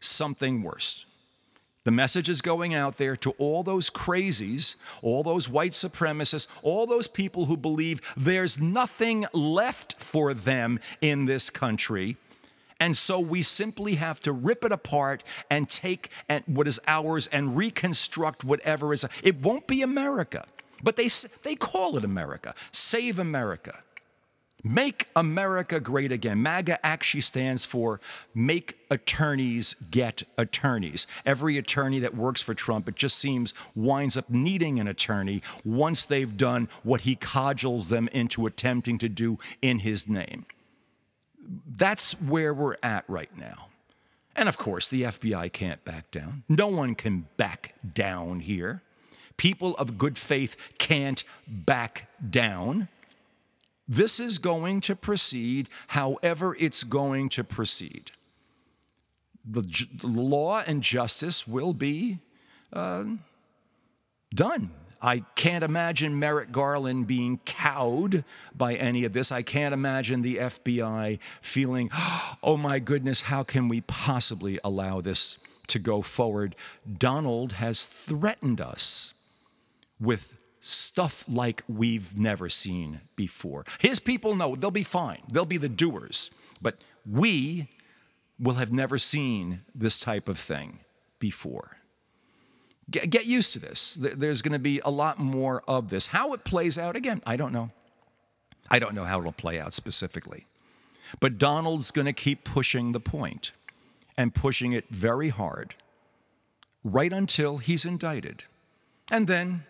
something 0.00 0.62
worse. 0.62 1.06
The 1.84 1.90
message 1.90 2.28
is 2.28 2.42
going 2.42 2.74
out 2.74 2.98
there 2.98 3.16
to 3.16 3.30
all 3.38 3.62
those 3.62 3.88
crazies, 3.88 4.76
all 5.00 5.22
those 5.22 5.48
white 5.48 5.72
supremacists, 5.72 6.46
all 6.62 6.86
those 6.86 7.06
people 7.06 7.46
who 7.46 7.56
believe 7.56 8.02
there's 8.18 8.60
nothing 8.60 9.24
left 9.32 9.94
for 9.94 10.34
them 10.34 10.78
in 11.00 11.24
this 11.24 11.48
country. 11.48 12.18
And 12.80 12.94
so 12.94 13.18
we 13.18 13.40
simply 13.40 13.94
have 13.94 14.20
to 14.22 14.32
rip 14.32 14.62
it 14.64 14.72
apart 14.72 15.24
and 15.50 15.68
take 15.70 16.10
what 16.46 16.68
is 16.68 16.80
ours 16.86 17.28
and 17.28 17.56
reconstruct 17.56 18.44
whatever 18.44 18.92
is. 18.92 19.06
It 19.22 19.40
won't 19.40 19.66
be 19.66 19.80
America, 19.80 20.44
but 20.82 20.96
they, 20.96 21.08
they 21.42 21.54
call 21.54 21.96
it 21.96 22.04
America. 22.04 22.54
Save 22.72 23.18
America. 23.18 23.82
Make 24.62 25.08
America 25.16 25.80
Great 25.80 26.12
Again. 26.12 26.42
MAGA 26.42 26.84
actually 26.84 27.22
stands 27.22 27.64
for 27.64 28.00
Make 28.34 28.78
Attorneys 28.90 29.74
Get 29.90 30.22
Attorneys. 30.36 31.06
Every 31.24 31.56
attorney 31.56 31.98
that 32.00 32.14
works 32.14 32.42
for 32.42 32.54
Trump, 32.54 32.88
it 32.88 32.96
just 32.96 33.18
seems, 33.18 33.54
winds 33.74 34.16
up 34.16 34.28
needing 34.28 34.78
an 34.78 34.88
attorney 34.88 35.42
once 35.64 36.04
they've 36.04 36.36
done 36.36 36.68
what 36.82 37.02
he 37.02 37.16
codgels 37.16 37.88
them 37.88 38.08
into 38.12 38.46
attempting 38.46 38.98
to 38.98 39.08
do 39.08 39.38
in 39.62 39.80
his 39.80 40.08
name. 40.08 40.46
That's 41.66 42.12
where 42.20 42.54
we're 42.54 42.76
at 42.82 43.04
right 43.08 43.36
now. 43.36 43.68
And 44.36 44.48
of 44.48 44.56
course, 44.58 44.88
the 44.88 45.02
FBI 45.02 45.52
can't 45.52 45.84
back 45.84 46.10
down. 46.10 46.44
No 46.48 46.68
one 46.68 46.94
can 46.94 47.26
back 47.36 47.74
down 47.94 48.40
here. 48.40 48.82
People 49.36 49.74
of 49.76 49.98
good 49.98 50.16
faith 50.18 50.74
can't 50.78 51.24
back 51.46 52.08
down. 52.30 52.88
This 53.90 54.20
is 54.20 54.38
going 54.38 54.82
to 54.82 54.94
proceed 54.94 55.68
however 55.88 56.56
it's 56.60 56.84
going 56.84 57.28
to 57.30 57.42
proceed. 57.42 58.12
The, 59.44 59.62
the 59.92 60.06
law 60.06 60.62
and 60.64 60.80
justice 60.80 61.48
will 61.48 61.72
be 61.72 62.20
uh, 62.72 63.04
done. 64.32 64.70
I 65.02 65.24
can't 65.34 65.64
imagine 65.64 66.20
Merrick 66.20 66.52
Garland 66.52 67.08
being 67.08 67.40
cowed 67.44 68.22
by 68.54 68.74
any 68.74 69.04
of 69.04 69.12
this. 69.12 69.32
I 69.32 69.42
can't 69.42 69.74
imagine 69.74 70.22
the 70.22 70.36
FBI 70.36 71.20
feeling, 71.40 71.90
oh 72.44 72.56
my 72.56 72.78
goodness, 72.78 73.22
how 73.22 73.42
can 73.42 73.66
we 73.66 73.80
possibly 73.80 74.60
allow 74.62 75.00
this 75.00 75.36
to 75.66 75.80
go 75.80 76.00
forward? 76.00 76.54
Donald 76.98 77.54
has 77.54 77.86
threatened 77.86 78.60
us 78.60 79.14
with 79.98 80.39
stuff 80.60 81.24
like 81.26 81.62
we've 81.68 82.18
never 82.18 82.48
seen 82.48 83.00
before. 83.16 83.64
His 83.80 83.98
people 83.98 84.36
know 84.36 84.54
they'll 84.54 84.70
be 84.70 84.82
fine, 84.82 85.22
they'll 85.30 85.44
be 85.44 85.56
the 85.56 85.68
doers, 85.68 86.30
but 86.60 86.76
we 87.04 87.68
will 88.38 88.54
have 88.54 88.72
never 88.72 88.98
seen 88.98 89.62
this 89.74 89.98
type 89.98 90.28
of 90.28 90.38
thing 90.38 90.80
before. 91.18 91.76
Get, 92.90 93.26
used 93.26 93.52
to 93.52 93.60
this. 93.60 93.94
There's 93.94 94.42
going 94.42 94.52
to 94.52 94.58
be 94.58 94.80
a 94.84 94.90
lot 94.90 95.20
more 95.20 95.62
of 95.68 95.90
this. 95.90 96.08
How 96.08 96.32
it 96.32 96.42
plays 96.42 96.76
out, 96.76 96.96
again, 96.96 97.22
I 97.24 97.36
don't 97.36 97.52
know. 97.52 97.70
I 98.68 98.80
don't 98.80 98.94
know 98.94 99.04
how 99.04 99.20
it'll 99.20 99.30
play 99.30 99.60
out 99.60 99.74
specifically. 99.74 100.46
But 101.20 101.38
Donald's 101.38 101.92
going 101.92 102.06
to 102.06 102.12
keep 102.12 102.42
pushing 102.42 102.90
the 102.90 102.98
point 102.98 103.52
and 104.16 104.34
pushing 104.34 104.72
it 104.72 104.88
very 104.90 105.28
hard 105.28 105.76
right 106.82 107.12
until 107.12 107.58
he's 107.58 107.84
indicted. 107.84 108.44
And 109.08 109.28
then, 109.28 109.64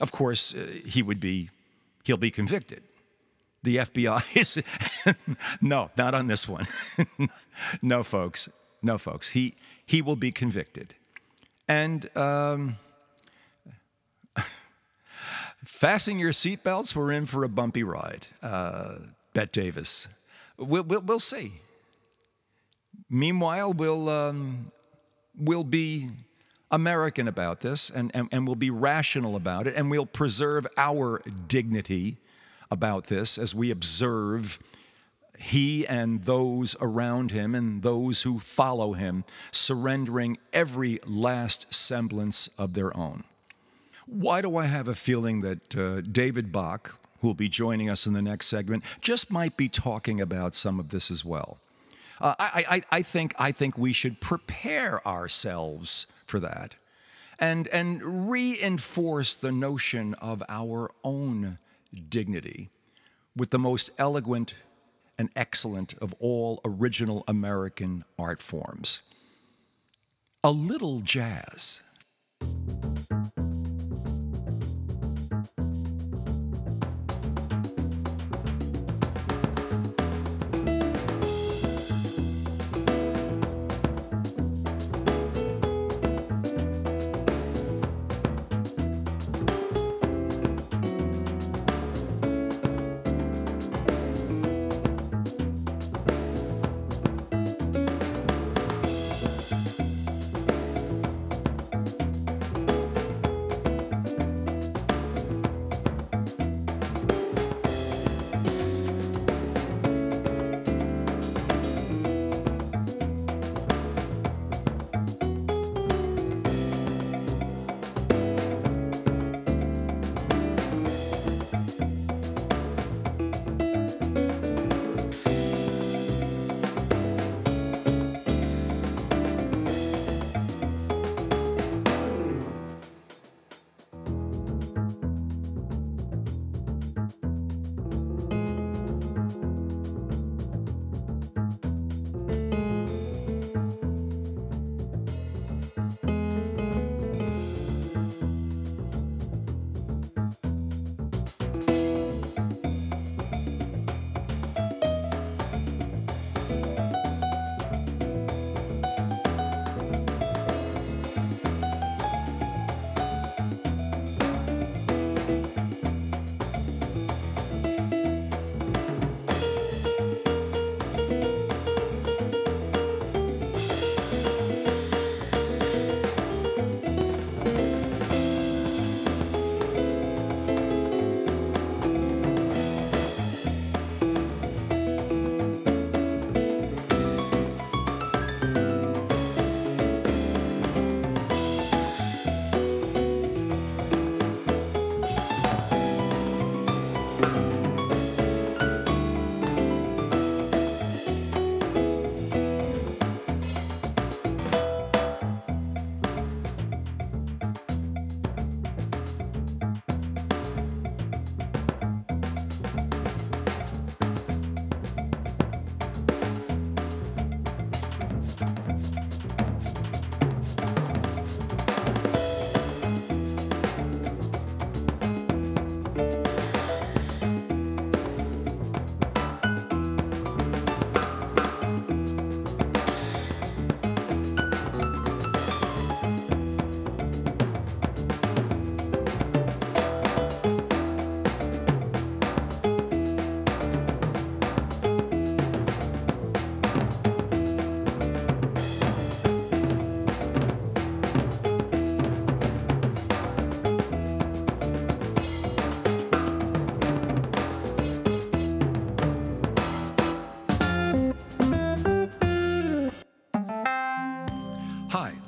of 0.00 0.12
course, 0.12 0.54
uh, 0.54 0.66
he 0.84 1.02
would 1.02 1.20
be, 1.20 1.50
he'll 2.04 2.16
be 2.16 2.30
convicted. 2.30 2.82
The 3.62 3.78
FBI 3.78 4.36
is, 4.36 4.62
no, 5.60 5.90
not 5.96 6.14
on 6.14 6.26
this 6.26 6.48
one. 6.48 6.66
no, 7.82 8.02
folks. 8.02 8.48
No, 8.82 8.98
folks. 8.98 9.30
He, 9.30 9.54
he 9.84 10.02
will 10.02 10.16
be 10.16 10.30
convicted. 10.30 10.94
And 11.68 12.16
um, 12.16 12.76
fasten 15.64 16.18
your 16.18 16.32
seatbelts. 16.32 16.94
We're 16.94 17.12
in 17.12 17.26
for 17.26 17.42
a 17.44 17.48
bumpy 17.48 17.82
ride. 17.82 18.28
Uh, 18.42 18.96
Bette 19.32 19.60
Davis. 19.60 20.08
We'll, 20.58 20.84
we'll, 20.84 21.00
we'll, 21.00 21.18
see. 21.18 21.52
Meanwhile, 23.10 23.72
we'll, 23.72 24.08
um, 24.08 24.70
we'll 25.36 25.64
be 25.64 26.08
American 26.70 27.28
about 27.28 27.60
this 27.60 27.90
and, 27.90 28.10
and, 28.14 28.28
and 28.32 28.46
we'll 28.46 28.56
be 28.56 28.70
rational 28.70 29.36
about 29.36 29.66
it 29.66 29.74
and 29.76 29.90
we'll 29.90 30.06
preserve 30.06 30.66
our 30.76 31.22
dignity 31.46 32.16
about 32.70 33.06
this 33.06 33.38
as 33.38 33.54
we 33.54 33.70
observe 33.70 34.58
he 35.38 35.86
and 35.86 36.24
those 36.24 36.76
around 36.80 37.30
him 37.30 37.54
and 37.54 37.82
those 37.82 38.22
who 38.22 38.38
follow 38.38 38.94
him, 38.94 39.24
surrendering 39.52 40.38
every 40.52 40.98
last 41.06 41.72
semblance 41.72 42.48
of 42.58 42.74
their 42.74 42.96
own. 42.96 43.24
Why 44.06 44.40
do 44.40 44.56
I 44.56 44.66
have 44.66 44.88
a 44.88 44.94
feeling 44.94 45.40
that 45.42 45.76
uh, 45.76 46.00
David 46.00 46.52
Bach, 46.52 46.98
who 47.20 47.28
will 47.28 47.34
be 47.34 47.48
joining 47.48 47.90
us 47.90 48.06
in 48.06 48.12
the 48.12 48.22
next 48.22 48.46
segment, 48.46 48.84
just 49.00 49.30
might 49.30 49.56
be 49.56 49.68
talking 49.68 50.20
about 50.20 50.54
some 50.54 50.78
of 50.78 50.90
this 50.90 51.10
as 51.10 51.24
well? 51.24 51.58
Uh, 52.20 52.34
I, 52.38 52.64
I, 52.68 52.82
I, 52.98 53.02
think, 53.02 53.34
I 53.38 53.52
think 53.52 53.76
we 53.76 53.92
should 53.92 54.20
prepare 54.20 55.06
ourselves 55.06 56.06
for 56.26 56.40
that 56.40 56.76
and, 57.38 57.68
and 57.68 58.30
reinforce 58.30 59.34
the 59.34 59.52
notion 59.52 60.14
of 60.14 60.42
our 60.48 60.90
own 61.04 61.58
dignity 62.08 62.70
with 63.36 63.50
the 63.50 63.58
most 63.58 63.90
eloquent 63.98 64.54
and 65.18 65.30
excellent 65.36 65.94
of 65.94 66.14
all 66.18 66.60
original 66.64 67.24
American 67.28 68.04
art 68.18 68.42
forms. 68.42 69.02
A 70.44 70.50
little 70.50 71.00
jazz. 71.00 71.82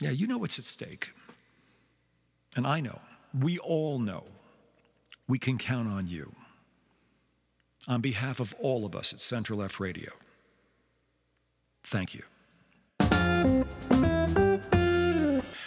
Yeah, 0.00 0.10
you 0.10 0.26
know 0.26 0.38
what's 0.38 0.58
at 0.58 0.64
stake. 0.64 1.10
And 2.56 2.66
I 2.66 2.80
know, 2.80 3.00
we 3.38 3.58
all 3.58 3.98
know, 3.98 4.24
we 5.26 5.38
can 5.38 5.58
count 5.58 5.88
on 5.88 6.06
you. 6.06 6.32
On 7.88 8.00
behalf 8.00 8.40
of 8.40 8.54
all 8.60 8.84
of 8.84 8.94
us 8.94 9.12
at 9.12 9.20
Center 9.20 9.54
Left 9.54 9.80
Radio, 9.80 10.10
thank 11.84 12.14
you. 12.14 12.22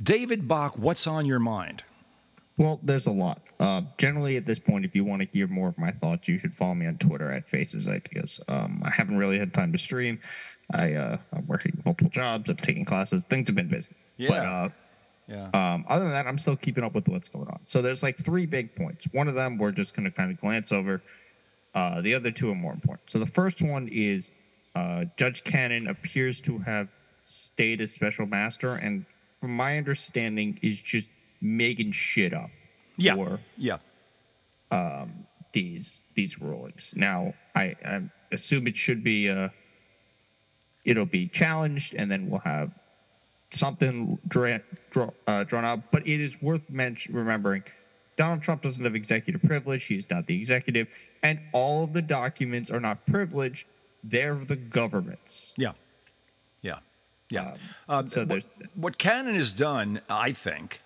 David 0.01 0.47
Bach, 0.47 0.77
what's 0.77 1.07
on 1.07 1.25
your 1.25 1.39
mind? 1.39 1.83
Well, 2.61 2.79
there's 2.83 3.07
a 3.07 3.11
lot. 3.11 3.41
Uh, 3.59 3.81
generally, 3.97 4.37
at 4.37 4.45
this 4.45 4.59
point, 4.59 4.85
if 4.85 4.95
you 4.95 5.03
want 5.03 5.23
to 5.23 5.27
hear 5.27 5.47
more 5.47 5.69
of 5.69 5.79
my 5.79 5.89
thoughts, 5.89 6.27
you 6.27 6.37
should 6.37 6.53
follow 6.53 6.75
me 6.75 6.85
on 6.85 6.97
Twitter 6.97 7.31
at 7.31 7.47
Faces 7.47 7.89
Ideas. 7.89 8.39
Um, 8.47 8.83
I 8.85 8.91
haven't 8.91 9.17
really 9.17 9.39
had 9.39 9.51
time 9.51 9.71
to 9.71 9.79
stream. 9.79 10.19
I, 10.71 10.93
uh, 10.93 11.17
I'm 11.33 11.47
working 11.47 11.81
multiple 11.83 12.11
jobs. 12.11 12.51
I'm 12.51 12.57
taking 12.57 12.85
classes. 12.85 13.25
Things 13.25 13.47
have 13.47 13.55
been 13.55 13.67
busy. 13.67 13.95
Yeah. 14.17 14.29
But 14.29 14.45
uh, 14.45 14.69
Yeah. 15.27 15.73
um, 15.73 15.85
other 15.89 16.03
than 16.03 16.13
that, 16.13 16.27
I'm 16.27 16.37
still 16.37 16.55
keeping 16.55 16.83
up 16.83 16.93
with 16.93 17.09
what's 17.09 17.29
going 17.29 17.47
on. 17.47 17.61
So 17.63 17.81
there's 17.81 18.03
like 18.03 18.15
three 18.17 18.45
big 18.45 18.75
points. 18.75 19.07
One 19.11 19.27
of 19.27 19.33
them 19.33 19.57
we're 19.57 19.71
just 19.71 19.95
going 19.95 20.07
to 20.07 20.15
kind 20.15 20.29
of 20.29 20.37
glance 20.37 20.71
over. 20.71 21.01
Uh, 21.73 22.01
the 22.01 22.13
other 22.13 22.29
two 22.29 22.51
are 22.51 22.55
more 22.55 22.73
important. 22.73 23.09
So 23.09 23.17
the 23.17 23.25
first 23.25 23.63
one 23.63 23.89
is 23.91 24.31
uh, 24.75 25.05
Judge 25.17 25.43
Cannon 25.43 25.87
appears 25.87 26.41
to 26.41 26.59
have 26.59 26.93
stayed 27.25 27.81
as 27.81 27.91
special 27.91 28.27
master, 28.27 28.75
and 28.75 29.07
from 29.33 29.55
my 29.55 29.79
understanding, 29.79 30.59
is 30.61 30.79
just 30.79 31.09
making 31.41 31.91
shit 31.91 32.33
up 32.33 32.49
yeah. 32.97 33.15
for 33.15 33.39
yeah. 33.57 33.77
these 35.53 36.05
these 36.15 36.41
rulings. 36.41 36.93
Now, 36.95 37.33
I, 37.55 37.75
I 37.85 38.01
assume 38.31 38.67
it 38.67 38.75
should 38.75 39.03
be 39.03 39.29
uh, 39.29 39.49
it'll 40.85 41.05
be 41.05 41.27
challenged, 41.27 41.95
and 41.95 42.09
then 42.09 42.29
we'll 42.29 42.39
have 42.39 42.77
something 43.49 44.17
dra- 44.27 44.61
draw, 44.91 45.09
uh, 45.27 45.43
drawn 45.43 45.65
up. 45.65 45.79
But 45.91 46.07
it 46.07 46.19
is 46.21 46.41
worth 46.41 46.69
mention 46.69 47.15
remembering. 47.15 47.63
Donald 48.17 48.41
Trump 48.41 48.61
doesn't 48.61 48.83
have 48.83 48.95
executive 48.95 49.41
privilege. 49.41 49.85
He's 49.85 50.09
not 50.09 50.27
the 50.27 50.37
executive, 50.37 50.87
and 51.23 51.39
all 51.53 51.83
of 51.83 51.93
the 51.93 52.01
documents 52.01 52.69
are 52.69 52.79
not 52.79 53.05
privileged. 53.05 53.67
They're 54.03 54.35
the 54.35 54.55
government's. 54.55 55.53
Yeah. 55.57 55.73
Yeah. 56.61 56.79
Yeah. 57.29 57.51
Um, 57.51 57.59
Uh, 57.89 58.05
so 58.05 58.21
what- 58.21 58.29
there's 58.29 58.49
what 58.75 58.97
Cannon 58.97 59.35
has 59.35 59.53
done, 59.53 60.01
I 60.09 60.33
think, 60.33 60.81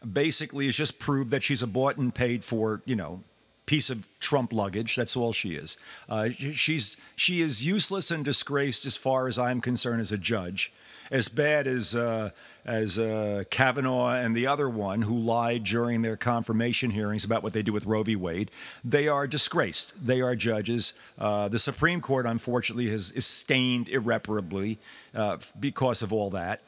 basically 0.00 0.66
is 0.66 0.76
just 0.76 0.98
proved 0.98 1.30
that 1.30 1.42
she's 1.42 1.62
a 1.62 1.66
bought 1.66 1.96
and 1.96 2.14
paid 2.14 2.44
for, 2.44 2.82
you 2.84 2.96
know, 2.96 3.20
piece 3.66 3.90
of 3.90 4.06
Trump 4.18 4.52
luggage. 4.52 4.96
That's 4.96 5.16
all 5.16 5.32
she 5.32 5.54
is. 5.54 5.78
Uh, 6.08 6.30
she's 6.30 6.96
she 7.14 7.40
is 7.40 7.64
useless 7.64 8.10
and 8.10 8.24
disgraced 8.24 8.84
as 8.84 8.96
far 8.96 9.28
as 9.28 9.38
I'm 9.38 9.60
concerned 9.60 10.00
as 10.00 10.10
a 10.10 10.18
judge. 10.18 10.72
As 11.10 11.28
bad 11.28 11.66
as 11.66 11.94
uh, 11.94 12.30
as 12.64 12.98
uh, 12.98 13.44
Kavanaugh 13.50 14.10
and 14.14 14.36
the 14.36 14.46
other 14.46 14.68
one 14.68 15.02
who 15.02 15.16
lied 15.16 15.64
during 15.64 16.02
their 16.02 16.16
confirmation 16.16 16.90
hearings 16.90 17.24
about 17.24 17.42
what 17.42 17.52
they 17.52 17.62
do 17.62 17.72
with 17.72 17.86
Roe 17.86 18.02
v. 18.02 18.16
Wade, 18.16 18.50
they 18.84 19.08
are 19.08 19.26
disgraced. 19.26 20.06
They 20.06 20.20
are 20.20 20.36
judges. 20.36 20.94
Uh, 21.18 21.48
the 21.48 21.58
Supreme 21.58 22.00
Court, 22.00 22.26
unfortunately, 22.26 22.88
has 22.90 23.12
is 23.12 23.26
stained 23.26 23.88
irreparably 23.88 24.78
uh, 25.14 25.38
because 25.58 26.02
of 26.02 26.12
all 26.12 26.30
that 26.30 26.60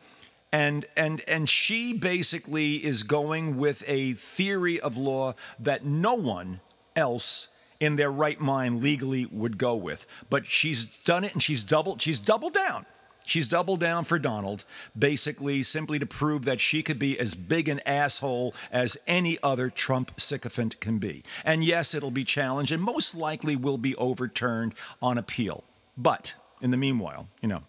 and 0.52 0.84
and 0.96 1.22
and 1.26 1.48
she 1.48 1.94
basically 1.94 2.74
is 2.76 3.02
going 3.02 3.56
with 3.56 3.82
a 3.86 4.12
theory 4.12 4.78
of 4.78 4.96
law 4.98 5.34
that 5.58 5.84
no 5.84 6.14
one 6.14 6.60
else 6.94 7.48
in 7.80 7.96
their 7.96 8.12
right 8.12 8.38
mind 8.38 8.80
legally 8.82 9.26
would 9.32 9.58
go 9.58 9.74
with. 9.74 10.06
But 10.30 10.46
she's 10.46 10.84
done 10.84 11.24
it 11.24 11.32
and 11.32 11.42
she's 11.42 11.64
doubled 11.64 12.00
she's 12.02 12.18
doubled 12.18 12.52
down. 12.52 12.86
She's 13.24 13.46
doubled 13.48 13.80
down 13.80 14.04
for 14.04 14.18
Donald 14.18 14.64
basically 14.98 15.62
simply 15.62 15.98
to 16.00 16.06
prove 16.06 16.44
that 16.44 16.60
she 16.60 16.82
could 16.82 16.98
be 16.98 17.18
as 17.18 17.34
big 17.36 17.68
an 17.68 17.80
asshole 17.86 18.52
as 18.72 18.98
any 19.06 19.38
other 19.44 19.70
Trump 19.70 20.20
sycophant 20.20 20.80
can 20.80 20.98
be. 20.98 21.22
And 21.44 21.64
yes 21.64 21.94
it'll 21.94 22.10
be 22.10 22.24
challenged 22.24 22.72
and 22.72 22.82
most 22.82 23.14
likely 23.14 23.56
will 23.56 23.78
be 23.78 23.96
overturned 23.96 24.74
on 25.00 25.16
appeal. 25.16 25.64
But 25.96 26.34
in 26.60 26.72
the 26.72 26.76
meanwhile 26.76 27.26
you 27.40 27.48
know. 27.48 27.62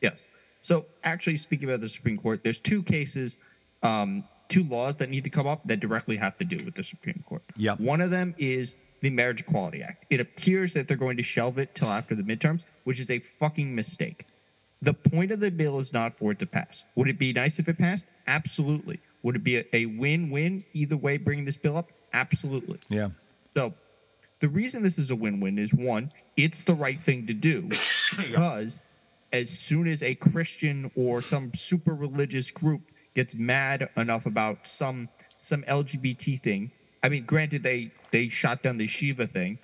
Yes. 0.00 0.24
So 0.60 0.86
actually, 1.04 1.36
speaking 1.36 1.68
about 1.68 1.80
the 1.80 1.88
Supreme 1.88 2.18
Court, 2.18 2.42
there's 2.42 2.60
two 2.60 2.82
cases, 2.82 3.38
um, 3.82 4.24
two 4.48 4.64
laws 4.64 4.96
that 4.96 5.10
need 5.10 5.24
to 5.24 5.30
come 5.30 5.46
up 5.46 5.62
that 5.64 5.80
directly 5.80 6.16
have 6.16 6.36
to 6.38 6.44
do 6.44 6.64
with 6.64 6.74
the 6.74 6.82
Supreme 6.82 7.22
Court. 7.26 7.42
Yep. 7.56 7.80
One 7.80 8.00
of 8.00 8.10
them 8.10 8.34
is 8.38 8.76
the 9.00 9.10
Marriage 9.10 9.42
Equality 9.42 9.82
Act. 9.82 10.06
It 10.10 10.20
appears 10.20 10.74
that 10.74 10.88
they're 10.88 10.96
going 10.96 11.16
to 11.18 11.22
shelve 11.22 11.58
it 11.58 11.74
till 11.74 11.88
after 11.88 12.14
the 12.14 12.22
midterms, 12.22 12.64
which 12.84 12.98
is 12.98 13.10
a 13.10 13.18
fucking 13.18 13.74
mistake. 13.74 14.24
The 14.80 14.94
point 14.94 15.30
of 15.32 15.40
the 15.40 15.50
bill 15.50 15.78
is 15.78 15.92
not 15.92 16.14
for 16.14 16.32
it 16.32 16.38
to 16.38 16.46
pass. 16.46 16.84
Would 16.94 17.08
it 17.08 17.18
be 17.18 17.32
nice 17.32 17.58
if 17.58 17.68
it 17.68 17.78
passed? 17.78 18.06
Absolutely. 18.26 19.00
Would 19.22 19.36
it 19.36 19.44
be 19.44 19.58
a, 19.58 19.64
a 19.72 19.86
win-win 19.86 20.64
either 20.72 20.96
way 20.96 21.16
bringing 21.16 21.44
this 21.44 21.56
bill 21.56 21.76
up? 21.76 21.88
Absolutely. 22.12 22.78
Yeah. 22.88 23.08
So 23.54 23.74
the 24.40 24.48
reason 24.48 24.82
this 24.82 24.98
is 24.98 25.10
a 25.10 25.16
win-win 25.16 25.58
is 25.58 25.74
one, 25.74 26.12
it's 26.36 26.62
the 26.62 26.74
right 26.74 26.98
thing 26.98 27.26
to 27.26 27.34
do 27.34 27.62
because 28.16 28.82
as 29.32 29.50
soon 29.50 29.86
as 29.88 30.02
a 30.02 30.14
Christian 30.14 30.90
or 30.96 31.20
some 31.20 31.52
super 31.52 31.94
religious 31.94 32.50
group 32.50 32.82
gets 33.14 33.34
mad 33.34 33.88
enough 33.96 34.26
about 34.26 34.66
some 34.66 35.08
some 35.36 35.62
LGBT 35.64 36.40
thing, 36.40 36.70
I 37.02 37.08
mean, 37.08 37.24
granted 37.24 37.62
they 37.62 37.90
they 38.10 38.28
shot 38.28 38.62
down 38.62 38.78
the 38.78 38.86
Shiva 38.86 39.26
thing, 39.26 39.58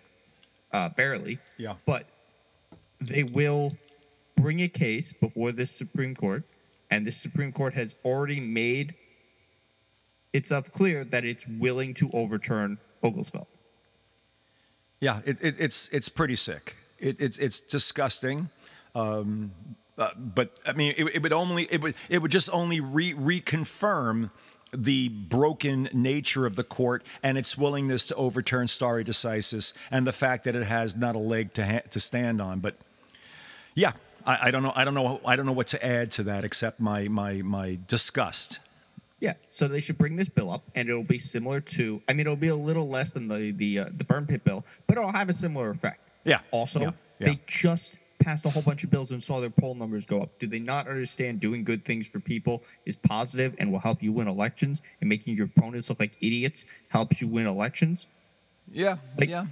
uh, 0.72 0.90
barely, 0.90 1.38
Yeah. 1.56 1.74
but 1.86 2.06
they 3.00 3.22
will 3.22 3.76
bring 4.36 4.60
a 4.60 4.68
case 4.68 5.12
before 5.12 5.52
this 5.52 5.70
Supreme 5.70 6.14
Court, 6.14 6.42
and 6.90 7.06
this 7.06 7.16
Supreme 7.16 7.52
Court 7.52 7.74
has 7.74 7.94
already 8.04 8.40
made 8.40 8.94
itself 10.32 10.70
clear 10.72 11.04
that 11.04 11.24
it's 11.24 11.46
willing 11.46 11.94
to 11.94 12.10
overturn 12.12 12.78
Obergefell. 13.02 13.46
Yeah, 15.00 15.20
it, 15.24 15.38
it, 15.40 15.54
it's 15.58 15.88
it's 15.88 16.08
pretty 16.08 16.36
sick. 16.36 16.74
It, 16.98 17.20
it's 17.20 17.38
it's 17.38 17.60
disgusting. 17.60 18.48
Um, 18.94 19.52
uh, 19.98 20.10
but 20.16 20.50
I 20.66 20.72
mean, 20.72 20.94
it, 20.96 21.16
it 21.16 21.22
would 21.22 21.32
only 21.32 21.64
it 21.70 21.80
would 21.80 21.94
it 22.08 22.20
would 22.22 22.30
just 22.30 22.50
only 22.52 22.80
re- 22.80 23.14
reconfirm 23.14 24.30
the 24.72 25.08
broken 25.08 25.88
nature 25.92 26.46
of 26.46 26.56
the 26.56 26.64
court 26.64 27.04
and 27.22 27.38
its 27.38 27.56
willingness 27.56 28.06
to 28.06 28.14
overturn 28.16 28.66
stare 28.66 29.04
decisis, 29.04 29.72
and 29.90 30.06
the 30.06 30.12
fact 30.12 30.44
that 30.44 30.56
it 30.56 30.66
has 30.66 30.96
not 30.96 31.14
a 31.14 31.18
leg 31.18 31.52
to 31.54 31.64
ha- 31.64 31.82
to 31.90 32.00
stand 32.00 32.40
on. 32.40 32.58
But 32.60 32.74
yeah, 33.76 33.92
I, 34.26 34.48
I 34.48 34.50
don't 34.50 34.62
know. 34.64 34.72
I 34.74 34.84
don't 34.84 34.94
know. 34.94 35.20
I 35.24 35.36
don't 35.36 35.46
know 35.46 35.52
what 35.52 35.68
to 35.68 35.84
add 35.86 36.10
to 36.12 36.24
that 36.24 36.44
except 36.44 36.80
my 36.80 37.06
my 37.08 37.42
my 37.42 37.78
disgust. 37.86 38.58
Yeah, 39.20 39.34
so 39.48 39.68
they 39.68 39.80
should 39.80 39.96
bring 39.96 40.16
this 40.16 40.28
bill 40.28 40.50
up, 40.50 40.62
and 40.74 40.88
it'll 40.88 41.04
be 41.04 41.18
similar 41.18 41.60
to. 41.60 42.02
I 42.08 42.12
mean, 42.12 42.22
it'll 42.22 42.36
be 42.36 42.48
a 42.48 42.56
little 42.56 42.88
less 42.88 43.12
than 43.12 43.28
the 43.28 43.52
the 43.52 43.78
uh, 43.78 43.84
the 43.96 44.04
burn 44.04 44.26
pit 44.26 44.44
bill, 44.44 44.64
but 44.88 44.98
it'll 44.98 45.12
have 45.12 45.28
a 45.28 45.34
similar 45.34 45.70
effect. 45.70 46.00
Yeah. 46.24 46.40
Also, 46.50 46.80
Yeah. 46.80 46.90
Yeah. 47.20 47.26
they 47.28 47.40
just 47.46 48.00
passed 48.24 48.44
a 48.46 48.50
whole 48.50 48.62
bunch 48.62 48.84
of 48.84 48.90
bills 48.90 49.10
and 49.12 49.22
saw 49.22 49.40
their 49.40 49.50
poll 49.50 49.74
numbers 49.74 50.06
go 50.06 50.22
up. 50.22 50.38
Do 50.38 50.46
they 50.46 50.58
not 50.58 50.88
understand 50.88 51.40
doing 51.40 51.62
good 51.64 51.84
things 51.84 52.08
for 52.08 52.20
people 52.20 52.62
is 52.86 52.96
positive 52.96 53.54
and 53.58 53.70
will 53.70 53.80
help 53.80 54.02
you 54.02 54.12
win 54.12 54.28
elections, 54.28 54.82
and 55.00 55.08
making 55.08 55.36
your 55.36 55.46
opponents 55.46 55.90
look 55.90 56.00
like 56.00 56.12
idiots 56.20 56.66
helps 56.90 57.20
you 57.20 57.28
win 57.28 57.46
elections? 57.46 58.06
Yeah, 58.72 58.96
Like- 59.18 59.28
yeah, 59.28 59.46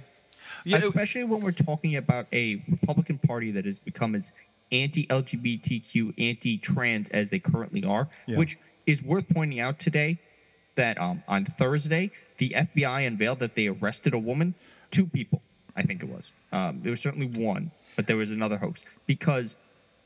yeah. 0.65 0.77
Especially 0.77 1.23
when 1.23 1.41
we're 1.41 1.51
talking 1.51 1.95
about 1.95 2.25
a 2.33 2.63
Republican 2.69 3.19
Party 3.19 3.51
that 3.51 3.65
has 3.65 3.77
become 3.79 4.15
as 4.15 4.31
anti-LGBTQ, 4.71 6.13
anti-trans 6.17 7.09
as 7.09 7.29
they 7.29 7.39
currently 7.39 7.83
are, 7.83 8.07
Yeah. 8.27 8.37
which 8.37 8.57
is 8.85 9.03
worth 9.03 9.29
pointing 9.29 9.59
out 9.59 9.79
today 9.79 10.17
that 10.75 10.99
um, 10.99 11.21
on 11.27 11.45
Thursday 11.45 12.09
the 12.37 12.49
FBI 12.55 13.05
unveiled 13.05 13.39
that 13.39 13.55
they 13.55 13.67
arrested 13.67 14.13
a 14.13 14.19
woman, 14.19 14.55
two 14.89 15.05
people, 15.05 15.41
I 15.75 15.83
think 15.83 16.01
it 16.01 16.09
was. 16.09 16.31
Um, 16.51 16.81
there 16.81 16.89
was 16.91 16.99
certainly 17.01 17.27
one, 17.27 17.71
but 17.95 18.07
there 18.07 18.17
was 18.17 18.31
another 18.31 18.57
hoax 18.57 18.85
because 19.05 19.55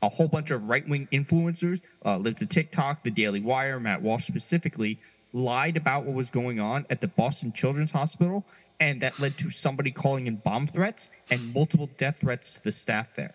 a 0.02 0.08
whole 0.08 0.28
bunch 0.28 0.50
of 0.50 0.68
right-wing 0.68 1.08
influencers, 1.12 1.82
uh, 2.04 2.16
Libs 2.16 2.42
of 2.42 2.48
TikTok, 2.48 3.02
The 3.02 3.10
Daily 3.10 3.40
Wire, 3.40 3.80
Matt 3.80 4.02
Walsh 4.02 4.24
specifically, 4.24 4.98
lied 5.32 5.76
about 5.76 6.04
what 6.04 6.14
was 6.14 6.30
going 6.30 6.60
on 6.60 6.86
at 6.88 7.00
the 7.00 7.08
Boston 7.08 7.52
Children's 7.52 7.92
Hospital, 7.92 8.46
and 8.80 9.00
that 9.00 9.18
led 9.18 9.36
to 9.38 9.50
somebody 9.50 9.90
calling 9.90 10.26
in 10.26 10.36
bomb 10.36 10.66
threats 10.66 11.10
and 11.30 11.52
multiple 11.52 11.90
death 11.96 12.20
threats 12.20 12.54
to 12.54 12.64
the 12.64 12.72
staff 12.72 13.14
there. 13.14 13.34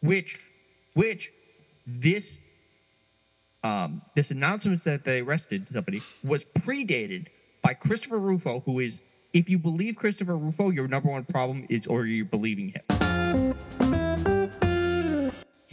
Which, 0.00 0.38
which, 0.94 1.30
this, 1.86 2.38
um, 3.62 4.02
this 4.14 4.30
announcement 4.30 4.82
that 4.84 5.04
they 5.04 5.20
arrested 5.20 5.68
somebody 5.68 6.00
was 6.22 6.44
predated 6.44 7.26
by 7.62 7.74
Christopher 7.74 8.18
Rufo, 8.18 8.60
who 8.60 8.80
is, 8.80 9.02
if 9.32 9.50
you 9.50 9.58
believe 9.58 9.96
Christopher 9.96 10.36
Rufo, 10.36 10.70
your 10.70 10.88
number 10.88 11.10
one 11.10 11.24
problem 11.24 11.66
is, 11.68 11.86
or 11.86 12.06
you're 12.06 12.24
believing 12.24 12.70
him. 12.70 13.03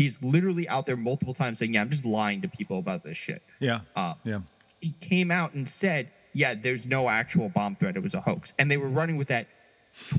He's 0.02 0.24
literally 0.24 0.68
out 0.68 0.86
there 0.86 0.98
multiple 0.98 1.34
times 1.34 1.60
saying, 1.60 1.74
"Yeah, 1.74 1.82
I'm 1.82 1.90
just 1.90 2.06
lying 2.06 2.42
to 2.42 2.48
people 2.48 2.80
about 2.80 3.04
this 3.04 3.18
shit." 3.18 3.42
yeah, 3.60 3.82
Uh, 3.96 4.16
yeah. 4.24 4.42
he 4.82 4.94
came 5.00 5.30
out 5.32 5.54
and 5.54 5.68
said, 5.70 6.10
"Yeah, 6.34 6.54
there's 6.56 6.86
no 6.86 7.08
actual 7.10 7.50
bomb 7.50 7.76
threat. 7.76 7.96
It 7.96 8.04
was 8.04 8.14
a 8.14 8.22
hoax," 8.22 8.54
and 8.58 8.70
they 8.72 8.78
were 8.78 8.90
running 8.90 9.18
with 9.18 9.28
that 9.28 9.48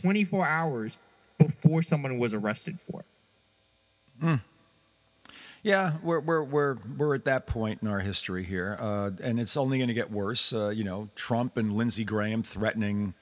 24 0.00 0.46
hours 0.46 0.98
before 1.38 1.82
someone 1.82 2.18
was 2.18 2.32
arrested 2.34 2.80
for 2.80 3.00
it. 3.00 3.06
Yeah, 5.64 5.92
we're 6.02 6.20
we're 6.20 6.42
we're 6.42 6.76
we're 6.96 7.14
at 7.14 7.24
that 7.26 7.46
point 7.46 7.82
in 7.82 7.88
our 7.88 8.00
history 8.00 8.42
here, 8.44 8.76
uh, 8.80 9.10
and 9.22 9.38
it's 9.38 9.56
only 9.56 9.78
going 9.78 9.88
to 9.88 9.94
get 9.94 10.10
worse. 10.10 10.52
Uh, 10.52 10.70
you 10.70 10.82
know, 10.82 11.08
Trump 11.14 11.56
and 11.56 11.72
Lindsey 11.76 12.04
Graham 12.04 12.42
threatening 12.42 13.14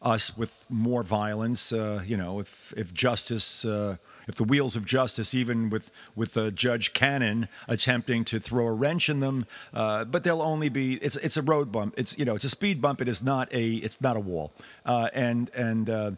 us 0.00 0.36
with 0.36 0.64
more 0.70 1.02
violence. 1.02 1.72
Uh, 1.72 2.02
you 2.06 2.16
know, 2.16 2.38
if 2.38 2.72
if 2.76 2.94
justice, 2.94 3.64
uh, 3.64 3.96
if 4.28 4.36
the 4.36 4.44
wheels 4.44 4.76
of 4.76 4.84
justice, 4.84 5.34
even 5.34 5.70
with 5.70 5.90
with 6.14 6.36
uh, 6.36 6.50
Judge 6.50 6.92
Cannon 6.92 7.48
attempting 7.68 8.24
to 8.26 8.38
throw 8.38 8.66
a 8.66 8.72
wrench 8.72 9.08
in 9.08 9.20
them, 9.20 9.46
uh, 9.74 10.04
but 10.04 10.24
they'll 10.24 10.42
only 10.42 10.68
be 10.68 10.94
it's 10.94 11.16
it's 11.16 11.36
a 11.36 11.42
road 11.42 11.72
bump. 11.72 11.94
It's 11.96 12.18
you 12.18 12.24
know 12.24 12.34
it's 12.34 12.44
a 12.44 12.50
speed 12.50 12.80
bump. 12.80 13.00
It 13.00 13.08
is 13.08 13.22
not 13.22 13.52
a 13.52 13.74
it's 13.74 14.00
not 14.00 14.16
a 14.16 14.20
wall. 14.20 14.52
Uh, 14.84 15.08
and 15.14 15.50
and 15.54 15.90
uh, 15.90 16.10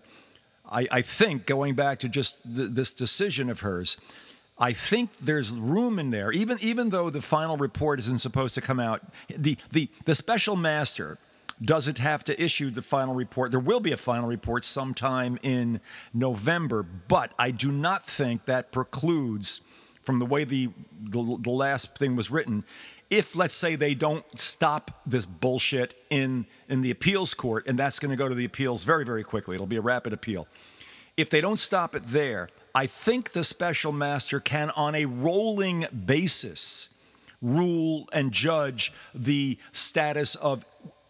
I, 0.70 0.86
I 0.90 1.02
think 1.02 1.46
going 1.46 1.74
back 1.74 2.00
to 2.00 2.08
just 2.08 2.42
th- 2.42 2.70
this 2.70 2.92
decision 2.92 3.50
of 3.50 3.60
hers, 3.60 3.96
I 4.58 4.72
think 4.72 5.16
there's 5.18 5.50
room 5.52 5.98
in 5.98 6.10
there, 6.10 6.30
even 6.32 6.58
even 6.60 6.90
though 6.90 7.10
the 7.10 7.22
final 7.22 7.56
report 7.56 7.98
isn't 8.00 8.20
supposed 8.20 8.54
to 8.54 8.60
come 8.60 8.80
out. 8.80 9.02
The 9.28 9.56
the 9.72 9.88
the 10.04 10.14
special 10.14 10.56
master 10.56 11.18
doesn't 11.62 11.98
have 11.98 12.24
to 12.24 12.42
issue 12.42 12.70
the 12.70 12.82
final 12.82 13.14
report. 13.14 13.50
There 13.50 13.60
will 13.60 13.80
be 13.80 13.92
a 13.92 13.96
final 13.96 14.28
report 14.28 14.64
sometime 14.64 15.38
in 15.42 15.80
November, 16.12 16.82
but 16.82 17.32
I 17.38 17.50
do 17.50 17.70
not 17.70 18.04
think 18.04 18.44
that 18.46 18.72
precludes, 18.72 19.60
from 20.02 20.18
the 20.18 20.26
way 20.26 20.44
the 20.44 20.70
the, 21.02 21.38
the 21.40 21.50
last 21.50 21.98
thing 21.98 22.16
was 22.16 22.30
written, 22.30 22.64
if 23.10 23.36
let's 23.36 23.54
say 23.54 23.76
they 23.76 23.94
don't 23.94 24.24
stop 24.38 25.02
this 25.06 25.26
bullshit 25.26 25.94
in 26.10 26.46
in 26.68 26.82
the 26.82 26.90
appeals 26.90 27.34
court, 27.34 27.66
and 27.66 27.78
that's 27.78 27.98
going 27.98 28.10
to 28.10 28.16
go 28.16 28.28
to 28.28 28.34
the 28.34 28.44
appeals 28.44 28.84
very 28.84 29.04
very 29.04 29.24
quickly. 29.24 29.54
It'll 29.54 29.66
be 29.66 29.76
a 29.76 29.82
rapid 29.82 30.12
appeal 30.12 30.48
if 31.16 31.30
they 31.30 31.40
don't 31.40 31.58
stop 31.58 31.94
it 31.94 32.04
there, 32.04 32.48
I 32.74 32.86
think 32.86 33.32
the 33.32 33.44
special 33.44 33.92
master 33.92 34.40
can, 34.40 34.70
on 34.70 34.94
a 34.94 35.04
rolling 35.04 35.86
basis, 36.06 36.90
rule 37.40 38.08
and 38.12 38.32
judge 38.32 38.92
the 39.14 39.58
status 39.72 40.34
of 40.34 40.64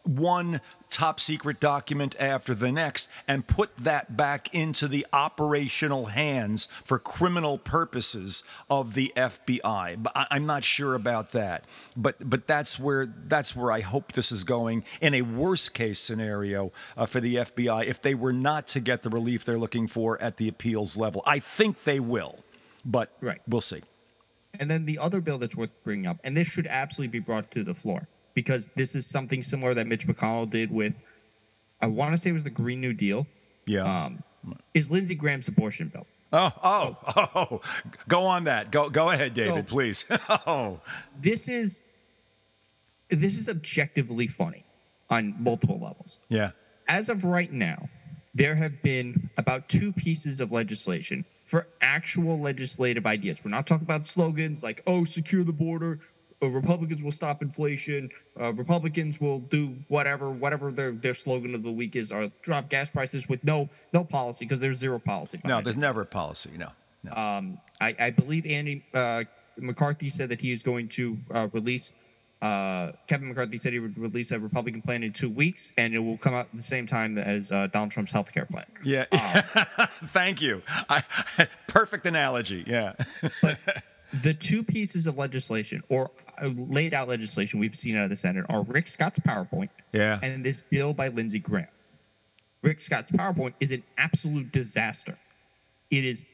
one 0.05 0.61
top 0.91 1.19
secret 1.19 1.59
document 1.59 2.15
after 2.21 2.55
the 2.55 2.71
next 2.71 3.11
and 3.27 3.47
put 3.47 3.77
that 3.79 4.17
back 4.17 4.55
into 4.55 4.87
the 4.87 5.07
operational 5.13 6.07
hands 6.07 6.67
for 6.85 6.99
criminal 6.99 7.59
purposes 7.59 8.45
of 8.71 8.95
the 8.95 9.13
FBI. 9.17 10.03
But 10.03 10.13
I'm 10.31 10.47
not 10.47 10.63
sure 10.65 10.95
about 10.95 11.33
that. 11.33 11.65
But 11.97 12.17
but 12.29 12.47
that's 12.47 12.79
where 12.79 13.07
that's 13.07 13.57
where 13.57 13.73
I 13.73 13.81
hope 13.81 14.13
this 14.13 14.31
is 14.31 14.45
going 14.45 14.85
in 15.01 15.15
a 15.15 15.23
worst 15.23 15.75
case 15.75 15.99
scenario 15.99 16.73
uh, 16.97 17.07
for 17.07 17.21
the 17.21 17.37
FBI 17.37 17.87
if 17.87 18.01
they 18.01 18.15
were 18.15 18.33
not 18.33 18.67
to 18.69 18.81
get 18.81 19.03
the 19.03 19.11
relief 19.11 19.45
they're 19.45 19.59
looking 19.59 19.87
for 19.87 20.21
at 20.21 20.37
the 20.37 20.49
appeals 20.49 20.97
level. 20.97 21.23
I 21.27 21.39
think 21.39 21.85
they 21.85 22.01
will, 22.01 22.39
but 22.85 23.11
Right. 23.21 23.41
we'll 23.49 23.61
see. 23.61 23.83
And 24.61 24.71
then 24.71 24.85
the 24.85 24.99
other 24.99 25.21
bill 25.21 25.39
that's 25.39 25.57
worth 25.57 25.71
bringing 25.83 26.07
up, 26.07 26.19
and 26.23 26.37
this 26.37 26.47
should 26.47 26.67
absolutely 26.69 27.19
be 27.19 27.25
brought 27.25 27.51
to 27.53 27.65
the 27.65 27.75
floor 27.75 28.07
because 28.35 28.69
this 28.71 28.95
is 28.95 29.07
something 29.07 29.43
similar 29.43 29.75
that 29.75 29.87
Mitch 29.87 30.07
McConnell 30.07 30.51
did 30.51 30.71
with, 30.73 30.97
I 31.81 31.87
want 31.87 32.13
to 32.13 32.19
say 32.19 32.31
it 32.31 32.33
was 32.35 32.45
the 32.45 32.51
Green 32.51 32.81
New 32.81 32.93
Deal, 32.93 33.27
Yeah. 33.67 34.05
um, 34.07 34.23
is 34.75 34.91
Lindsey 34.91 35.15
Graham's 35.15 35.49
abortion 35.49 35.89
bill. 35.89 36.07
Oh, 36.33 36.51
oh, 36.65 36.97
oh, 37.37 37.61
go 38.09 38.27
on 38.27 38.45
that. 38.45 38.73
Go, 38.73 38.91
go 38.91 39.11
ahead, 39.11 39.35
David, 39.35 39.69
So- 39.69 39.75
please. 39.75 40.05
oh, 40.47 40.81
This 41.19 41.49
is, 41.49 41.83
this 43.09 43.39
is 43.39 43.49
objectively 43.49 44.27
funny 44.27 44.65
on 45.11 45.35
multiple 45.39 45.79
levels. 45.79 46.19
yeah, 46.29 46.51
as 46.89 47.09
of 47.09 47.25
right 47.25 47.53
now, 47.53 47.89
there 48.35 48.57
have 48.57 48.83
been 48.83 49.31
about 49.39 49.69
two 49.69 49.93
pieces 49.93 50.41
of 50.41 50.51
legislation 50.51 51.25
for 51.45 51.67
actual 51.81 52.41
legislative 52.41 53.07
ideas. 53.07 53.45
We're 53.45 53.51
not 53.53 53.67
talking 53.67 53.85
about 53.85 54.07
slogans 54.07 54.65
like, 54.65 54.83
oh, 54.87 55.05
secure 55.05 55.45
the 55.45 55.53
border, 55.53 56.01
uh, 56.45 56.49
Republicans 56.49 57.03
will 57.03 57.13
stop 57.13 57.43
inflation, 57.43 58.11
uh, 58.41 58.53
Republicans 58.53 59.21
will 59.21 59.41
do 59.41 59.75
whatever, 59.89 60.31
whatever 60.31 60.71
their, 60.71 60.93
their 60.93 61.15
slogan 61.15 61.55
of 61.55 61.63
the 61.63 61.73
week 61.73 61.97
is, 61.97 62.13
or 62.13 62.31
drop 62.43 62.69
gas 62.69 62.91
prices 62.91 63.29
with 63.29 63.45
no 63.45 63.69
no 63.93 64.05
policy, 64.05 64.45
because 64.45 64.61
there's 64.61 64.79
zero 64.79 64.99
policy. 64.99 65.39
no, 65.45 65.61
there's 65.61 65.77
it. 65.77 65.81
never 65.81 66.03
a 66.03 66.07
policy. 66.07 66.51
No, 66.57 66.69
no. 67.03 67.13
Um, 67.13 67.59
I, 67.81 67.95
I 67.99 68.11
believe 68.11 68.47
Andy 68.47 68.85
uh, 68.95 69.25
McCarthy 69.57 70.09
said 70.09 70.29
that 70.31 70.41
he 70.41 70.53
is 70.53 70.63
going 70.63 70.89
to 70.89 71.17
uh, 71.33 71.49
release. 71.53 71.93
Uh, 72.43 72.93
Kevin 73.09 73.29
McCarthy 73.29 73.57
said 73.57 73.73
he 73.73 73.79
would 73.79 73.97
release 73.97 74.31
a 74.31 74.39
Republican 74.39 74.83
plan 74.83 75.03
in 75.03 75.13
two 75.13 75.31
weeks, 75.31 75.73
and 75.79 75.95
it 75.95 75.99
will 75.99 76.19
come 76.19 76.35
out 76.35 76.47
at 76.47 76.53
the 76.55 76.63
same 76.63 76.87
time 76.87 77.17
as 77.17 77.51
uh, 77.51 77.69
Donald 77.69 77.91
Trump's 77.91 78.13
health 78.13 78.35
care 78.35 78.45
plan. 78.45 78.67
yeah, 78.85 79.05
thank 80.09 80.43
you. 80.43 80.61
I, 80.91 81.03
perfect 81.69 82.05
analogy. 82.05 82.65
Yeah, 82.67 82.93
the 84.23 84.35
two 84.35 84.63
pieces 84.63 85.07
of 85.07 85.19
legislation 85.19 85.83
or 85.89 86.11
uh, 86.41 86.51
laid 86.57 86.95
out 86.95 87.09
legislation 87.09 87.59
we've 87.61 87.75
seen 87.75 87.97
out 87.97 88.05
of 88.05 88.11
the 88.11 88.17
Senate 88.17 88.45
are 88.49 88.63
Rick 88.63 88.87
Scott's 88.89 89.19
PowerPoint 89.19 89.71
Yeah. 89.93 90.19
and 90.23 90.45
this 90.45 90.61
bill 90.61 90.93
by 90.95 91.09
Lindsey 91.09 91.39
Graham. 91.39 91.69
Rick 92.63 92.81
Scott's 92.81 93.11
PowerPoint 93.13 93.55
is 93.61 93.73
an 93.73 93.83
absolute 93.99 94.53
disaster. 94.53 95.17
It 95.91 96.05
is 96.05 96.25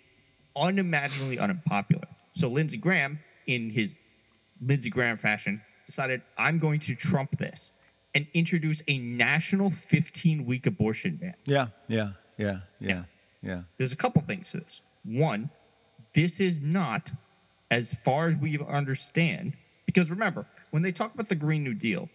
unimaginably 0.56 1.38
unpopular. 1.38 2.06
So 2.32 2.48
Lindsey 2.48 2.76
Graham, 2.76 3.18
in 3.46 3.70
his 3.70 4.02
Lindsey 4.64 4.90
Graham 4.90 5.16
fashion, 5.16 5.62
decided 5.86 6.22
I'm 6.38 6.58
going 6.58 6.80
to 6.80 6.94
trump 6.94 7.32
this 7.32 7.72
and 8.14 8.26
introduce 8.34 8.82
a 8.88 8.98
national 8.98 9.70
15 9.70 10.44
week 10.44 10.66
abortion 10.66 11.16
ban. 11.16 11.34
Yeah. 11.46 11.68
Yeah. 11.88 12.10
Yeah. 12.36 12.58
Yeah. 12.80 13.02
Yeah. 13.42 13.62
There's 13.76 13.92
a 13.92 13.96
couple 13.96 14.20
things 14.22 14.52
to 14.52 14.58
this. 14.58 14.82
One, 15.04 15.50
this 16.14 16.40
is 16.40 16.60
not, 16.60 17.10
as 17.70 17.94
far 17.94 18.28
as 18.28 18.36
we 18.36 18.58
understand, 18.58 19.54
because 19.86 20.10
remember, 20.10 20.46
when 20.70 20.82
they 20.82 20.92
talk 20.92 21.14
about 21.14 21.28
the 21.28 21.34
Green 21.34 21.64
New 21.64 21.74
Deal, 21.74 22.08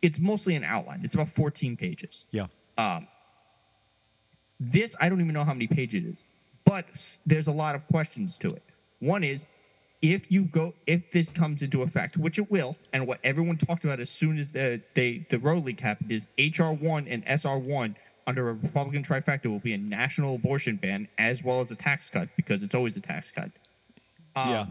it's 0.00 0.18
mostly 0.18 0.54
an 0.56 0.64
outline. 0.64 1.00
It's 1.04 1.14
about 1.14 1.28
14 1.28 1.76
pages. 1.76 2.26
Yeah. 2.32 2.46
Um, 2.78 3.06
this, 4.58 4.96
I 5.00 5.08
don't 5.08 5.20
even 5.20 5.34
know 5.34 5.44
how 5.44 5.54
many 5.54 5.66
pages 5.66 6.04
it 6.04 6.08
is, 6.08 6.24
but 6.64 6.86
there's 7.26 7.48
a 7.48 7.52
lot 7.52 7.74
of 7.74 7.86
questions 7.86 8.38
to 8.38 8.48
it. 8.48 8.62
One 9.00 9.24
is, 9.24 9.46
if 10.00 10.30
you 10.32 10.44
go, 10.46 10.74
if 10.86 11.10
this 11.10 11.32
comes 11.32 11.62
into 11.62 11.82
effect, 11.82 12.16
which 12.16 12.38
it 12.38 12.50
will, 12.50 12.76
and 12.92 13.06
what 13.06 13.18
everyone 13.22 13.56
talked 13.56 13.84
about 13.84 14.00
as 14.00 14.10
soon 14.10 14.36
as 14.38 14.52
the 14.52 14.80
they 14.94 15.24
the 15.28 15.38
Roe 15.38 15.58
leak 15.58 15.80
happened 15.80 16.10
is 16.10 16.26
HR 16.38 16.72
one 16.72 17.06
and 17.06 17.22
SR 17.26 17.58
one 17.58 17.96
under 18.26 18.48
a 18.48 18.54
Republican 18.54 19.02
trifecta 19.02 19.46
will 19.46 19.60
be 19.60 19.72
a 19.74 19.78
national 19.78 20.36
abortion 20.36 20.76
ban 20.76 21.08
as 21.18 21.44
well 21.44 21.60
as 21.60 21.70
a 21.70 21.76
tax 21.76 22.10
cut 22.10 22.28
because 22.36 22.62
it's 22.64 22.74
always 22.74 22.96
a 22.96 23.00
tax 23.00 23.30
cut. 23.30 23.50
Um, 24.34 24.48
Yeah. 24.50 24.66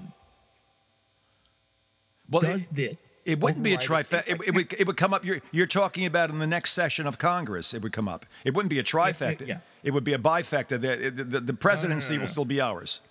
Well, 2.31 2.41
does 2.41 2.71
it, 2.71 2.75
this? 2.75 3.11
it 3.25 3.39
wouldn't 3.39 3.63
be 3.63 3.73
a 3.73 3.77
trifecta. 3.77 4.27
It, 4.27 4.47
it 4.47 4.55
would 4.55 4.73
it 4.73 4.87
would 4.87 4.97
come 4.97 5.13
up. 5.13 5.25
You're 5.25 5.41
you're 5.51 5.67
talking 5.67 6.05
about 6.05 6.29
in 6.29 6.39
the 6.39 6.47
next 6.47 6.71
session 6.71 7.05
of 7.05 7.17
Congress. 7.17 7.73
It 7.73 7.81
would 7.83 7.91
come 7.91 8.07
up. 8.07 8.25
It 8.45 8.53
wouldn't 8.53 8.69
be 8.69 8.79
a 8.79 8.83
trifecta. 8.83 9.47
yeah. 9.47 9.59
It 9.83 9.91
would 9.91 10.03
be 10.03 10.13
a 10.13 10.17
bifecta. 10.17 10.79
The 10.79 11.09
the, 11.09 11.23
the, 11.23 11.39
the 11.41 11.53
presidency 11.53 12.13
no, 12.13 12.19
will 12.19 12.27
no. 12.27 12.31
still 12.31 12.45
be 12.45 12.61
ours. 12.61 13.01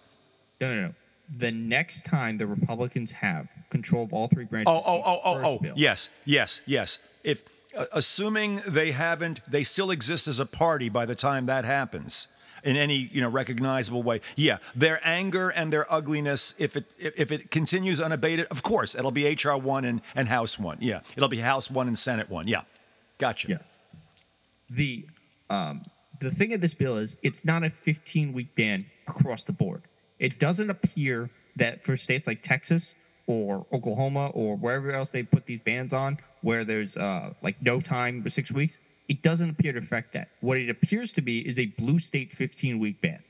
No, 0.61 0.75
no, 0.75 0.83
no. 0.89 0.95
The 1.37 1.53
next 1.53 2.07
time 2.07 2.39
the 2.39 2.47
Republicans 2.47 3.13
have 3.13 3.51
control 3.69 4.05
of 4.05 4.13
all 4.13 4.27
three 4.27 4.47
branches. 4.47 4.73
Oh, 4.75 4.83
oh, 4.85 5.03
oh, 5.05 5.21
oh, 5.25 5.41
oh. 5.45 5.59
bill- 5.59 5.75
Yes, 5.77 6.11
yes, 6.25 6.63
yes. 6.67 6.99
If 7.23 7.45
uh, 7.77 7.85
assuming 7.93 8.61
they 8.67 8.91
haven't, 8.91 9.41
they 9.49 9.63
still 9.63 9.91
exist 9.91 10.27
as 10.27 10.41
a 10.41 10.47
party 10.47 10.89
by 10.89 11.07
the 11.07 11.15
time 11.15 11.47
that 11.47 11.65
happens 11.65 12.27
in 12.65 12.77
any 12.77 12.97
you 13.13 13.21
know 13.21 13.29
recognizable 13.29 14.03
way. 14.03 14.21
Yeah, 14.37 14.59
their 14.75 15.01
anger 15.05 15.51
and 15.51 15.73
their 15.73 15.91
ugliness, 15.93 16.55
if 16.59 16.77
it 16.77 16.85
if, 16.99 17.33
it 17.33 17.51
continues 17.51 18.01
unabated, 18.01 18.47
of 18.51 18.63
course 18.63 18.95
it'll 18.95 19.11
be 19.11 19.35
HR 19.35 19.57
one 19.57 19.85
and 19.85 20.01
and 20.15 20.29
House 20.29 20.59
one. 20.59 20.79
Yeah, 20.81 21.01
it'll 21.17 21.29
be 21.29 21.39
House 21.39 21.71
one 21.71 21.89
and 21.89 21.99
Senate 21.99 22.31
one. 22.31 22.49
Yeah, 22.49 22.63
gotcha. 23.19 23.49
Yes. 23.49 23.69
The 24.69 25.07
um, 25.49 25.83
the 26.21 26.31
thing 26.31 26.53
of 26.53 26.61
this 26.61 26.75
bill 26.75 26.97
is 26.97 27.17
it's 27.23 27.45
not 27.45 27.65
a 27.65 27.71
15 27.71 28.33
week 28.33 28.55
ban 28.55 28.87
across 29.09 29.43
the 29.43 29.53
board. 29.53 29.83
It 30.19 30.39
doesn't 30.39 30.71
appear 30.71 31.31
that 31.57 31.83
for 31.83 31.97
states 31.97 32.27
like 32.27 32.43
Texas 32.43 32.95
or 33.27 33.67
Oklahoma 33.73 34.31
or 34.35 34.57
wherever 34.57 34.93
else 34.93 35.11
they 35.11 35.23
put 35.23 35.47
these 35.47 35.61
bans 35.61 35.93
on, 35.93 36.19
where 36.43 36.65
there's 36.65 36.97
uh, 36.97 37.33
like 37.43 37.61
no 37.63 37.81
time 37.81 38.23
for 38.23 38.29
six 38.29 38.53
weeks, 38.53 38.81
it 39.11 39.23
doesn't 39.23 39.51
appear 39.51 39.73
to 39.73 39.79
affect 39.81 40.13
that. 40.13 40.29
What 40.41 40.57
it 40.59 40.71
appears 40.71 41.13
to 41.15 41.21
be 41.21 41.41
is 41.41 41.59
a 41.59 41.67
blue 41.67 41.99
state 41.99 42.31
15 42.31 42.79
week 42.79 43.01
ban. 43.01 43.23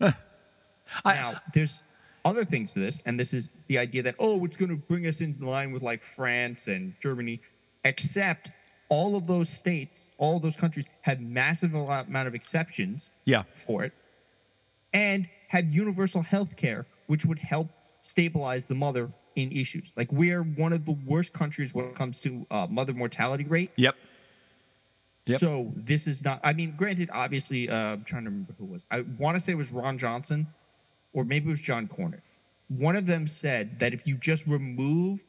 I- 0.00 1.14
now, 1.14 1.40
there's 1.54 1.82
other 2.24 2.44
things 2.44 2.72
to 2.74 2.80
this, 2.80 3.02
and 3.06 3.20
this 3.20 3.32
is 3.34 3.50
the 3.68 3.78
idea 3.78 4.02
that 4.02 4.14
oh, 4.18 4.42
it's 4.46 4.56
going 4.56 4.70
to 4.70 4.76
bring 4.88 5.06
us 5.06 5.20
into 5.20 5.46
line 5.48 5.70
with 5.70 5.82
like 5.82 6.02
France 6.02 6.66
and 6.66 6.94
Germany, 7.00 7.40
except 7.84 8.50
all 8.88 9.16
of 9.16 9.26
those 9.26 9.48
states, 9.50 10.08
all 10.18 10.40
those 10.40 10.56
countries 10.56 10.88
have 11.02 11.20
massive 11.20 11.74
amount 11.74 12.26
of 12.26 12.34
exceptions 12.34 13.10
Yeah, 13.24 13.44
for 13.54 13.84
it, 13.84 13.92
and 14.92 15.28
have 15.48 15.66
universal 15.72 16.22
health 16.22 16.56
care, 16.56 16.86
which 17.06 17.24
would 17.26 17.38
help 17.38 17.68
stabilize 18.00 18.66
the 18.66 18.74
mother 18.74 19.10
in 19.36 19.52
issues. 19.52 19.92
Like 19.96 20.10
we 20.10 20.32
are 20.32 20.42
one 20.42 20.72
of 20.72 20.86
the 20.86 20.96
worst 21.06 21.32
countries 21.34 21.74
when 21.74 21.84
it 21.84 21.94
comes 21.94 22.20
to 22.22 22.46
uh, 22.50 22.66
mother 22.70 22.94
mortality 22.94 23.44
rate. 23.44 23.70
yep. 23.76 23.94
Yep. 25.26 25.38
So 25.38 25.70
this 25.76 26.06
is 26.06 26.24
not. 26.24 26.40
I 26.42 26.52
mean, 26.52 26.74
granted, 26.76 27.10
obviously, 27.12 27.68
uh, 27.68 27.74
I'm 27.94 28.04
trying 28.04 28.24
to 28.24 28.30
remember 28.30 28.54
who 28.58 28.64
it 28.64 28.70
was. 28.70 28.86
I 28.90 29.04
want 29.18 29.36
to 29.36 29.40
say 29.40 29.52
it 29.52 29.56
was 29.56 29.70
Ron 29.72 29.98
Johnson, 29.98 30.46
or 31.12 31.24
maybe 31.24 31.46
it 31.46 31.50
was 31.50 31.60
John 31.60 31.86
Cornyn. 31.86 32.20
One 32.68 32.96
of 32.96 33.06
them 33.06 33.26
said 33.26 33.80
that 33.80 33.92
if 33.92 34.06
you 34.06 34.16
just 34.16 34.46
remove 34.46 35.24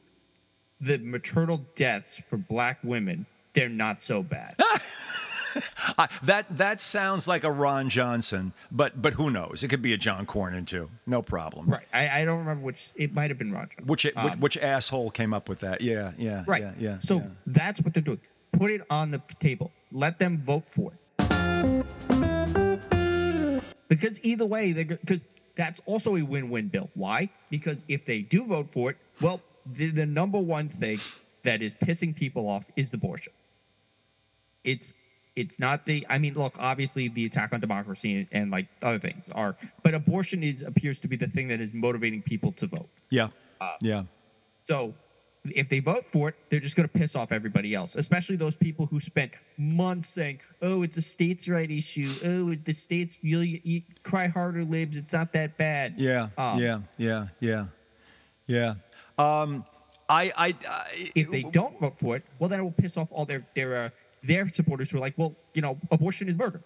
the 0.79 0.97
maternal 0.99 1.61
deaths 1.75 2.19
for 2.21 2.37
black 2.37 2.79
women, 2.83 3.25
they're 3.53 3.69
not 3.69 4.01
so 4.01 4.23
bad. 4.23 4.55
I, 5.97 6.07
that 6.23 6.45
that 6.57 6.79
sounds 6.79 7.27
like 7.27 7.43
a 7.43 7.51
Ron 7.51 7.89
Johnson, 7.89 8.53
but 8.71 9.01
but 9.01 9.13
who 9.13 9.29
knows? 9.29 9.63
It 9.63 9.67
could 9.67 9.81
be 9.81 9.91
a 9.93 9.97
John 9.97 10.25
Cornyn 10.25 10.65
too. 10.65 10.89
No 11.05 11.21
problem. 11.21 11.67
right. 11.67 11.85
I, 11.93 12.21
I 12.21 12.25
don't 12.25 12.39
remember 12.39 12.63
which. 12.63 12.91
It 12.95 13.13
might 13.13 13.29
have 13.29 13.37
been 13.37 13.51
Ron 13.51 13.63
Johnson. 13.65 13.85
Which, 13.87 14.05
which 14.05 14.15
Um, 14.15 14.39
which 14.39 14.57
asshole 14.57 15.11
came 15.11 15.33
up 15.33 15.49
with 15.49 15.59
that? 15.59 15.81
Yeah, 15.81 16.13
yeah, 16.17 16.45
Right. 16.47 16.61
yeah, 16.61 16.71
yeah. 16.79 16.99
So 16.99 17.17
yeah. 17.17 17.27
that's 17.45 17.81
what 17.81 17.93
they're 17.93 18.01
doing. 18.03 18.21
Put 18.53 18.71
it 18.71 18.81
on 18.89 19.11
the 19.11 19.21
table. 19.39 19.71
Let 19.91 20.19
them 20.19 20.37
vote 20.37 20.69
for 20.69 20.93
it. 20.93 20.97
Because 23.87 24.23
either 24.23 24.45
way, 24.45 24.71
they're 24.71 24.85
because 24.85 25.25
that's 25.55 25.81
also 25.85 26.15
a 26.15 26.23
win-win 26.23 26.69
bill. 26.69 26.89
Why? 26.93 27.29
Because 27.49 27.83
if 27.89 28.05
they 28.05 28.21
do 28.21 28.45
vote 28.45 28.69
for 28.69 28.91
it, 28.91 28.97
well, 29.21 29.41
the, 29.65 29.91
the 29.91 30.05
number 30.05 30.39
one 30.39 30.69
thing 30.69 30.99
that 31.43 31.61
is 31.61 31.73
pissing 31.73 32.15
people 32.15 32.47
off 32.47 32.69
is 32.75 32.93
abortion. 32.93 33.33
It's 34.63 34.93
it's 35.35 35.59
not 35.59 35.85
the. 35.85 36.05
I 36.09 36.17
mean, 36.19 36.35
look, 36.35 36.55
obviously 36.59 37.09
the 37.09 37.25
attack 37.25 37.53
on 37.53 37.59
democracy 37.59 38.15
and, 38.15 38.27
and 38.31 38.51
like 38.51 38.67
other 38.81 38.99
things 38.99 39.29
are, 39.29 39.55
but 39.83 39.93
abortion 39.93 40.43
is 40.43 40.61
appears 40.61 40.99
to 40.99 41.07
be 41.07 41.15
the 41.15 41.27
thing 41.27 41.49
that 41.49 41.59
is 41.59 41.73
motivating 41.73 42.21
people 42.21 42.51
to 42.53 42.67
vote. 42.67 42.87
yeah, 43.09 43.27
uh, 43.59 43.75
yeah. 43.81 44.03
So 44.65 44.93
if 45.45 45.69
they 45.69 45.79
vote 45.79 46.05
for 46.05 46.29
it, 46.29 46.35
they're 46.49 46.59
just 46.59 46.75
going 46.75 46.87
to 46.87 46.93
piss 46.93 47.15
off 47.15 47.31
everybody 47.31 47.73
else, 47.73 47.95
especially 47.95 48.35
those 48.35 48.55
people 48.55 48.85
who 48.85 48.99
spent 48.99 49.31
months 49.57 50.09
saying, 50.09 50.39
"Oh, 50.61 50.83
it's 50.83 50.97
a 50.97 51.01
states' 51.01 51.49
right 51.49 51.69
issue. 51.69 52.11
Oh, 52.23 52.53
the 52.53 52.73
states 52.73 53.19
really 53.23 53.61
you, 53.63 53.81
cry 54.03 54.27
harder, 54.27 54.63
libs. 54.63 54.97
It's 54.97 55.13
not 55.13 55.33
that 55.33 55.57
bad." 55.57 55.95
Yeah, 55.97 56.29
Um, 56.37 56.59
yeah, 56.59 56.79
yeah, 56.97 57.27
yeah, 57.39 57.65
yeah. 58.45 58.75
Um, 59.17 59.65
I, 60.07 60.31
I, 60.37 60.55
I 60.69 60.85
If 61.15 61.31
they 61.31 61.43
don't 61.43 61.79
vote 61.79 61.97
for 61.97 62.15
it, 62.15 62.23
well, 62.37 62.49
then 62.49 62.59
it 62.59 62.63
will 62.63 62.71
piss 62.71 62.97
off 62.97 63.11
all 63.11 63.25
their 63.25 63.43
their 63.55 63.75
uh, 63.75 63.89
their 64.23 64.47
supporters 64.47 64.91
who 64.91 64.97
are 64.97 65.01
like, 65.01 65.17
"Well, 65.17 65.35
you 65.55 65.61
know, 65.61 65.79
abortion 65.89 66.27
is 66.27 66.37
murder." 66.37 66.61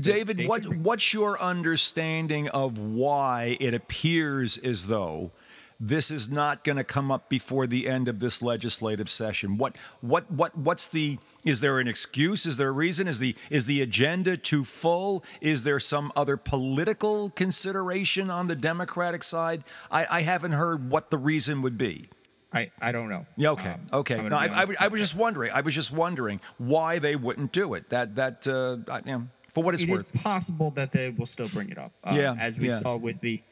David, 0.00 0.36
they 0.38 0.46
what 0.46 0.64
what's 0.76 1.12
your 1.12 1.40
understanding 1.42 2.48
of 2.48 2.78
why 2.78 3.56
it 3.60 3.74
appears 3.74 4.58
as 4.58 4.86
though 4.86 5.32
this 5.78 6.10
is 6.10 6.30
not 6.30 6.64
going 6.64 6.76
to 6.76 6.84
come 6.84 7.10
up 7.10 7.28
before 7.28 7.66
the 7.66 7.86
end 7.88 8.08
of 8.08 8.20
this 8.20 8.42
legislative 8.42 9.10
session? 9.10 9.58
What 9.58 9.76
what 10.00 10.30
what 10.30 10.56
what's 10.56 10.88
the 10.88 11.18
is 11.44 11.60
there 11.60 11.78
an 11.78 11.86
excuse? 11.88 12.46
Is 12.46 12.56
there 12.56 12.68
a 12.68 12.72
reason? 12.72 13.06
Is 13.06 13.18
the 13.18 13.34
is 13.50 13.66
the 13.66 13.82
agenda 13.82 14.36
too 14.36 14.64
full? 14.64 15.22
Is 15.40 15.64
there 15.64 15.78
some 15.80 16.12
other 16.16 16.36
political 16.36 17.30
consideration 17.30 18.30
on 18.30 18.46
the 18.46 18.56
Democratic 18.56 19.22
side? 19.22 19.64
I, 19.90 20.06
I 20.10 20.20
haven't 20.22 20.52
heard 20.52 20.90
what 20.90 21.10
the 21.10 21.18
reason 21.18 21.62
would 21.62 21.76
be. 21.78 22.06
I 22.52 22.70
I 22.80 22.92
don't 22.92 23.08
know. 23.08 23.26
Yeah, 23.36 23.50
okay, 23.50 23.70
Um, 23.72 23.80
okay. 24.00 24.22
No, 24.28 24.36
I, 24.36 24.46
I, 24.46 24.64
was- 24.64 24.76
I 24.80 24.88
was 24.88 25.00
just 25.00 25.14
wondering. 25.16 25.50
I 25.52 25.60
was 25.60 25.74
just 25.74 25.92
wondering 25.92 26.40
why 26.58 26.98
they 26.98 27.16
wouldn't 27.16 27.52
do 27.52 27.74
it. 27.74 27.90
That 27.90 28.14
that 28.16 28.46
uh, 28.46 28.78
I, 28.90 28.98
you 28.98 29.04
know, 29.18 29.26
for 29.52 29.62
what 29.62 29.74
it's 29.74 29.82
It 29.82 29.90
is 29.90 29.98
worth. 30.04 30.22
possible 30.22 30.70
that 30.72 30.92
they 30.92 31.10
will 31.10 31.26
still 31.26 31.48
bring 31.48 31.70
it 31.70 31.78
up. 31.78 31.92
Um, 32.04 32.16
Yeah, 32.16 32.34
as 32.38 32.58
we 32.58 32.68
yeah. 32.68 32.78
saw 32.78 32.96
with 32.96 33.20
the 33.20 33.42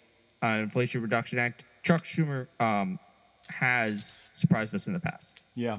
uh, 0.43 0.47
Inflation 0.63 1.03
Reduction 1.03 1.39
Act, 1.39 1.65
Chuck 1.85 2.03
Schumer 2.03 2.49
um, 2.61 2.99
has 3.49 4.17
surprised 4.33 4.75
us 4.75 4.87
in 4.87 4.95
the 4.95 5.01
past. 5.01 5.41
Yeah. 5.55 5.79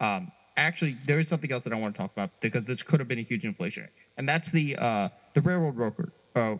Um, 0.00 0.30
actually, 0.56 0.92
there 1.06 1.18
is 1.18 1.28
something 1.28 1.50
else 1.50 1.64
that 1.64 1.72
I 1.72 1.76
want 1.76 1.94
to 1.94 2.00
talk 2.00 2.12
about 2.12 2.30
because 2.40 2.66
this 2.66 2.82
could 2.82 3.00
have 3.00 3.08
been 3.08 3.18
a 3.18 3.22
huge 3.22 3.44
inflation, 3.44 3.88
and 4.16 4.28
that's 4.28 4.52
the 4.52 4.76
uh, 4.76 5.08
the 5.34 5.40
railroad 5.40 5.76
worker, 5.76 6.12
uh, 6.36 6.56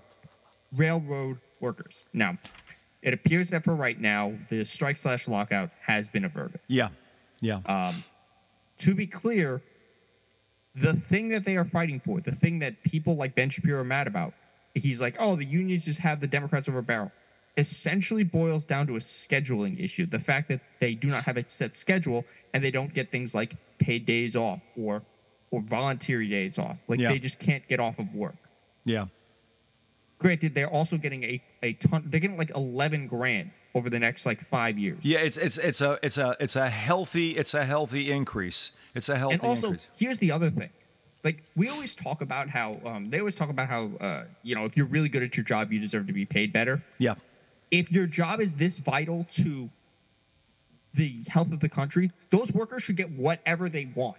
railroad 0.77 1.39
workers. 1.61 2.05
Now, 2.13 2.37
it 3.03 3.15
appears 3.15 3.51
that 3.51 3.65
for 3.65 3.75
right 3.77 4.01
now, 4.01 4.33
the 4.49 4.65
strike 4.65 4.97
slash 4.97 5.29
lockout 5.29 5.71
has 5.83 6.09
been 6.09 6.25
averted. 6.25 6.61
Yeah. 6.67 6.89
Yeah. 7.41 7.61
Um, 7.67 8.03
to 8.79 8.95
be 8.95 9.07
clear, 9.07 9.63
the 10.75 10.93
thing 10.95 11.29
that 11.29 11.45
they 11.45 11.57
are 11.57 11.65
fighting 11.65 12.01
for, 12.01 12.21
the 12.21 12.33
thing 12.33 12.59
that 12.61 12.83
people 12.83 13.17
like 13.17 13.35
Ben 13.35 13.51
Shapiro 13.51 13.81
are 13.81 13.85
mad 13.85 14.07
about, 14.07 14.35
he's 14.75 15.01
like, 15.01 15.17
oh, 15.21 15.37
the 15.37 15.45
unions 15.45 15.85
just 15.85 16.01
have 16.01 16.21
the 16.21 16.27
Democrats 16.27 16.69
over 16.69 16.79
a 16.79 16.83
barrel. 16.83 17.13
Essentially 17.59 18.23
boils 18.25 18.65
down 18.67 18.87
to 18.87 18.95
a 18.95 19.01
scheduling 19.01 19.79
issue. 19.83 20.07
The 20.07 20.19
fact 20.21 20.49
that 20.49 20.61
they 20.79 20.95
do 20.95 21.09
not 21.09 21.25
have 21.25 21.37
a 21.37 21.47
set 21.49 21.75
schedule 21.77 22.25
and 22.55 22.63
they 22.65 22.71
don't 22.71 22.95
get 22.95 23.11
things 23.11 23.35
like 23.35 23.55
paid 23.79 24.07
days 24.07 24.35
off 24.37 24.61
or 24.81 25.03
or 25.51 25.61
voluntary 25.61 26.29
days 26.29 26.59
off. 26.59 26.81
Like 26.89 27.01
Yeah. 27.01 27.11
they 27.11 27.19
just 27.19 27.41
can't 27.41 27.67
get 27.69 27.81
off 27.81 27.99
of 27.99 28.15
work. 28.15 28.37
yeah. 28.85 29.07
Granted, 30.19 30.55
they're 30.55 30.69
also 30.71 30.97
getting 30.97 31.23
a 31.23 31.41
a 31.63 31.73
ton. 31.75 32.03
They're 32.07 32.19
getting 32.21 32.37
like 32.37 32.51
eleven 32.57 33.07
grand 33.07 33.51
over 33.75 33.89
the 33.89 34.01
next 34.01 34.27
like 34.27 34.41
five 34.41 34.77
years. 34.79 35.05
Yeah, 35.07 35.19
it's 35.21 35.37
it's 35.37 35.59
it's 35.59 35.81
a 35.81 35.97
it's 36.03 36.19
a 36.19 36.37
it's 36.41 36.57
a 36.57 36.69
healthy 36.69 37.31
it's 37.37 37.55
a 37.55 37.65
healthy 37.65 38.11
increase. 38.11 38.73
It's 38.97 39.09
a 39.09 39.17
healthy 39.17 39.35
increase. 39.35 39.43
and 39.43 39.49
also, 39.51 39.67
increase. 39.69 39.89
here's 39.99 40.19
the 40.19 40.33
other 40.33 40.51
thing. 40.51 40.71
Like 41.23 41.45
we 41.55 41.69
always 41.69 41.95
talk 41.95 42.21
about 42.21 42.49
how 42.49 42.81
um, 42.85 43.11
they 43.11 43.21
always 43.21 43.37
talk 43.37 43.49
about 43.51 43.69
how 43.69 43.91
uh, 44.01 44.25
you 44.43 44.57
know 44.57 44.65
if 44.65 44.77
you're 44.77 44.89
really 44.89 45.09
good 45.09 45.23
at 45.23 45.37
your 45.37 45.45
job, 45.45 45.73
you 45.73 45.79
deserve 45.79 46.09
to 46.09 46.13
be 46.13 46.25
paid 46.25 46.53
better. 46.53 46.83
Yeah. 46.99 47.15
If 47.71 47.93
your 47.93 48.07
job 48.07 48.41
is 48.41 48.55
this 48.55 48.79
vital 48.79 49.27
to 49.33 49.69
the 50.95 51.23
health 51.29 51.53
of 51.53 51.61
the 51.61 51.69
country, 51.69 52.11
those 52.31 52.53
workers 52.53 52.83
should 52.83 52.97
get 52.97 53.11
whatever 53.11 53.69
they 53.69 53.87
want. 53.95 54.17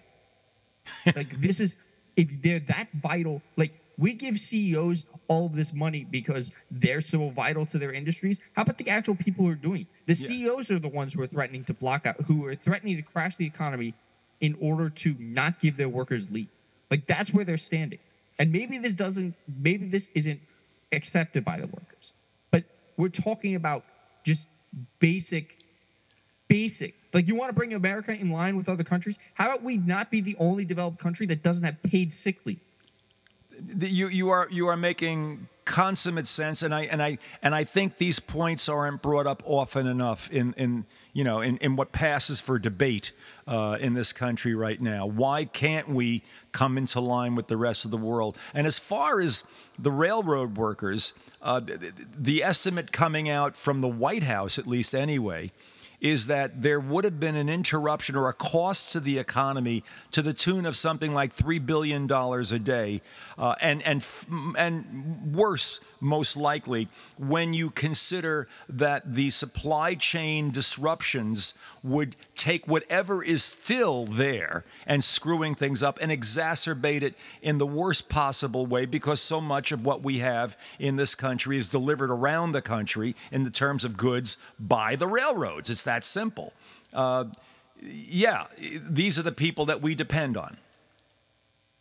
like 1.16 1.30
this 1.40 1.60
is 1.60 1.76
if 2.16 2.40
they're 2.42 2.60
that 2.60 2.88
vital. 2.94 3.42
Like 3.56 3.72
we 3.98 4.14
give 4.14 4.38
CEOs 4.38 5.04
all 5.28 5.46
of 5.46 5.54
this 5.54 5.74
money 5.74 6.06
because 6.10 6.52
they're 6.70 7.00
so 7.00 7.28
vital 7.28 7.66
to 7.66 7.78
their 7.78 7.92
industries. 7.92 8.40
How 8.56 8.62
about 8.62 8.78
the 8.78 8.88
actual 8.88 9.14
people 9.14 9.44
who 9.44 9.52
are 9.52 9.56
doing? 9.56 9.82
it? 9.82 10.06
The 10.06 10.12
Yeah. 10.14 10.28
CEOs 10.28 10.70
are 10.70 10.78
the 10.78 10.88
ones 10.88 11.12
who 11.14 11.22
are 11.22 11.26
threatening 11.26 11.64
to 11.64 11.74
block 11.74 12.06
out, 12.06 12.16
who 12.26 12.46
are 12.46 12.54
threatening 12.54 12.96
to 12.96 13.02
crash 13.02 13.36
the 13.36 13.46
economy 13.46 13.94
in 14.40 14.56
order 14.60 14.88
to 14.88 15.14
not 15.18 15.60
give 15.60 15.76
their 15.76 15.88
workers 15.88 16.30
leave. 16.30 16.48
Like 16.90 17.06
that's 17.06 17.32
where 17.34 17.44
they're 17.44 17.58
standing. 17.58 17.98
And 18.38 18.52
maybe 18.52 18.78
this 18.78 18.94
doesn't 18.94 19.34
maybe 19.46 19.86
this 19.86 20.08
isn't 20.14 20.40
accepted 20.92 21.44
by 21.44 21.60
the 21.60 21.66
workers. 21.66 22.14
We're 23.00 23.08
talking 23.08 23.54
about 23.54 23.84
just 24.24 24.48
basic 24.98 25.56
basic. 26.50 26.94
Like 27.14 27.28
you 27.28 27.36
want 27.36 27.48
to 27.48 27.54
bring 27.54 27.72
America 27.72 28.12
in 28.12 28.28
line 28.28 28.56
with 28.56 28.68
other 28.68 28.84
countries? 28.84 29.18
How 29.34 29.46
about 29.46 29.62
we 29.62 29.78
not 29.78 30.10
be 30.10 30.20
the 30.20 30.36
only 30.38 30.66
developed 30.66 30.98
country 30.98 31.24
that 31.26 31.42
doesn't 31.42 31.64
have 31.64 31.82
paid 31.82 32.12
sick 32.12 32.44
leave? 32.44 32.60
You 33.78 34.08
you 34.08 34.28
are 34.30 34.48
you 34.50 34.66
are 34.66 34.76
making 34.76 35.48
consummate 35.64 36.26
sense 36.26 36.62
and 36.62 36.74
I 36.74 36.82
and 36.82 37.02
I 37.02 37.18
and 37.42 37.54
I 37.54 37.64
think 37.64 37.96
these 37.96 38.18
points 38.18 38.68
aren't 38.68 39.00
brought 39.00 39.26
up 39.26 39.42
often 39.46 39.86
enough 39.86 40.30
in 40.30 40.54
in 40.54 40.84
you 41.12 41.24
know 41.24 41.40
in, 41.40 41.56
in 41.58 41.76
what 41.76 41.92
passes 41.92 42.40
for 42.40 42.58
debate 42.58 43.12
uh, 43.46 43.78
in 43.80 43.94
this 43.94 44.12
country 44.12 44.54
right 44.54 44.80
now. 44.80 45.06
Why 45.06 45.44
can't 45.44 45.88
we 45.88 46.22
come 46.52 46.78
into 46.78 47.00
line 47.00 47.34
with 47.34 47.48
the 47.48 47.56
rest 47.56 47.84
of 47.84 47.90
the 47.90 47.96
world? 47.96 48.36
And 48.54 48.66
as 48.66 48.78
far 48.78 49.20
as 49.20 49.44
the 49.78 49.90
railroad 49.90 50.56
workers, 50.56 51.14
uh, 51.42 51.60
th- 51.60 51.80
th- 51.80 51.94
the 52.16 52.42
estimate 52.42 52.92
coming 52.92 53.28
out 53.28 53.56
from 53.56 53.80
the 53.80 53.88
White 53.88 54.24
House, 54.24 54.58
at 54.58 54.66
least 54.66 54.94
anyway, 54.94 55.52
is 56.00 56.26
that 56.28 56.62
there 56.62 56.80
would 56.80 57.04
have 57.04 57.20
been 57.20 57.36
an 57.36 57.48
interruption 57.48 58.16
or 58.16 58.28
a 58.28 58.32
cost 58.32 58.92
to 58.92 59.00
the 59.00 59.18
economy 59.18 59.84
to 60.10 60.22
the 60.22 60.32
tune 60.32 60.64
of 60.66 60.76
something 60.76 61.12
like 61.12 61.32
three 61.32 61.58
billion 61.58 62.06
dollars 62.06 62.52
a 62.52 62.58
day, 62.58 63.02
uh, 63.38 63.54
and 63.60 63.82
and 63.82 64.04
and 64.56 65.34
worse, 65.34 65.80
most 66.00 66.36
likely, 66.36 66.88
when 67.18 67.52
you 67.52 67.70
consider 67.70 68.48
that 68.68 69.14
the 69.14 69.30
supply 69.30 69.94
chain 69.94 70.50
disruptions 70.50 71.54
would 71.82 72.16
take 72.34 72.66
whatever 72.66 73.22
is 73.22 73.44
still 73.44 74.06
there 74.06 74.64
and 74.86 75.04
screwing 75.04 75.54
things 75.54 75.82
up 75.82 75.98
and 76.00 76.10
exacerbate 76.10 77.02
it 77.02 77.14
in 77.42 77.58
the 77.58 77.66
worst 77.66 78.08
possible 78.08 78.66
way 78.66 78.86
because 78.86 79.20
so 79.20 79.40
much 79.40 79.72
of 79.72 79.84
what 79.84 80.02
we 80.02 80.18
have 80.18 80.56
in 80.78 80.96
this 80.96 81.14
country 81.14 81.56
is 81.56 81.68
delivered 81.68 82.10
around 82.10 82.52
the 82.52 82.62
country 82.62 83.14
in 83.30 83.44
the 83.44 83.50
terms 83.50 83.84
of 83.84 83.96
goods 83.96 84.38
by 84.58 84.96
the 84.96 85.06
railroads. 85.06 85.70
It's 85.70 85.84
that 85.84 86.04
simple. 86.04 86.52
Uh, 86.92 87.26
yeah, 87.82 88.46
these 88.58 89.18
are 89.18 89.22
the 89.22 89.32
people 89.32 89.66
that 89.66 89.80
we 89.80 89.94
depend 89.94 90.36
on. 90.36 90.56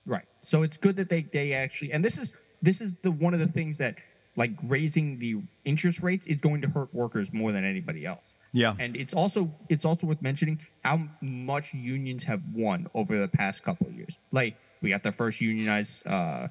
Right. 0.06 0.26
So 0.41 0.64
it's 0.64 0.78
good 0.78 0.96
that 0.96 1.10
they 1.10 1.22
they 1.22 1.54
actually 1.54 1.91
and 1.91 2.04
this 2.04 2.18
is 2.18 2.34
this 2.62 2.82
is 2.82 2.96
the 2.96 3.12
one 3.12 3.34
of 3.34 3.40
the 3.40 3.48
things 3.48 3.78
that 3.78 3.96
like 4.40 4.52
raising 4.64 5.20
the 5.20 5.41
interest 5.66 6.02
rates 6.02 6.26
is 6.26 6.38
going 6.38 6.61
to 6.61 6.70
hurt 6.70 6.94
workers 6.94 7.34
more 7.34 7.52
than 7.52 7.66
anybody 7.66 8.06
else. 8.06 8.34
Yeah. 8.53 8.74
And 8.80 8.95
it's 8.95 9.14
also 9.14 9.52
it's 9.68 9.84
also 9.84 10.07
worth 10.07 10.22
mentioning 10.22 10.61
how 10.82 11.02
much 11.22 11.74
unions 11.74 12.24
have 12.24 12.41
won 12.56 12.88
over 12.95 13.20
the 13.20 13.28
past 13.28 13.64
couple 13.64 13.88
of 13.88 13.94
years. 13.94 14.18
Like 14.32 14.56
we 14.82 14.91
got 14.91 15.03
the 15.03 15.11
first 15.11 15.41
unionized 15.41 16.07
uh, 16.07 16.48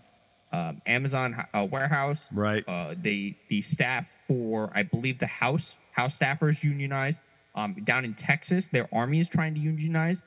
um, 0.52 0.82
Amazon 0.84 1.34
uh, 1.54 1.66
warehouse. 1.68 2.28
Right. 2.30 2.62
Uh, 2.68 2.94
they 2.94 3.36
the 3.48 3.62
staff 3.62 4.18
for 4.28 4.70
I 4.74 4.82
believe 4.82 5.18
the 5.18 5.26
house 5.26 5.78
house 5.92 6.18
staffers 6.18 6.62
unionized. 6.62 7.22
Um, 7.54 7.72
down 7.82 8.04
in 8.04 8.12
Texas, 8.12 8.66
their 8.68 8.86
army 8.92 9.18
is 9.18 9.30
trying 9.30 9.54
to 9.54 9.60
unionize 9.60 10.22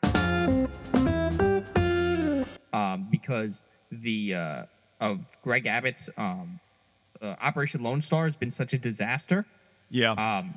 um, 2.73 3.07
because 3.09 3.63
the 3.91 4.33
uh, 4.33 4.63
of 4.99 5.37
Greg 5.43 5.67
Abbott's 5.67 6.09
um, 6.17 6.59
uh, 7.21 7.35
Operation 7.41 7.83
Lone 7.83 8.01
Star 8.01 8.25
has 8.25 8.37
been 8.37 8.51
such 8.51 8.73
a 8.73 8.77
disaster. 8.77 9.45
Yeah. 9.89 10.11
Um, 10.13 10.55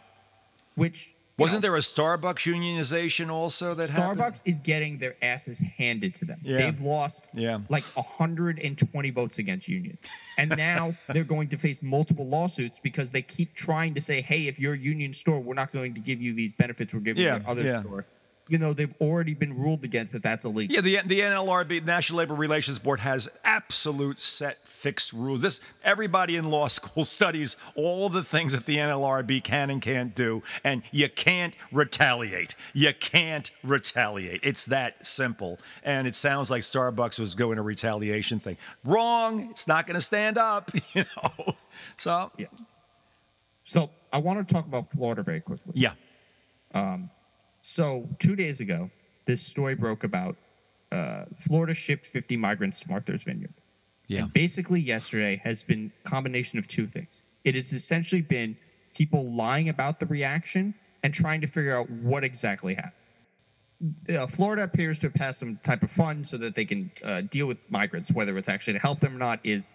which 0.77 1.15
Wasn't 1.39 1.59
know, 1.63 1.69
there 1.69 1.77
a 1.77 1.81
Starbucks 1.81 2.51
unionization 2.53 3.31
also 3.31 3.75
that 3.75 3.91
happened? 3.91 4.19
Starbucks 4.21 4.23
happened? 4.39 4.43
is 4.47 4.61
getting 4.61 4.99
their 4.99 5.15
asses 5.23 5.61
handed 5.61 6.15
to 6.17 6.25
them. 6.25 6.39
Yeah. 6.43 6.57
They've 6.59 6.81
lost 6.81 7.29
Yeah. 7.35 7.59
like 7.69 7.85
120 7.97 9.11
votes 9.11 9.39
against 9.39 9.69
unions. 9.69 9.99
And 10.39 10.51
now 10.57 10.95
they're 11.09 11.25
going 11.25 11.49
to 11.49 11.59
face 11.59 11.83
multiple 11.83 12.27
lawsuits 12.27 12.81
because 12.81 13.11
they 13.13 13.23
keep 13.23 13.55
trying 13.55 13.95
to 13.95 14.01
say, 14.01 14.21
hey, 14.21 14.47
if 14.49 14.59
you're 14.59 14.75
a 14.75 14.79
union 14.79 15.13
store, 15.13 15.41
we're 15.41 15.55
not 15.55 15.73
going 15.73 15.95
to 15.95 16.01
give 16.01 16.21
you 16.23 16.33
these 16.35 16.53
benefits 16.53 16.95
we're 16.95 17.01
giving 17.01 17.23
Yeah, 17.25 17.41
other 17.47 17.63
yeah. 17.63 17.81
store. 17.83 18.05
You 18.49 18.59
know, 18.59 18.73
they've 18.73 18.95
already 19.01 19.35
been 19.35 19.59
ruled 19.59 19.85
against 19.85 20.13
that 20.13 20.23
that's 20.23 20.45
illegal. 20.45 20.75
Yeah, 20.75 20.83
the 20.83 20.99
the 21.07 21.21
NLRB, 21.21 21.85
National 21.85 22.19
Labor 22.19 22.35
Relations 22.35 22.79
Board, 22.79 23.01
has 23.01 23.31
absolute 23.45 24.19
set 24.19 24.59
fixed 24.59 25.15
rules. 25.15 25.41
This 25.41 25.63
everybody 25.83 26.37
in 26.37 26.51
law 26.51 26.69
school 26.79 27.05
studies 27.05 27.57
all 27.75 28.11
the 28.11 28.23
things 28.23 28.53
that 28.53 28.67
the 28.67 28.77
NLRB 28.77 29.43
can 29.43 29.71
and 29.71 29.81
can't 29.81 30.15
do, 30.15 30.43
and 30.63 30.83
you 30.93 31.09
can't 31.09 31.57
retaliate. 31.73 32.55
You 32.75 32.93
can't 32.93 33.51
retaliate. 33.63 34.41
It's 34.43 34.67
that 34.67 35.07
simple. 35.07 35.59
And 35.83 36.07
it 36.07 36.15
sounds 36.15 36.51
like 36.51 36.61
Starbucks 36.63 37.19
was 37.19 37.35
going 37.35 37.57
a 37.59 37.63
retaliation 37.63 38.41
thing. 38.41 38.59
Wrong. 38.85 39.49
It's 39.51 39.67
not 39.67 39.87
going 39.87 39.95
to 39.95 40.03
stand 40.03 40.39
up. 40.39 40.71
You 40.95 41.05
know. 41.17 41.55
So 41.97 42.31
Yeah. 42.37 42.47
So 43.65 43.91
I 44.13 44.19
want 44.19 44.47
to 44.47 44.55
talk 44.55 44.67
about 44.67 44.93
Florida 44.93 45.23
very 45.23 45.41
quickly. 45.41 45.73
yeah, 45.75 45.95
um, 46.75 47.11
So 47.67 48.07
two 48.19 48.37
days 48.37 48.61
ago, 48.61 48.91
this 49.25 49.41
story 49.41 49.75
broke 49.75 50.05
about 50.05 50.37
uh, 50.93 51.25
Florida 51.35 51.73
shipped 51.73 52.05
50 52.05 52.37
migrants 52.37 52.81
to 52.81 52.91
Martha's 52.91 53.25
Vineyard. 53.25 53.55
yeah, 54.07 54.25
And 54.25 54.35
basically, 54.35 54.81
yesterday 54.81 55.41
has 55.45 55.63
been 55.63 55.91
a 56.05 56.09
combination 56.09 56.59
of 56.59 56.69
two 56.69 56.87
things. 56.87 57.23
It 57.43 57.55
has 57.55 57.73
essentially 57.73 58.21
been 58.21 58.57
people 58.95 59.33
lying 59.33 59.71
about 59.71 59.99
the 59.99 60.05
reaction 60.05 60.75
and 61.03 61.15
trying 61.15 61.41
to 61.41 61.47
figure 61.47 61.75
out 61.75 61.89
what 61.89 62.23
exactly 62.23 62.75
happened. 62.75 62.93
Uh, 64.15 64.27
Florida 64.27 64.65
appears 64.65 64.99
to 64.99 65.07
have 65.07 65.15
passed 65.15 65.41
some 65.41 65.57
type 65.65 65.83
of 65.83 65.91
fund 65.91 66.29
so 66.29 66.37
that 66.37 66.55
they 66.55 66.67
can 66.67 66.91
uh, 67.03 67.23
deal 67.23 67.47
with 67.47 67.59
migrants. 67.71 68.13
Whether 68.13 68.37
it's 68.37 68.51
actually 68.51 68.75
to 68.75 68.79
help 68.79 69.01
them 69.01 69.15
or 69.15 69.19
not 69.19 69.41
is 69.43 69.73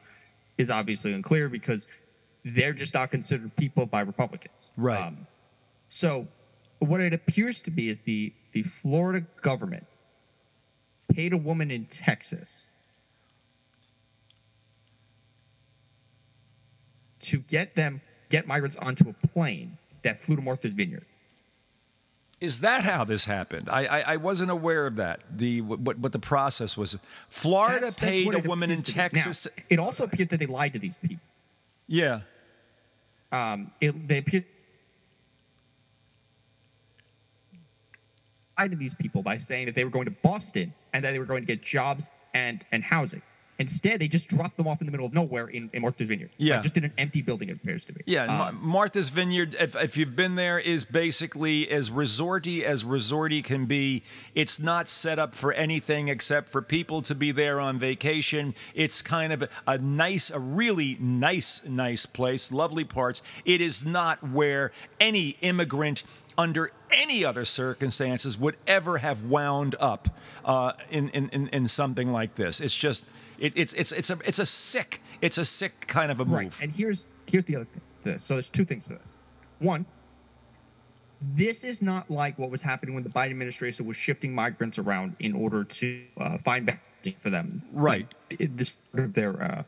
is 0.60 0.70
obviously 0.70 1.11
unclear 1.14 1.49
because 1.49 1.88
they're 2.45 2.74
just 2.74 2.94
not 2.94 3.10
considered 3.10 3.49
people 3.57 3.88
by 3.88 4.02
Republicans. 4.02 4.70
Um, 4.78 4.84
Right. 4.84 5.14
so, 5.88 6.28
what 6.80 7.01
it 7.01 7.14
appears 7.14 7.61
to 7.64 7.72
be 7.72 7.89
is 7.89 8.01
the 8.01 8.34
the 8.51 8.64
Florida 8.64 9.26
government 9.41 9.85
paid 11.14 11.34
a 11.34 11.38
woman 11.38 11.69
in 11.72 11.85
Texas 11.85 12.68
to 17.22 17.39
get 17.39 17.76
them 17.76 18.01
get 18.30 18.47
migrants 18.47 18.76
onto 18.77 19.10
a 19.10 19.14
plane 19.27 19.77
that 20.03 20.18
flew 20.18 20.35
to 20.35 20.41
Martha's 20.41 20.73
Vineyard. 20.73 21.06
Is 22.39 22.61
that 22.61 22.84
how 22.84 23.03
this 23.03 23.26
happened? 23.26 23.68
I, 23.69 23.85
I, 23.85 23.99
I 24.14 24.15
wasn't 24.18 24.49
aware 24.49 24.85
of 24.88 24.95
that. 24.95 25.19
The 25.35 25.60
what 25.61 25.97
what 25.99 26.14
the 26.14 26.19
process 26.19 26.77
was. 26.77 26.97
Florida 27.30 27.73
That's- 27.76 27.95
that's 27.95 28.10
paid 28.10 28.34
a 28.34 28.39
woman 28.39 28.72
in 28.72 28.77
be. 28.81 28.91
Now, 28.93 28.93
Texas. 28.93 29.41
to, 29.41 29.51
it 29.69 29.80
also 29.80 30.06
appears 30.06 30.30
that 30.30 30.39
they 30.39 30.45
lied 30.45 30.73
to 30.73 30.80
these 30.80 30.97
people. 30.97 31.18
yeah. 31.88 32.22
Um, 33.31 33.69
it, 33.80 34.07
they 34.07 34.18
appear 34.19 34.43
lied 38.60 38.72
to 38.72 38.77
these 38.77 38.95
people 38.95 39.22
by 39.22 39.38
saying 39.38 39.65
that 39.68 39.76
they 39.76 39.84
were 39.84 39.90
going 39.90 40.06
to 40.06 40.11
Boston 40.11 40.73
and 40.94 41.03
that 41.03 41.11
they 41.11 41.19
were 41.19 41.26
going 41.26 41.41
to 41.41 41.48
get 41.48 41.61
jobs 41.61 42.11
and 42.34 42.64
and 42.72 42.84
housing. 42.84 43.22
Instead, 43.57 43.99
they 43.99 44.07
just 44.07 44.30
dropped 44.30 44.56
them 44.56 44.69
off 44.69 44.80
in 44.80 44.86
the 44.88 44.91
middle 44.91 45.06
of 45.06 45.14
nowhere 45.14 45.48
in, 45.48 45.69
in 45.73 45.81
Martha's 45.81 46.07
Vineyard. 46.07 46.30
Yeah. 46.38 46.53
Like, 46.53 46.64
just 46.64 46.77
in 46.77 46.86
an 46.86 46.94
empty 46.98 47.22
building, 47.22 47.49
it 47.49 47.57
appears 47.57 47.84
to 47.86 47.94
be. 47.94 48.02
Yeah, 48.06 48.23
Um, 48.23 48.38
Mar- 48.38 48.52
Martha's 48.53 49.10
Vineyard, 49.10 49.53
if, 49.60 49.76
if 49.76 49.98
you've 49.98 50.15
been 50.15 50.36
there, 50.36 50.57
is 50.57 50.86
basically 50.86 51.69
as 51.69 51.90
resorty 51.90 52.61
as 52.64 52.86
resorty 52.86 53.44
can 53.44 53.65
be. 53.65 54.02
It's 54.34 54.61
not 54.61 54.88
set 54.88 55.19
up 55.19 55.36
for 55.36 55.52
anything 55.52 56.07
except 56.07 56.48
for 56.48 56.61
people 56.61 57.02
to 57.02 57.14
be 57.14 57.34
there 57.34 57.60
on 57.60 57.77
vacation. 57.80 58.56
It's 58.76 59.02
kind 59.02 59.34
of 59.34 59.44
a 59.68 59.77
nice, 59.77 60.31
a 60.31 60.40
really 60.40 60.95
nice, 61.02 61.61
nice 61.68 62.06
place, 62.06 62.53
lovely 62.53 62.86
parts. 62.86 63.22
It 63.44 63.60
is 63.60 63.86
not 63.86 64.23
where 64.23 64.72
any 65.02 65.36
immigrant 65.41 66.03
under 66.38 66.72
any 66.91 67.26
other 67.26 67.45
circumstances 67.45 68.38
would 68.38 68.56
ever 68.68 68.99
have 68.99 69.24
wound 69.24 69.76
up 69.80 70.10
uh, 70.45 70.74
in, 70.90 71.10
in, 71.10 71.30
in, 71.30 71.48
in 71.49 71.68
something 71.68 72.11
like 72.11 72.36
this. 72.36 72.61
It's 72.61 72.78
just, 72.78 73.06
it, 73.38 73.53
it's, 73.56 73.74
it's, 73.74 73.91
it's, 73.91 74.10
a, 74.10 74.18
it's 74.26 74.40
a 74.40 74.45
sick, 74.45 75.02
it's 75.22 75.38
a 75.38 75.45
sick 75.45 75.88
kind 75.88 76.11
of 76.11 76.20
a 76.20 76.26
move. 76.26 76.34
Right. 76.36 76.61
And 76.61 76.72
here's 76.72 77.06
here's 77.28 77.45
the 77.45 77.57
other 77.57 77.66
thing 77.66 77.82
this. 78.03 78.24
So 78.24 78.36
there's 78.36 78.49
two 78.49 78.64
things 78.66 78.88
to 78.88 78.94
this. 78.94 79.16
One, 79.60 79.86
this 81.22 81.64
is 81.64 81.82
not 81.82 82.10
like 82.10 82.40
what 82.40 82.49
was 82.49 82.61
happening 82.61 82.95
when 82.95 83.03
the 83.03 83.10
Biden 83.10 83.32
administration 83.32 83.86
was 83.86 83.98
shifting 83.98 84.34
migrants 84.34 84.80
around 84.80 85.16
in 85.20 85.34
order 85.34 85.64
to 85.66 86.02
uh, 86.18 86.38
find 86.38 86.70
housing 86.70 87.20
for 87.20 87.30
them. 87.30 87.61
Right. 87.74 88.07
Like, 88.32 88.56
this 88.56 88.80
their 88.94 89.41
uh, 89.41 89.64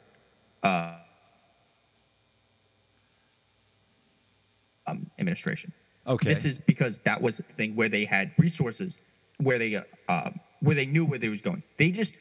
uh, 0.66 0.96
um, 4.88 5.10
administration. 5.20 5.74
Okay. 6.08 6.30
This 6.30 6.46
is 6.46 6.58
because 6.58 7.00
that 7.00 7.22
was 7.22 7.40
a 7.40 7.44
thing 7.44 7.76
where 7.76 7.90
they 7.90 8.06
had 8.06 8.34
resources, 8.38 9.02
where 9.38 9.60
they 9.60 9.76
uh, 9.76 9.84
uh, 10.08 10.32
where 10.62 10.76
they 10.76 10.86
knew 10.86 11.06
where 11.06 11.20
they 11.20 11.30
was 11.30 11.42
going. 11.42 11.64
They 11.78 11.92
just 11.92 12.18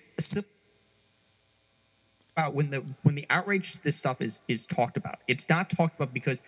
uh, 2.36 2.50
when 2.50 2.70
the 2.70 2.84
when 3.02 3.14
the 3.14 3.26
outrage 3.30 3.80
this 3.82 3.96
stuff 3.96 4.20
is 4.20 4.42
is 4.48 4.66
talked 4.66 4.96
about, 4.96 5.18
it's 5.28 5.48
not 5.48 5.70
talked 5.70 5.96
about 5.96 6.12
because 6.12 6.42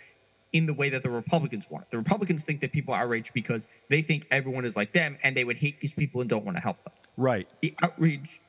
in 0.53 0.67
the 0.67 0.75
way 0.75 0.91
that 0.91 1.03
the 1.03 1.11
Republicans 1.11 1.71
want 1.71 1.85
it. 1.85 1.91
The 1.91 1.99
Republicans 1.99 2.45
think 2.45 2.61
that 2.61 2.73
people 2.73 2.93
are 2.93 3.05
outraged 3.05 3.33
because 3.33 3.69
they 3.89 4.03
think 4.03 4.27
everyone 4.31 4.67
is 4.67 4.77
like 4.77 4.93
them 4.93 5.17
and 5.23 5.35
they 5.35 5.45
would 5.45 5.57
hate 5.57 5.81
these 5.81 5.95
people 5.95 6.21
and 6.21 6.29
don't 6.29 6.45
want 6.45 6.57
to 6.59 6.63
help 6.63 6.83
them. 6.83 6.93
right. 7.17 7.49
The 7.63 7.75
outrage 7.83 8.41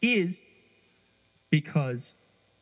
is 0.00 0.42
because 1.50 2.14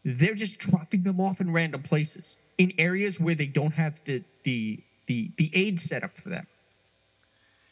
they're 0.04 0.34
just 0.34 0.58
dropping 0.58 1.02
them 1.02 1.20
off 1.20 1.40
in 1.40 1.52
random 1.52 1.82
places 1.82 2.36
in 2.58 2.72
areas 2.78 3.20
where 3.20 3.34
they 3.34 3.46
don't 3.46 3.74
have 3.74 4.02
the 4.04 4.22
the 4.44 4.80
the, 5.06 5.30
the 5.36 5.50
aid 5.54 5.80
set 5.80 6.02
up 6.02 6.12
for 6.12 6.28
them. 6.28 6.46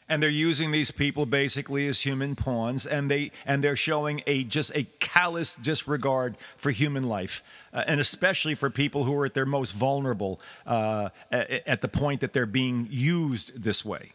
and 0.07 0.21
they're 0.21 0.29
using 0.29 0.71
these 0.71 0.91
people 0.91 1.25
basically 1.25 1.87
as 1.87 2.01
human 2.01 2.35
pawns 2.35 2.85
and 2.85 3.09
they 3.09 3.31
and 3.45 3.63
they're 3.63 3.75
showing 3.75 4.21
a 4.27 4.43
just 4.43 4.71
a 4.75 4.83
callous 4.99 5.55
disregard 5.55 6.35
for 6.57 6.71
human 6.71 7.03
life 7.03 7.41
uh, 7.73 7.83
and 7.87 7.99
especially 7.99 8.55
for 8.55 8.69
people 8.69 9.03
who 9.03 9.15
are 9.19 9.25
at 9.25 9.33
their 9.33 9.45
most 9.47 9.71
vulnerable 9.71 10.39
uh, 10.67 11.09
at, 11.31 11.67
at 11.67 11.81
the 11.81 11.87
point 11.87 12.21
that 12.21 12.33
they're 12.33 12.45
being 12.45 12.87
used 12.91 13.63
this 13.63 13.83
way 13.83 14.11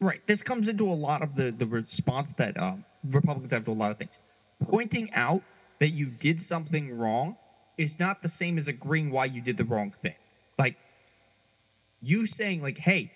Right. 0.00 0.20
This 0.26 0.42
comes 0.42 0.68
into 0.68 0.84
a 0.84 0.92
lot 0.92 1.22
of 1.22 1.34
the 1.34 1.50
the 1.50 1.66
response 1.66 2.34
that 2.34 2.60
um, 2.60 2.84
Republicans 3.10 3.52
have 3.52 3.64
to 3.64 3.70
a 3.70 3.72
lot 3.72 3.90
of 3.90 3.96
things. 3.96 4.20
Pointing 4.60 5.08
out 5.14 5.42
that 5.78 5.90
you 5.90 6.06
did 6.06 6.40
something 6.40 6.98
wrong 6.98 7.36
is 7.78 7.98
not 7.98 8.20
the 8.20 8.28
same 8.28 8.58
as 8.58 8.68
agreeing 8.68 9.10
why 9.10 9.24
you 9.24 9.40
did 9.40 9.56
the 9.56 9.64
wrong 9.64 9.90
thing. 9.90 10.14
Like 10.58 10.76
you 12.08 12.26
saying 12.26 12.62
like, 12.62 12.78
"Hey, 12.78 13.10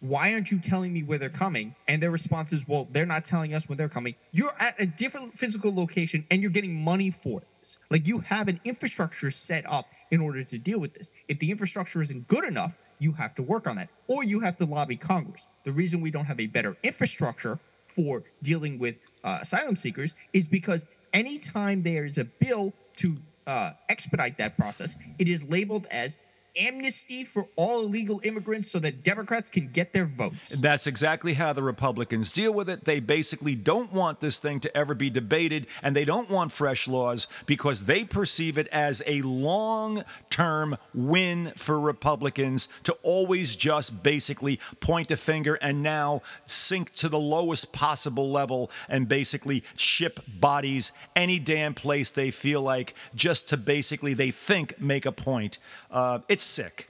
why 0.00 0.32
aren't 0.32 0.50
you 0.50 0.58
telling 0.58 0.92
me 0.92 1.02
where 1.02 1.18
they're 1.18 1.28
coming?" 1.28 1.74
And 1.88 2.02
their 2.02 2.10
response 2.10 2.52
is, 2.52 2.66
"Well, 2.68 2.88
they're 2.90 3.06
not 3.06 3.24
telling 3.24 3.54
us 3.54 3.68
when 3.68 3.78
they're 3.78 3.88
coming." 3.88 4.14
You're 4.32 4.54
at 4.58 4.80
a 4.80 4.86
different 4.86 5.38
physical 5.38 5.74
location 5.74 6.24
and 6.30 6.42
you're 6.42 6.50
getting 6.50 6.74
money 6.74 7.10
for 7.10 7.40
it. 7.40 7.46
Like 7.90 8.06
you 8.06 8.20
have 8.20 8.48
an 8.48 8.60
infrastructure 8.64 9.30
set 9.30 9.64
up 9.70 9.86
in 10.10 10.20
order 10.20 10.44
to 10.44 10.58
deal 10.58 10.78
with 10.78 10.94
this. 10.94 11.10
If 11.28 11.38
the 11.38 11.50
infrastructure 11.50 12.02
isn't 12.02 12.28
good 12.28 12.44
enough, 12.44 12.76
you 12.98 13.12
have 13.12 13.34
to 13.36 13.42
work 13.42 13.66
on 13.66 13.76
that 13.76 13.88
or 14.06 14.24
you 14.24 14.40
have 14.40 14.56
to 14.58 14.64
lobby 14.64 14.96
Congress. 14.96 15.48
The 15.64 15.72
reason 15.72 16.00
we 16.00 16.10
don't 16.10 16.26
have 16.26 16.40
a 16.40 16.46
better 16.46 16.76
infrastructure 16.82 17.58
for 17.86 18.22
dealing 18.42 18.78
with 18.78 18.96
uh, 19.22 19.38
asylum 19.42 19.76
seekers 19.76 20.14
is 20.32 20.46
because 20.46 20.86
anytime 21.12 21.82
there 21.82 22.04
is 22.04 22.18
a 22.18 22.24
bill 22.24 22.72
to 22.96 23.16
uh, 23.46 23.72
expedite 23.88 24.38
that 24.38 24.56
process, 24.56 24.98
it 25.18 25.28
is 25.28 25.48
labeled 25.48 25.86
as 25.90 26.18
amnesty 26.60 27.24
for 27.24 27.46
all 27.56 27.82
illegal 27.82 28.20
immigrants 28.24 28.70
so 28.70 28.78
that 28.78 29.02
Democrats 29.02 29.50
can 29.50 29.68
get 29.68 29.92
their 29.92 30.06
votes. 30.06 30.50
That's 30.50 30.86
exactly 30.86 31.34
how 31.34 31.52
the 31.52 31.62
Republicans 31.62 32.32
deal 32.32 32.52
with 32.52 32.68
it. 32.68 32.84
They 32.84 33.00
basically 33.00 33.54
don't 33.54 33.92
want 33.92 34.20
this 34.20 34.38
thing 34.38 34.60
to 34.60 34.76
ever 34.76 34.94
be 34.94 35.10
debated, 35.10 35.66
and 35.82 35.94
they 35.94 36.04
don't 36.04 36.30
want 36.30 36.52
fresh 36.52 36.86
laws 36.86 37.26
because 37.46 37.86
they 37.86 38.04
perceive 38.04 38.58
it 38.58 38.68
as 38.68 39.02
a 39.06 39.22
long 39.22 40.04
term 40.30 40.76
win 40.94 41.52
for 41.56 41.78
Republicans 41.78 42.68
to 42.84 42.92
always 43.02 43.56
just 43.56 44.02
basically 44.02 44.60
point 44.80 45.10
a 45.10 45.16
finger 45.16 45.54
and 45.60 45.82
now 45.82 46.22
sink 46.46 46.92
to 46.94 47.08
the 47.08 47.18
lowest 47.18 47.72
possible 47.72 48.30
level 48.30 48.70
and 48.88 49.08
basically 49.08 49.64
ship 49.76 50.20
bodies 50.40 50.92
any 51.16 51.38
damn 51.38 51.74
place 51.74 52.10
they 52.10 52.30
feel 52.30 52.62
like 52.62 52.94
just 53.14 53.48
to 53.48 53.56
basically, 53.56 54.14
they 54.14 54.30
think, 54.30 54.80
make 54.80 55.06
a 55.06 55.12
point. 55.12 55.58
Uh, 55.90 56.18
it's 56.28 56.43
sick. 56.44 56.88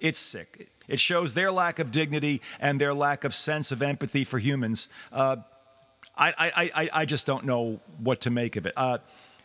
It's 0.00 0.18
sick. 0.18 0.68
It 0.88 1.00
shows 1.00 1.34
their 1.34 1.52
lack 1.52 1.78
of 1.78 1.90
dignity 1.90 2.40
and 2.60 2.80
their 2.80 2.94
lack 2.94 3.24
of 3.24 3.34
sense 3.34 3.72
of 3.72 3.82
empathy 3.82 4.24
for 4.24 4.38
humans. 4.38 4.88
Uh, 5.12 5.36
I, 6.16 6.32
I, 6.38 6.70
I, 6.74 6.90
I 6.92 7.04
just 7.04 7.26
don't 7.26 7.44
know 7.44 7.80
what 8.02 8.22
to 8.22 8.30
make 8.30 8.56
of 8.56 8.66
it. 8.66 8.72
Uh, 8.76 8.98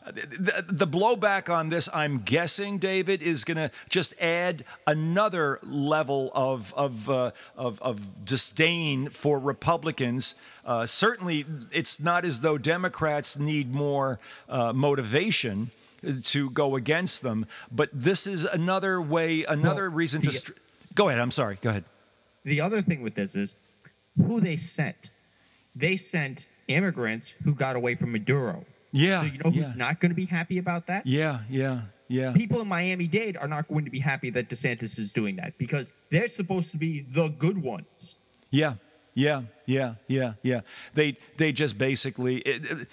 the, 0.06 0.66
the 0.68 0.88
blowback 0.88 1.50
on 1.50 1.70
this, 1.70 1.88
I'm 1.94 2.20
guessing, 2.20 2.78
David, 2.78 3.24
is 3.24 3.46
going 3.46 3.58
to 3.58 3.72
just 3.90 4.20
add 4.22 4.66
another 4.86 5.60
level 5.64 6.30
of 6.36 6.74
of, 6.74 7.10
uh, 7.10 7.32
of, 7.56 7.82
of 7.82 8.26
disdain 8.26 9.08
for 9.10 9.40
Republicans. 9.40 10.36
Uh, 10.66 10.86
certainly, 10.86 11.46
it's 11.72 12.02
not 12.02 12.26
as 12.26 12.42
though 12.42 12.58
Democrats 12.58 13.40
need 13.40 13.74
more 13.74 14.20
uh, 14.50 14.74
motivation 14.74 15.72
to 16.24 16.50
go 16.52 16.76
against 16.76 17.22
them, 17.22 17.46
but 17.72 17.90
this 17.94 18.28
is 18.28 18.44
another 18.46 19.02
way, 19.02 19.44
another 19.46 19.90
Well, 19.90 19.98
reason 19.98 20.22
to. 20.22 20.28
the- 20.28 20.34
Str- 20.38 20.52
go 20.96 21.10
ahead. 21.10 21.20
I'm 21.22 21.32
sorry. 21.32 21.58
Go 21.62 21.70
ahead. 21.70 21.84
The 22.44 22.62
other 22.62 22.82
thing 22.82 23.02
with 23.02 23.16
this 23.16 23.36
is 23.36 23.56
who 24.18 24.42
they 24.42 24.58
sent. 24.58 25.10
They 25.76 25.96
sent 25.96 26.48
immigrants 26.68 27.36
who 27.44 27.56
got 27.56 27.76
away 27.76 27.96
from 27.96 28.12
Maduro. 28.12 28.66
Yeah. 28.92 29.22
So 29.22 29.28
you 29.28 29.38
know 29.40 29.50
who's 29.52 29.70
yeah. 29.72 29.86
not 29.86 30.00
going 30.00 30.12
to 30.12 30.16
be 30.16 30.26
happy 30.26 30.58
about 30.60 30.88
that? 30.88 31.06
Yeah. 31.08 31.40
Yeah. 31.50 31.82
Yeah. 32.10 32.32
People 32.34 32.62
in 32.62 32.68
Miami 32.68 33.08
Dade 33.08 33.38
are 33.38 33.48
not 33.48 33.68
going 33.68 33.86
to 33.86 33.92
be 33.92 34.00
happy 34.00 34.30
that 34.32 34.50
DeSantis 34.50 35.00
is 35.00 35.12
doing 35.14 35.38
that 35.38 35.58
because 35.58 35.92
they're 36.12 36.28
supposed 36.28 36.72
to 36.74 36.78
be 36.78 37.00
the 37.02 37.30
good 37.30 37.58
ones. 37.64 38.18
Yeah, 38.52 38.76
yeah, 39.16 39.44
yeah, 39.66 39.96
yeah, 40.08 40.34
yeah. 40.44 40.62
They 40.94 41.18
they 41.38 41.52
just 41.52 41.78
basically 41.80 42.38
it, 42.40 42.70
it- 42.72 42.88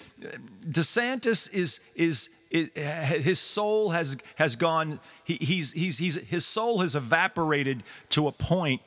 DeSantis 0.71 1.53
is 1.53 1.81
is. 1.95 2.29
It, 2.51 2.77
his 2.77 3.39
soul 3.39 3.91
has 3.91 4.17
has 4.35 4.57
gone. 4.57 4.99
He, 5.23 5.35
he's 5.35 5.71
he's 5.71 5.97
he's 5.97 6.15
his 6.15 6.45
soul 6.45 6.79
has 6.79 6.95
evaporated 6.95 7.81
to 8.09 8.27
a 8.27 8.31
point, 8.33 8.81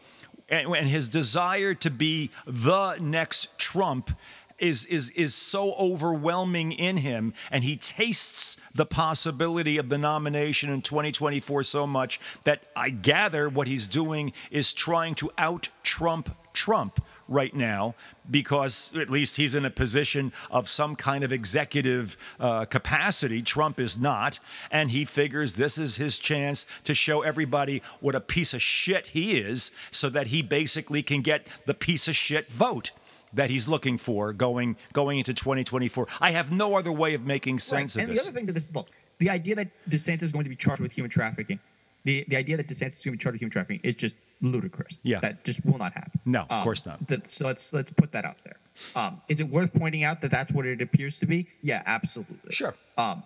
and, 0.51 0.69
and 0.77 0.87
his 0.87 1.09
desire 1.09 1.73
to 1.75 1.91
be 1.91 2.31
the 2.47 2.99
next 3.01 3.59
Trump 3.59 4.11
is 4.59 4.87
is 4.87 5.11
is 5.11 5.35
so 5.35 5.73
overwhelming 5.75 6.73
in 6.73 6.99
him 6.99 7.35
and 7.51 7.65
he 7.65 7.77
tastes 7.77 8.57
the 8.75 8.87
possibility 8.87 9.79
of 9.79 9.89
the 9.89 9.99
nomination 9.99 10.71
in 10.71 10.81
2024 10.81 11.65
so 11.65 11.87
much 11.87 12.21
that 12.45 12.63
I 12.77 12.91
gather 12.91 13.49
what 13.49 13.67
he's 13.67 13.89
doing 13.89 14.33
is 14.51 14.73
trying 14.73 15.17
to 15.17 15.31
out 15.39 15.69
Trump 15.83 16.31
Trump 16.53 17.05
right 17.29 17.55
now 17.55 17.95
because 18.31 18.93
at 18.97 19.11
least 19.11 19.37
he's 19.37 19.55
in 19.55 19.65
a 19.65 19.71
position 19.71 20.33
of 20.51 20.69
some 20.69 20.97
kind 20.97 21.25
of 21.25 21.33
executive 21.33 22.17
uh, 22.41 22.65
capacity. 22.65 23.43
Trump 23.43 23.79
is 23.81 23.99
not. 23.99 24.39
And 24.71 24.91
he 24.91 25.05
figures 25.05 25.57
this 25.57 25.79
is 25.79 25.97
his 25.97 26.19
chance 26.19 26.67
to 26.85 26.95
show 26.95 27.23
everybody 27.23 27.83
what 28.01 28.15
a 28.15 28.21
piece 28.21 28.55
of 28.55 28.63
shit 28.63 29.09
he 29.09 29.39
is 29.39 29.71
so 29.91 30.09
that 30.11 30.29
he 30.29 30.43
basically 30.43 31.03
can 31.03 31.21
get 31.23 31.47
the 31.67 31.75
piece 31.75 32.09
of 32.09 32.15
shit 32.17 32.49
vote 32.51 32.91
that 33.33 33.51
he's 33.51 33.69
looking 33.69 33.99
for 33.99 34.33
going 34.33 34.77
going 34.93 35.19
into 35.19 35.35
2024. 35.35 36.07
I 36.21 36.31
have 36.31 36.53
no 36.53 36.77
other 36.77 36.93
way 36.93 37.15
of 37.15 37.27
making 37.27 37.59
sense 37.59 37.97
Right. 37.97 38.05
of 38.05 38.09
And 38.09 38.17
this. 38.17 38.25
the 38.25 38.31
other 38.31 38.39
thing 38.39 38.47
to 38.47 38.53
this 38.53 38.69
is 38.69 38.77
look, 38.77 38.89
the 39.19 39.29
idea 39.31 39.57
that 39.57 39.69
DeSantis 39.89 40.23
is 40.23 40.33
going 40.33 40.45
to 40.45 40.51
be 40.51 40.57
charged 40.57 40.81
with 40.81 40.93
human 40.93 41.11
trafficking, 41.11 41.59
the, 42.05 42.25
the 42.29 42.37
idea 42.37 42.57
that 42.57 42.69
DeSantis 42.69 42.95
is 42.95 43.05
going 43.05 43.13
to 43.15 43.19
be 43.19 43.23
charged 43.23 43.33
with 43.35 43.41
human 43.43 43.51
trafficking 43.53 43.81
is 43.83 43.95
just 43.95 44.15
ludicrous. 44.45 44.99
Yeah. 45.03 45.21
That 45.21 45.45
just 45.45 45.65
will 45.65 45.79
not 45.79 45.93
happen. 45.95 46.21
No, 46.25 46.43
of 46.43 46.51
Um, 46.53 46.63
course 46.65 46.85
not. 46.87 47.07
that- 47.09 47.31
so 47.31 47.47
let's 47.47 47.73
let's 47.73 47.91
put 47.93 48.13
that 48.13 48.25
out 48.25 48.37
there. 48.45 48.57
Um, 48.97 49.21
is 49.29 49.41
it 49.41 49.49
worth 49.49 49.73
pointing 49.75 50.05
out 50.05 50.21
that 50.23 50.31
that's 50.31 50.53
what 50.53 50.67
it 50.67 50.83
appears 50.83 51.19
to 51.21 51.27
be? 51.27 51.47
Yeah, 51.63 51.83
absolutely. 51.87 52.53
Sure. 52.55 52.75
Um, 52.99 53.23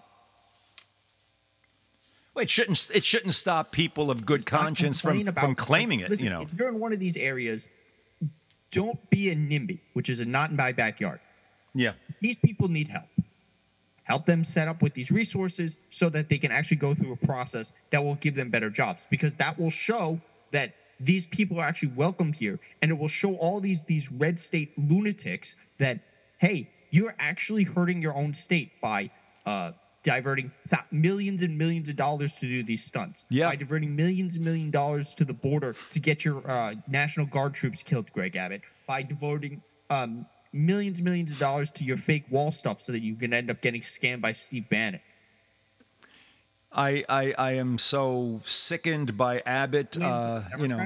Well, 2.35 2.43
it 2.45 2.51
shouldn't 2.51 2.91
it 2.95 3.05
shouldn't 3.05 3.35
stop 3.35 3.73
people 3.73 4.11
of 4.11 4.25
good 4.25 4.47
conscience 4.47 5.01
from, 5.01 5.27
about- 5.27 5.43
from 5.45 5.55
claiming 5.57 6.01
it, 6.01 6.11
listen, 6.11 6.25
you 6.27 6.31
know. 6.31 6.43
If 6.43 6.55
you're 6.55 6.69
in 6.69 6.79
one 6.79 6.93
of 6.93 7.01
these 7.01 7.17
areas, 7.17 7.69
don't 8.71 9.11
be 9.11 9.31
a 9.31 9.35
NIMBY, 9.35 9.81
which 9.95 10.09
is 10.09 10.21
a 10.21 10.25
not 10.25 10.51
in 10.51 10.57
my 10.57 10.73
backyard. 10.73 11.21
Yeah. 11.75 11.93
these 12.21 12.37
people 12.37 12.69
need 12.69 12.89
help. 12.89 13.05
Help 14.05 14.25
them 14.27 14.43
set 14.43 14.69
up 14.69 14.83
with 14.83 14.95
these 14.95 15.11
resources 15.11 15.77
so 15.91 16.09
that 16.09 16.29
they 16.29 16.39
can 16.39 16.51
actually 16.51 16.79
go 16.79 16.95
through 16.95 17.13
a 17.13 17.17
process 17.17 17.73
that 17.91 18.03
will 18.03 18.15
give 18.17 18.35
them 18.35 18.49
better 18.51 18.71
jobs 18.71 19.07
because 19.11 19.35
that 19.35 19.59
will 19.59 19.71
show 19.71 20.21
that 20.51 20.75
these 21.01 21.27
people 21.27 21.59
are 21.61 21.67
actually 21.67 21.93
welcomed 21.95 22.37
here. 22.37 22.59
And 22.83 22.91
it 22.91 22.99
will 22.99 23.09
show 23.09 23.35
all 23.37 23.61
these 23.61 23.85
these 23.85 24.11
red 24.11 24.41
state 24.41 24.71
lunatics 24.77 25.57
that 25.79 26.01
hey 26.39 26.71
you're 26.91 27.15
actually 27.19 27.65
hurting 27.65 28.01
your 28.01 28.17
own 28.17 28.33
state 28.35 28.73
by 28.81 29.11
uh, 29.45 29.73
diverting 30.03 30.51
th- 30.71 30.83
millions 30.91 31.43
and 31.43 31.59
millions 31.59 31.89
of 31.89 31.97
dollars 31.97 32.37
to 32.37 32.47
do 32.47 32.63
these 32.63 32.85
stunts. 32.85 33.27
Yeah. 33.31 33.49
by 33.49 33.57
diverting 33.57 33.95
millions 33.95 34.37
and 34.37 34.45
million 34.45 34.71
dollars 34.71 35.15
to 35.17 35.25
the 35.25 35.35
border 35.35 35.75
to 35.91 36.01
get 36.01 36.25
your 36.25 36.43
uh, 36.51 36.75
national 36.89 37.27
guard 37.27 37.55
troops 37.55 37.83
killed 37.83 38.13
greg 38.13 38.37
abbott. 38.37 38.63
By 38.87 39.03
devoting 39.03 39.63
um, 39.91 40.27
millions 40.53 40.99
and 40.99 41.05
millions 41.05 41.33
of 41.33 41.39
dollars 41.39 41.71
to 41.73 41.85
your 41.85 41.97
fake 41.97 42.25
wall 42.31 42.51
stuff 42.51 42.81
so 42.81 42.93
that 42.93 43.03
you 43.03 43.15
can 43.15 43.33
end 43.33 43.51
up 43.51 43.61
getting 43.61 43.81
scammed 43.81 44.21
by 44.21 44.33
steve 44.33 44.69
bannon 44.69 45.01
I, 46.73 47.05
I, 47.09 47.35
I 47.39 47.53
am 47.53 47.79
so 47.79 48.41
sickened 48.45 49.17
by 49.17 49.41
Abbott. 49.47 49.97
Uh, 50.01 50.43
you 50.59 50.69
know, 50.69 50.79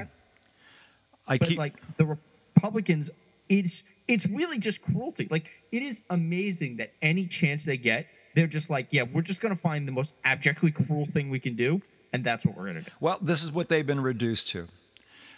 I 1.27 1.37
but 1.37 1.47
keep 1.49 1.57
like 1.57 1.97
the 1.97 2.17
Republicans, 2.55 3.11
it's 3.49 3.83
it's 4.07 4.29
really 4.29 4.57
just 4.59 4.81
cruelty. 4.83 5.27
Like 5.29 5.47
it 5.71 5.81
is 5.81 6.03
amazing 6.09 6.77
that 6.77 6.91
any 7.01 7.25
chance 7.27 7.65
they 7.65 7.77
get, 7.77 8.07
they're 8.35 8.47
just 8.47 8.69
like, 8.69 8.87
yeah, 8.91 9.03
we're 9.03 9.21
just 9.21 9.41
gonna 9.41 9.55
find 9.55 9.87
the 9.87 9.91
most 9.91 10.15
abjectly 10.23 10.71
cruel 10.71 11.05
thing 11.05 11.29
we 11.29 11.39
can 11.39 11.55
do, 11.55 11.81
and 12.11 12.23
that's 12.23 12.45
what 12.45 12.57
we're 12.57 12.67
gonna 12.67 12.81
do. 12.81 12.91
Well, 12.99 13.17
this 13.21 13.43
is 13.43 13.51
what 13.51 13.69
they've 13.69 13.85
been 13.85 14.01
reduced 14.01 14.49
to. 14.49 14.67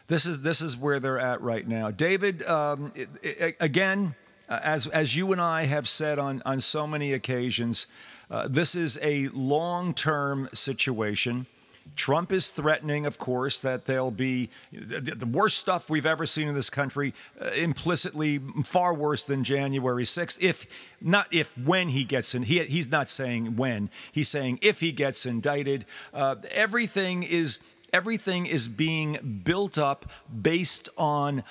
This 0.08 0.26
is 0.28 0.42
this 0.44 0.62
is 0.62 0.78
where 0.78 1.00
they're 1.00 1.20
at 1.20 1.42
right 1.42 1.68
now. 1.68 1.90
David, 1.92 2.44
um, 2.44 2.92
i- 2.96 3.08
i- 3.42 3.56
again, 3.60 4.14
uh, 4.48 4.60
as 4.64 4.86
as 4.88 5.16
you 5.16 5.32
and 5.32 5.42
I 5.42 5.66
have 5.66 5.88
said 5.88 6.20
on 6.20 6.44
on 6.46 6.62
so 6.62 6.86
many 6.86 7.14
occasions, 7.14 7.88
uh, 8.30 8.48
this 8.50 8.76
is 8.76 9.00
a 9.02 9.28
long 9.30 9.94
term 9.94 10.50
situation. 10.54 11.48
Trump 11.96 12.32
is 12.32 12.52
threatening, 12.52 13.06
of 13.06 13.18
course, 13.18 13.62
that 13.62 13.86
there'll 13.86 14.12
be 14.12 14.50
the, 14.72 15.26
worst 15.26 15.58
stuff 15.58 15.90
we've 15.90 16.06
ever 16.06 16.26
seen 16.26 16.48
in 16.48 16.56
this 16.56 16.70
country, 16.70 17.14
uh, 17.40 17.52
implicitly 17.56 18.40
far 18.64 18.94
worse 18.94 19.26
than 19.26 19.44
January 19.44 20.04
6th. 20.04 20.42
If 20.42 20.66
not, 21.02 21.28
if 21.32 21.58
when 21.58 21.90
he 21.90 22.04
gets 22.04 22.36
in, 22.36 22.44
he, 22.44 22.60
he's 22.64 22.90
not 22.90 23.08
saying 23.08 23.56
when. 23.56 23.90
He's 24.12 24.28
saying 24.28 24.60
if 24.62 24.80
he 24.80 24.92
gets 24.92 25.26
indicted. 25.26 25.86
Uh, 26.14 26.36
everything 26.52 27.24
is 27.24 27.60
everything 27.94 28.46
is 28.46 28.68
being 28.68 29.42
built 29.46 29.78
up 29.78 30.06
based 30.42 30.90
on 30.98 31.44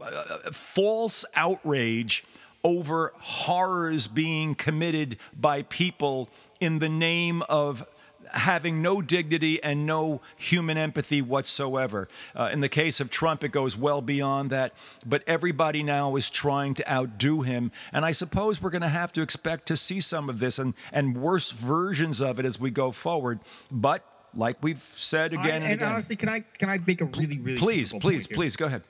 uh, 0.00 0.38
false 0.52 1.24
outrage 1.34 2.24
over 2.68 3.12
horrors 3.16 4.06
being 4.06 4.54
committed 4.54 5.16
by 5.38 5.62
people 5.62 6.28
in 6.60 6.80
the 6.80 6.88
name 6.88 7.42
of 7.48 7.82
having 8.30 8.82
no 8.82 9.00
dignity 9.00 9.62
and 9.62 9.86
no 9.86 10.20
human 10.36 10.76
empathy 10.76 11.22
whatsoever. 11.22 12.08
Uh, 12.36 12.50
in 12.52 12.60
the 12.60 12.68
case 12.68 13.00
of 13.00 13.08
Trump, 13.08 13.42
it 13.42 13.48
goes 13.48 13.74
well 13.74 14.02
beyond 14.02 14.50
that, 14.50 14.74
but 15.06 15.22
everybody 15.26 15.82
now 15.82 16.14
is 16.14 16.28
trying 16.28 16.74
to 16.74 16.92
outdo 16.92 17.40
him. 17.40 17.72
And 17.90 18.04
I 18.04 18.12
suppose 18.12 18.60
we're 18.60 18.68
going 18.68 18.82
to 18.82 18.88
have 18.88 19.14
to 19.14 19.22
expect 19.22 19.64
to 19.68 19.78
see 19.78 19.98
some 19.98 20.28
of 20.28 20.40
this 20.40 20.58
and, 20.58 20.74
and 20.92 21.16
worse 21.16 21.52
versions 21.52 22.20
of 22.20 22.38
it 22.38 22.44
as 22.44 22.60
we 22.60 22.70
go 22.70 22.92
forward. 22.92 23.40
But 23.72 24.04
like 24.34 24.58
we've 24.62 24.84
said 24.94 25.32
again 25.32 25.46
I- 25.46 25.48
and, 25.48 25.64
and 25.64 25.72
again. 25.72 25.88
honestly, 25.92 26.16
can 26.16 26.28
I 26.28 26.40
can 26.40 26.68
I 26.68 26.76
make 26.86 27.00
a 27.00 27.06
really 27.06 27.38
really 27.38 27.58
please, 27.58 27.94
please, 27.94 28.26
please 28.26 28.56
go 28.56 28.66
ahead. 28.66 28.82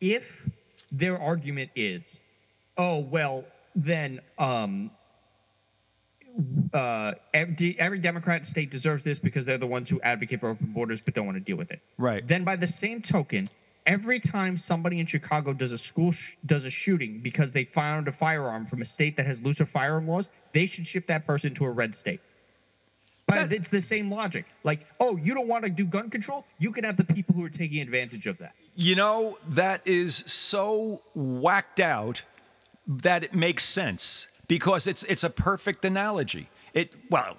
if 0.00 0.48
their 0.92 1.18
argument 1.18 1.70
is, 1.74 2.20
oh 2.76 2.98
well, 2.98 3.44
then 3.74 4.20
um, 4.38 4.90
uh, 6.72 7.12
every, 7.34 7.76
every 7.78 7.98
Democrat 7.98 8.46
state 8.46 8.70
deserves 8.70 9.04
this 9.04 9.18
because 9.18 9.46
they're 9.46 9.58
the 9.58 9.66
ones 9.66 9.90
who 9.90 10.00
advocate 10.02 10.40
for 10.40 10.50
open 10.50 10.72
borders 10.72 11.00
but 11.00 11.14
don't 11.14 11.26
want 11.26 11.36
to 11.36 11.44
deal 11.44 11.56
with 11.56 11.70
it. 11.70 11.80
Right. 11.98 12.26
Then, 12.26 12.44
by 12.44 12.56
the 12.56 12.66
same 12.66 13.02
token, 13.02 13.48
every 13.86 14.18
time 14.18 14.56
somebody 14.56 15.00
in 15.00 15.06
Chicago 15.06 15.52
does 15.52 15.72
a 15.72 15.78
school 15.78 16.12
sh- 16.12 16.36
does 16.46 16.64
a 16.64 16.70
shooting 16.70 17.20
because 17.20 17.52
they 17.52 17.64
found 17.64 18.08
a 18.08 18.12
firearm 18.12 18.66
from 18.66 18.80
a 18.80 18.84
state 18.84 19.16
that 19.16 19.26
has 19.26 19.42
looser 19.42 19.66
firearm 19.66 20.06
laws, 20.06 20.30
they 20.52 20.66
should 20.66 20.86
ship 20.86 21.06
that 21.06 21.26
person 21.26 21.54
to 21.54 21.64
a 21.64 21.70
red 21.70 21.94
state. 21.94 22.20
But 23.26 23.48
That- 23.48 23.52
it's 23.52 23.68
the 23.68 23.82
same 23.82 24.10
logic. 24.10 24.46
Like, 24.64 24.86
oh, 24.98 25.16
you 25.16 25.34
don't 25.34 25.48
want 25.48 25.64
to 25.64 25.70
do 25.70 25.84
gun 25.84 26.10
control? 26.10 26.46
You 26.58 26.72
can 26.72 26.84
have 26.84 26.96
the 26.96 27.04
people 27.04 27.34
who 27.34 27.44
are 27.44 27.50
taking 27.50 27.80
advantage 27.80 28.26
of 28.26 28.38
that. 28.38 28.54
You 28.74 28.96
know, 28.96 29.38
that 29.48 29.82
is 29.86 30.16
so 30.16 31.02
whacked 31.14 31.80
out 31.80 32.22
that 32.86 33.22
it 33.22 33.34
makes 33.34 33.64
sense 33.64 34.28
because 34.48 34.86
it's 34.86 35.04
it's 35.04 35.24
a 35.24 35.30
perfect 35.30 35.84
analogy. 35.84 36.48
It 36.72 36.96
well, 37.10 37.36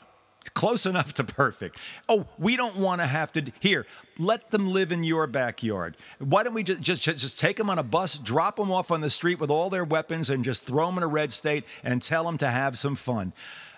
close 0.53 0.85
enough 0.85 1.13
to 1.15 1.23
perfect. 1.23 1.77
Oh, 2.07 2.27
we 2.37 2.55
don't 2.55 2.77
want 2.77 3.01
to 3.01 3.07
have 3.07 3.31
to 3.33 3.51
here. 3.59 3.85
Let 4.17 4.51
them 4.51 4.71
live 4.71 4.91
in 4.91 5.03
your 5.03 5.27
backyard. 5.27 5.97
Why 6.19 6.43
don't 6.43 6.53
we 6.53 6.63
just 6.63 6.81
just 6.81 7.03
just 7.03 7.39
take 7.39 7.57
them 7.57 7.69
on 7.69 7.79
a 7.79 7.83
bus, 7.83 8.17
drop 8.17 8.57
them 8.57 8.71
off 8.71 8.91
on 8.91 9.01
the 9.01 9.09
street 9.09 9.39
with 9.39 9.49
all 9.49 9.69
their 9.69 9.83
weapons, 9.83 10.29
and 10.29 10.43
just 10.43 10.63
throw 10.63 10.87
them 10.87 10.97
in 10.97 11.03
a 11.03 11.07
red 11.07 11.31
state 11.31 11.63
and 11.83 12.01
tell 12.01 12.23
them 12.23 12.37
to 12.39 12.47
have 12.47 12.77
some 12.77 12.95
fun? 12.95 13.33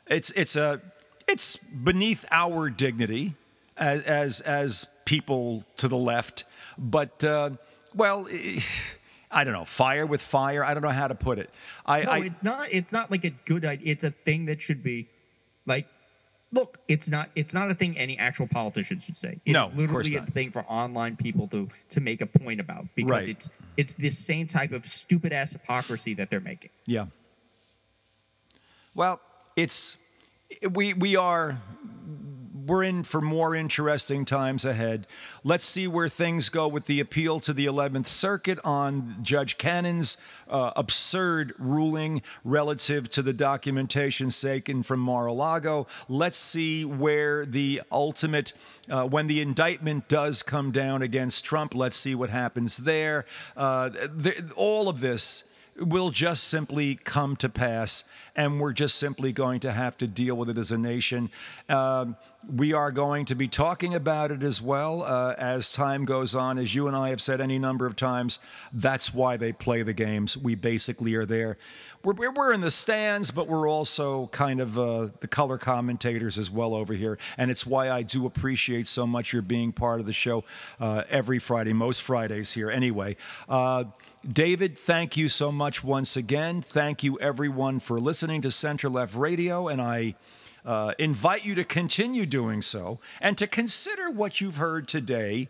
It's 0.08 0.32
it's 0.32 0.56
a 0.56 0.82
it's 1.28 1.58
beneath 1.58 2.26
our 2.32 2.70
dignity 2.70 3.36
as 3.78 4.06
as 4.06 4.42
as 4.42 4.88
people 5.06 5.64
to 5.78 5.88
the 5.88 5.98
left, 5.98 6.46
but 6.78 7.24
uh, 7.24 7.52
well. 7.96 8.28
eh, 8.32 8.60
I 9.36 9.44
don't 9.46 9.54
know, 9.54 9.66
fire 9.66 10.06
with 10.06 10.22
fire. 10.22 10.64
I 10.64 10.76
don't 10.76 10.84
know 10.84 10.90
how 10.90 11.08
to 11.08 11.16
put 11.16 11.40
it. 11.40 11.50
I, 11.88 12.02
No, 12.04 12.12
I 12.12 12.18
it's 12.20 12.44
not. 12.44 12.68
It's 12.72 12.94
not 12.94 13.10
like 13.10 13.24
a 13.26 13.32
good 13.32 13.66
idea. 13.66 13.92
It's 13.92 14.04
a 14.04 14.12
thing 14.12 14.46
that 14.46 14.62
should 14.62 14.84
be, 14.84 15.08
like, 15.66 15.88
look. 16.52 16.78
It's 16.88 17.10
not. 17.10 17.32
It's 17.34 17.52
not 17.52 17.72
a 17.72 17.74
thing 17.74 17.98
any 17.98 18.16
actual 18.20 18.46
politician 18.48 19.00
should 19.00 19.18
say. 19.18 19.40
It's 19.44 19.52
No, 19.52 19.66
of 19.66 19.74
course 19.74 20.08
literally 20.08 20.18
a 20.18 20.22
thing 20.22 20.52
for 20.52 20.64
online 20.68 21.16
people 21.16 21.48
to 21.48 21.68
to 21.90 22.00
make 22.00 22.22
a 22.22 22.28
point 22.28 22.60
about 22.60 22.86
because 22.94 23.10
Right. 23.10 23.28
it's 23.30 23.50
it's 23.76 23.96
this 23.96 24.20
same 24.20 24.46
type 24.46 24.72
of 24.72 24.86
stupid 24.86 25.34
ass 25.34 25.54
hypocrisy 25.54 26.14
that 26.14 26.30
they're 26.30 26.40
making. 26.40 26.70
Yeah. 26.86 27.08
Well, 28.94 29.20
it's 29.56 29.98
we 30.72 30.94
we 30.94 31.16
are 31.16 31.58
we're 32.68 32.84
in 32.84 33.04
for 33.04 33.22
more 33.22 33.56
interesting 33.56 34.26
times 34.26 34.66
ahead. 34.66 35.08
Let's 35.44 35.66
see 35.66 35.88
where 35.88 36.10
things 36.10 36.50
go 36.50 36.68
with 36.68 36.86
the 36.86 37.00
appeal 37.00 37.40
to 37.42 37.54
the 37.54 37.66
11th 37.66 38.08
Circuit 38.08 38.60
on 38.64 39.18
Judge 39.22 39.58
Cannon's 39.58 40.18
uh, 40.48 40.72
absurd 40.76 41.54
ruling 41.58 42.22
relative 42.44 43.10
to 43.12 43.22
the 43.22 43.34
documentation 43.34 44.30
taken 44.30 44.84
from 44.84 45.00
Mar-a-Lago. 45.00 45.88
Let's 46.08 46.38
see 46.38 46.86
where 46.86 47.46
the 47.46 47.82
ultimate, 47.92 48.54
uh, 48.90 49.08
when 49.08 49.28
the 49.28 49.42
indictment 49.42 50.08
does 50.08 50.44
come 50.44 50.72
down 50.72 51.02
against 51.02 51.46
Trump, 51.46 51.74
let's 51.76 51.96
see 51.96 52.16
what 52.16 52.30
happens 52.30 52.78
there. 52.78 53.26
Uh, 53.58 53.90
th- 53.90 54.42
all 54.56 54.90
of 54.90 55.00
this 55.00 55.46
will 55.78 56.12
just 56.12 56.46
simply 56.46 56.96
come 56.96 57.36
to 57.38 57.50
pass, 57.50 58.04
and 58.36 58.60
we're 58.60 58.74
just 58.74 58.96
simply 58.96 59.32
going 59.32 59.60
to 59.62 59.72
have 59.72 59.98
to 59.98 60.08
deal 60.08 60.36
with 60.36 60.50
it 60.50 60.58
as 60.58 60.72
a 60.72 60.78
nation. 60.78 61.30
Um, 61.70 62.16
we 62.54 62.74
are 62.74 62.92
going 62.92 63.26
to 63.26 63.36
be 63.36 63.48
talking 63.48 63.96
about 63.96 64.30
it 64.30 64.44
as 64.44 64.62
well 64.62 65.04
uh, 65.04 65.34
as 65.38 65.72
time 65.72 66.06
goes 66.06 66.36
on. 66.36 66.58
As 66.58 66.76
you 66.76 66.88
and 66.88 66.96
I 66.96 67.10
have 67.10 67.22
said 67.22 67.40
any 67.40 67.58
number 67.58 67.86
of 67.86 67.96
times, 67.96 68.40
that's 68.74 69.14
why 69.14 69.38
they 69.38 69.54
play 69.54 69.82
the 69.82 69.94
games. 69.94 70.38
We 70.38 70.56
basically 70.56 71.16
are 71.16 71.26
there. 71.26 71.58
We're, 72.04 72.14
we're- 72.14 72.54
in 72.54 72.60
the 72.62 72.72
stands, 72.72 73.32
but 73.32 73.48
we're 73.48 73.70
also 73.70 74.28
kind 74.28 74.60
of 74.60 74.78
uh, 74.78 75.10
the 75.22 75.28
color 75.28 75.58
commentators 75.58 76.38
as 76.38 76.52
well 76.52 76.74
over 76.74 76.94
here. 76.94 77.18
And 77.38 77.50
it's 77.50 77.66
why 77.66 77.90
I 77.90 78.04
do 78.04 78.26
appreciate 78.26 78.88
so 78.88 79.08
much 79.08 79.32
your 79.32 79.42
being 79.42 79.72
part 79.72 80.02
of 80.02 80.06
the 80.06 80.14
show 80.14 80.44
uh, 80.82 81.04
every 81.10 81.40
Friday, 81.40 81.72
most 81.72 82.02
Fridays 82.02 82.52
here 82.52 82.70
anyway. 82.70 83.16
David, 84.32 84.78
thank 84.78 85.18
you 85.18 85.28
so 85.28 85.52
much 85.52 85.84
once 85.84 86.16
again. 86.16 86.62
Thank 86.62 87.04
you, 87.04 87.20
everyone, 87.20 87.82
for 87.82 88.00
listening 88.00 88.42
to 88.44 88.52
Center 88.52 88.88
Left 88.88 89.16
Radio. 89.16 89.68
And 89.68 89.82
I 89.82 90.16
uh, 90.64 90.94
invite 90.98 91.46
you 91.46 91.56
to 91.56 91.66
continue 91.66 92.26
doing 92.26 92.62
so 92.62 93.00
and 93.20 93.38
to 93.38 93.48
consider 93.48 94.10
what 94.10 94.40
you've 94.40 94.56
heard 94.56 94.88
today 94.88 95.50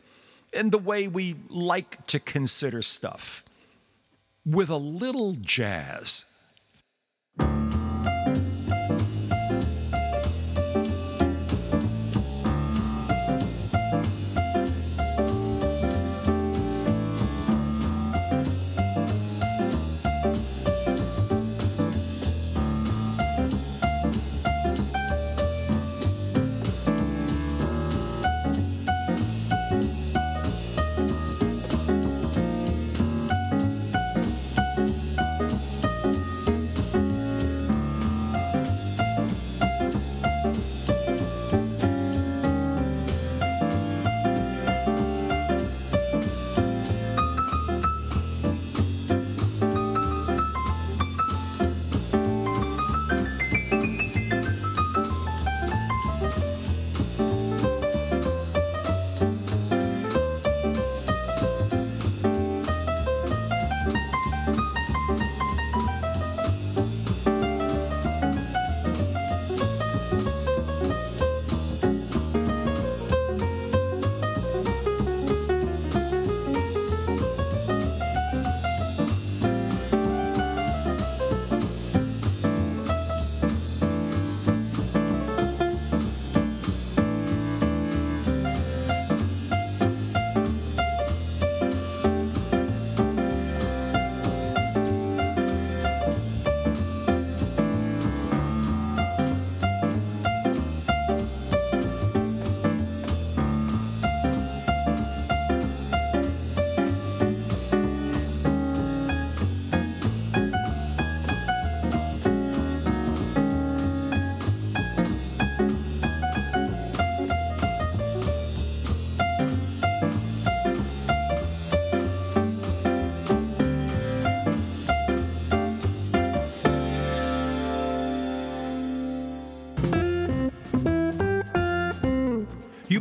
in 0.51 0.71
the 0.71 0.79
way 0.79 1.07
we 1.07 1.35
like 1.49 2.07
to 2.07 2.19
consider 2.19 2.81
stuff 2.81 3.43
with 4.43 4.71
a 4.71 4.77
little 4.77 5.35
jazz. 5.35 6.25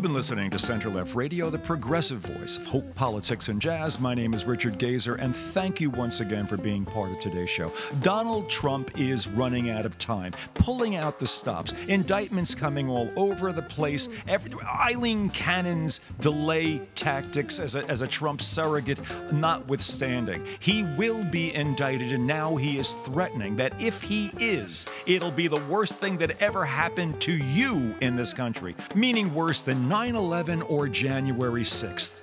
You've 0.03 0.09
been 0.09 0.17
listening 0.17 0.51
to 0.51 0.59
Center 0.59 0.89
Left 0.89 1.15
Radio, 1.15 1.49
the 1.49 1.61
progressive 1.61 2.19
voice 2.19 2.57
of 2.57 2.67
hope, 2.67 2.93
politics, 2.97 3.49
and 3.49 3.63
jazz. 3.63 4.01
My 4.01 4.17
name 4.17 4.35
is 4.35 4.45
Richard 4.45 4.77
Gazer, 4.79 5.15
and 5.15 5.37
thank 5.37 5.81
you 5.81 5.91
once 5.91 6.19
again 6.19 6.45
for 6.45 6.57
being 6.57 6.85
part 6.85 7.13
of 7.13 7.21
today's 7.21 7.49
show. 7.49 7.71
Donald 8.01 8.49
Trump 8.49 8.99
is 8.99 9.29
running 9.29 9.71
out 9.71 9.87
of 9.87 9.97
time, 9.99 10.33
pulling 10.55 10.97
out 10.97 11.21
the 11.21 11.27
stops, 11.29 11.73
indictments 11.87 12.53
coming 12.53 12.89
all 12.89 13.13
over 13.15 13.53
the 13.53 13.63
place. 13.63 14.09
Every, 14.27 14.51
Aileen 14.83 15.31
Cannon's 15.31 16.01
delay 16.21 16.79
tactics 16.95 17.61
as 17.61 17.75
a, 17.75 17.87
as 17.87 18.03
a 18.03 18.07
Trump 18.07 18.43
surrogate 18.43 19.01
notwithstanding. 19.33 20.47
He 20.61 20.83
will 20.83 21.25
be 21.25 21.55
indicted, 21.55 22.13
and 22.13 22.27
now 22.27 22.57
he 22.57 22.79
is 22.79 22.95
threatening 22.97 23.57
that 23.57 23.81
if 23.81 24.03
he 24.03 24.31
is, 24.39 24.87
it'll 25.07 25.31
be 25.31 25.47
the 25.47 25.61
worst 25.69 25.99
thing 26.01 26.19
that 26.19 26.43
ever 26.43 26.65
happened 26.65 27.21
to 27.23 27.33
you 27.33 27.95
in 28.01 28.17
this 28.17 28.35
country, 28.35 28.75
meaning 28.95 29.33
worse 29.33 29.63
than 29.63 29.89
9 29.89 30.17
11 30.17 30.63
or 30.63 30.89
January 30.89 31.63
6th. 31.63 32.23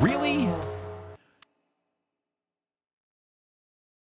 Really? 0.00 0.48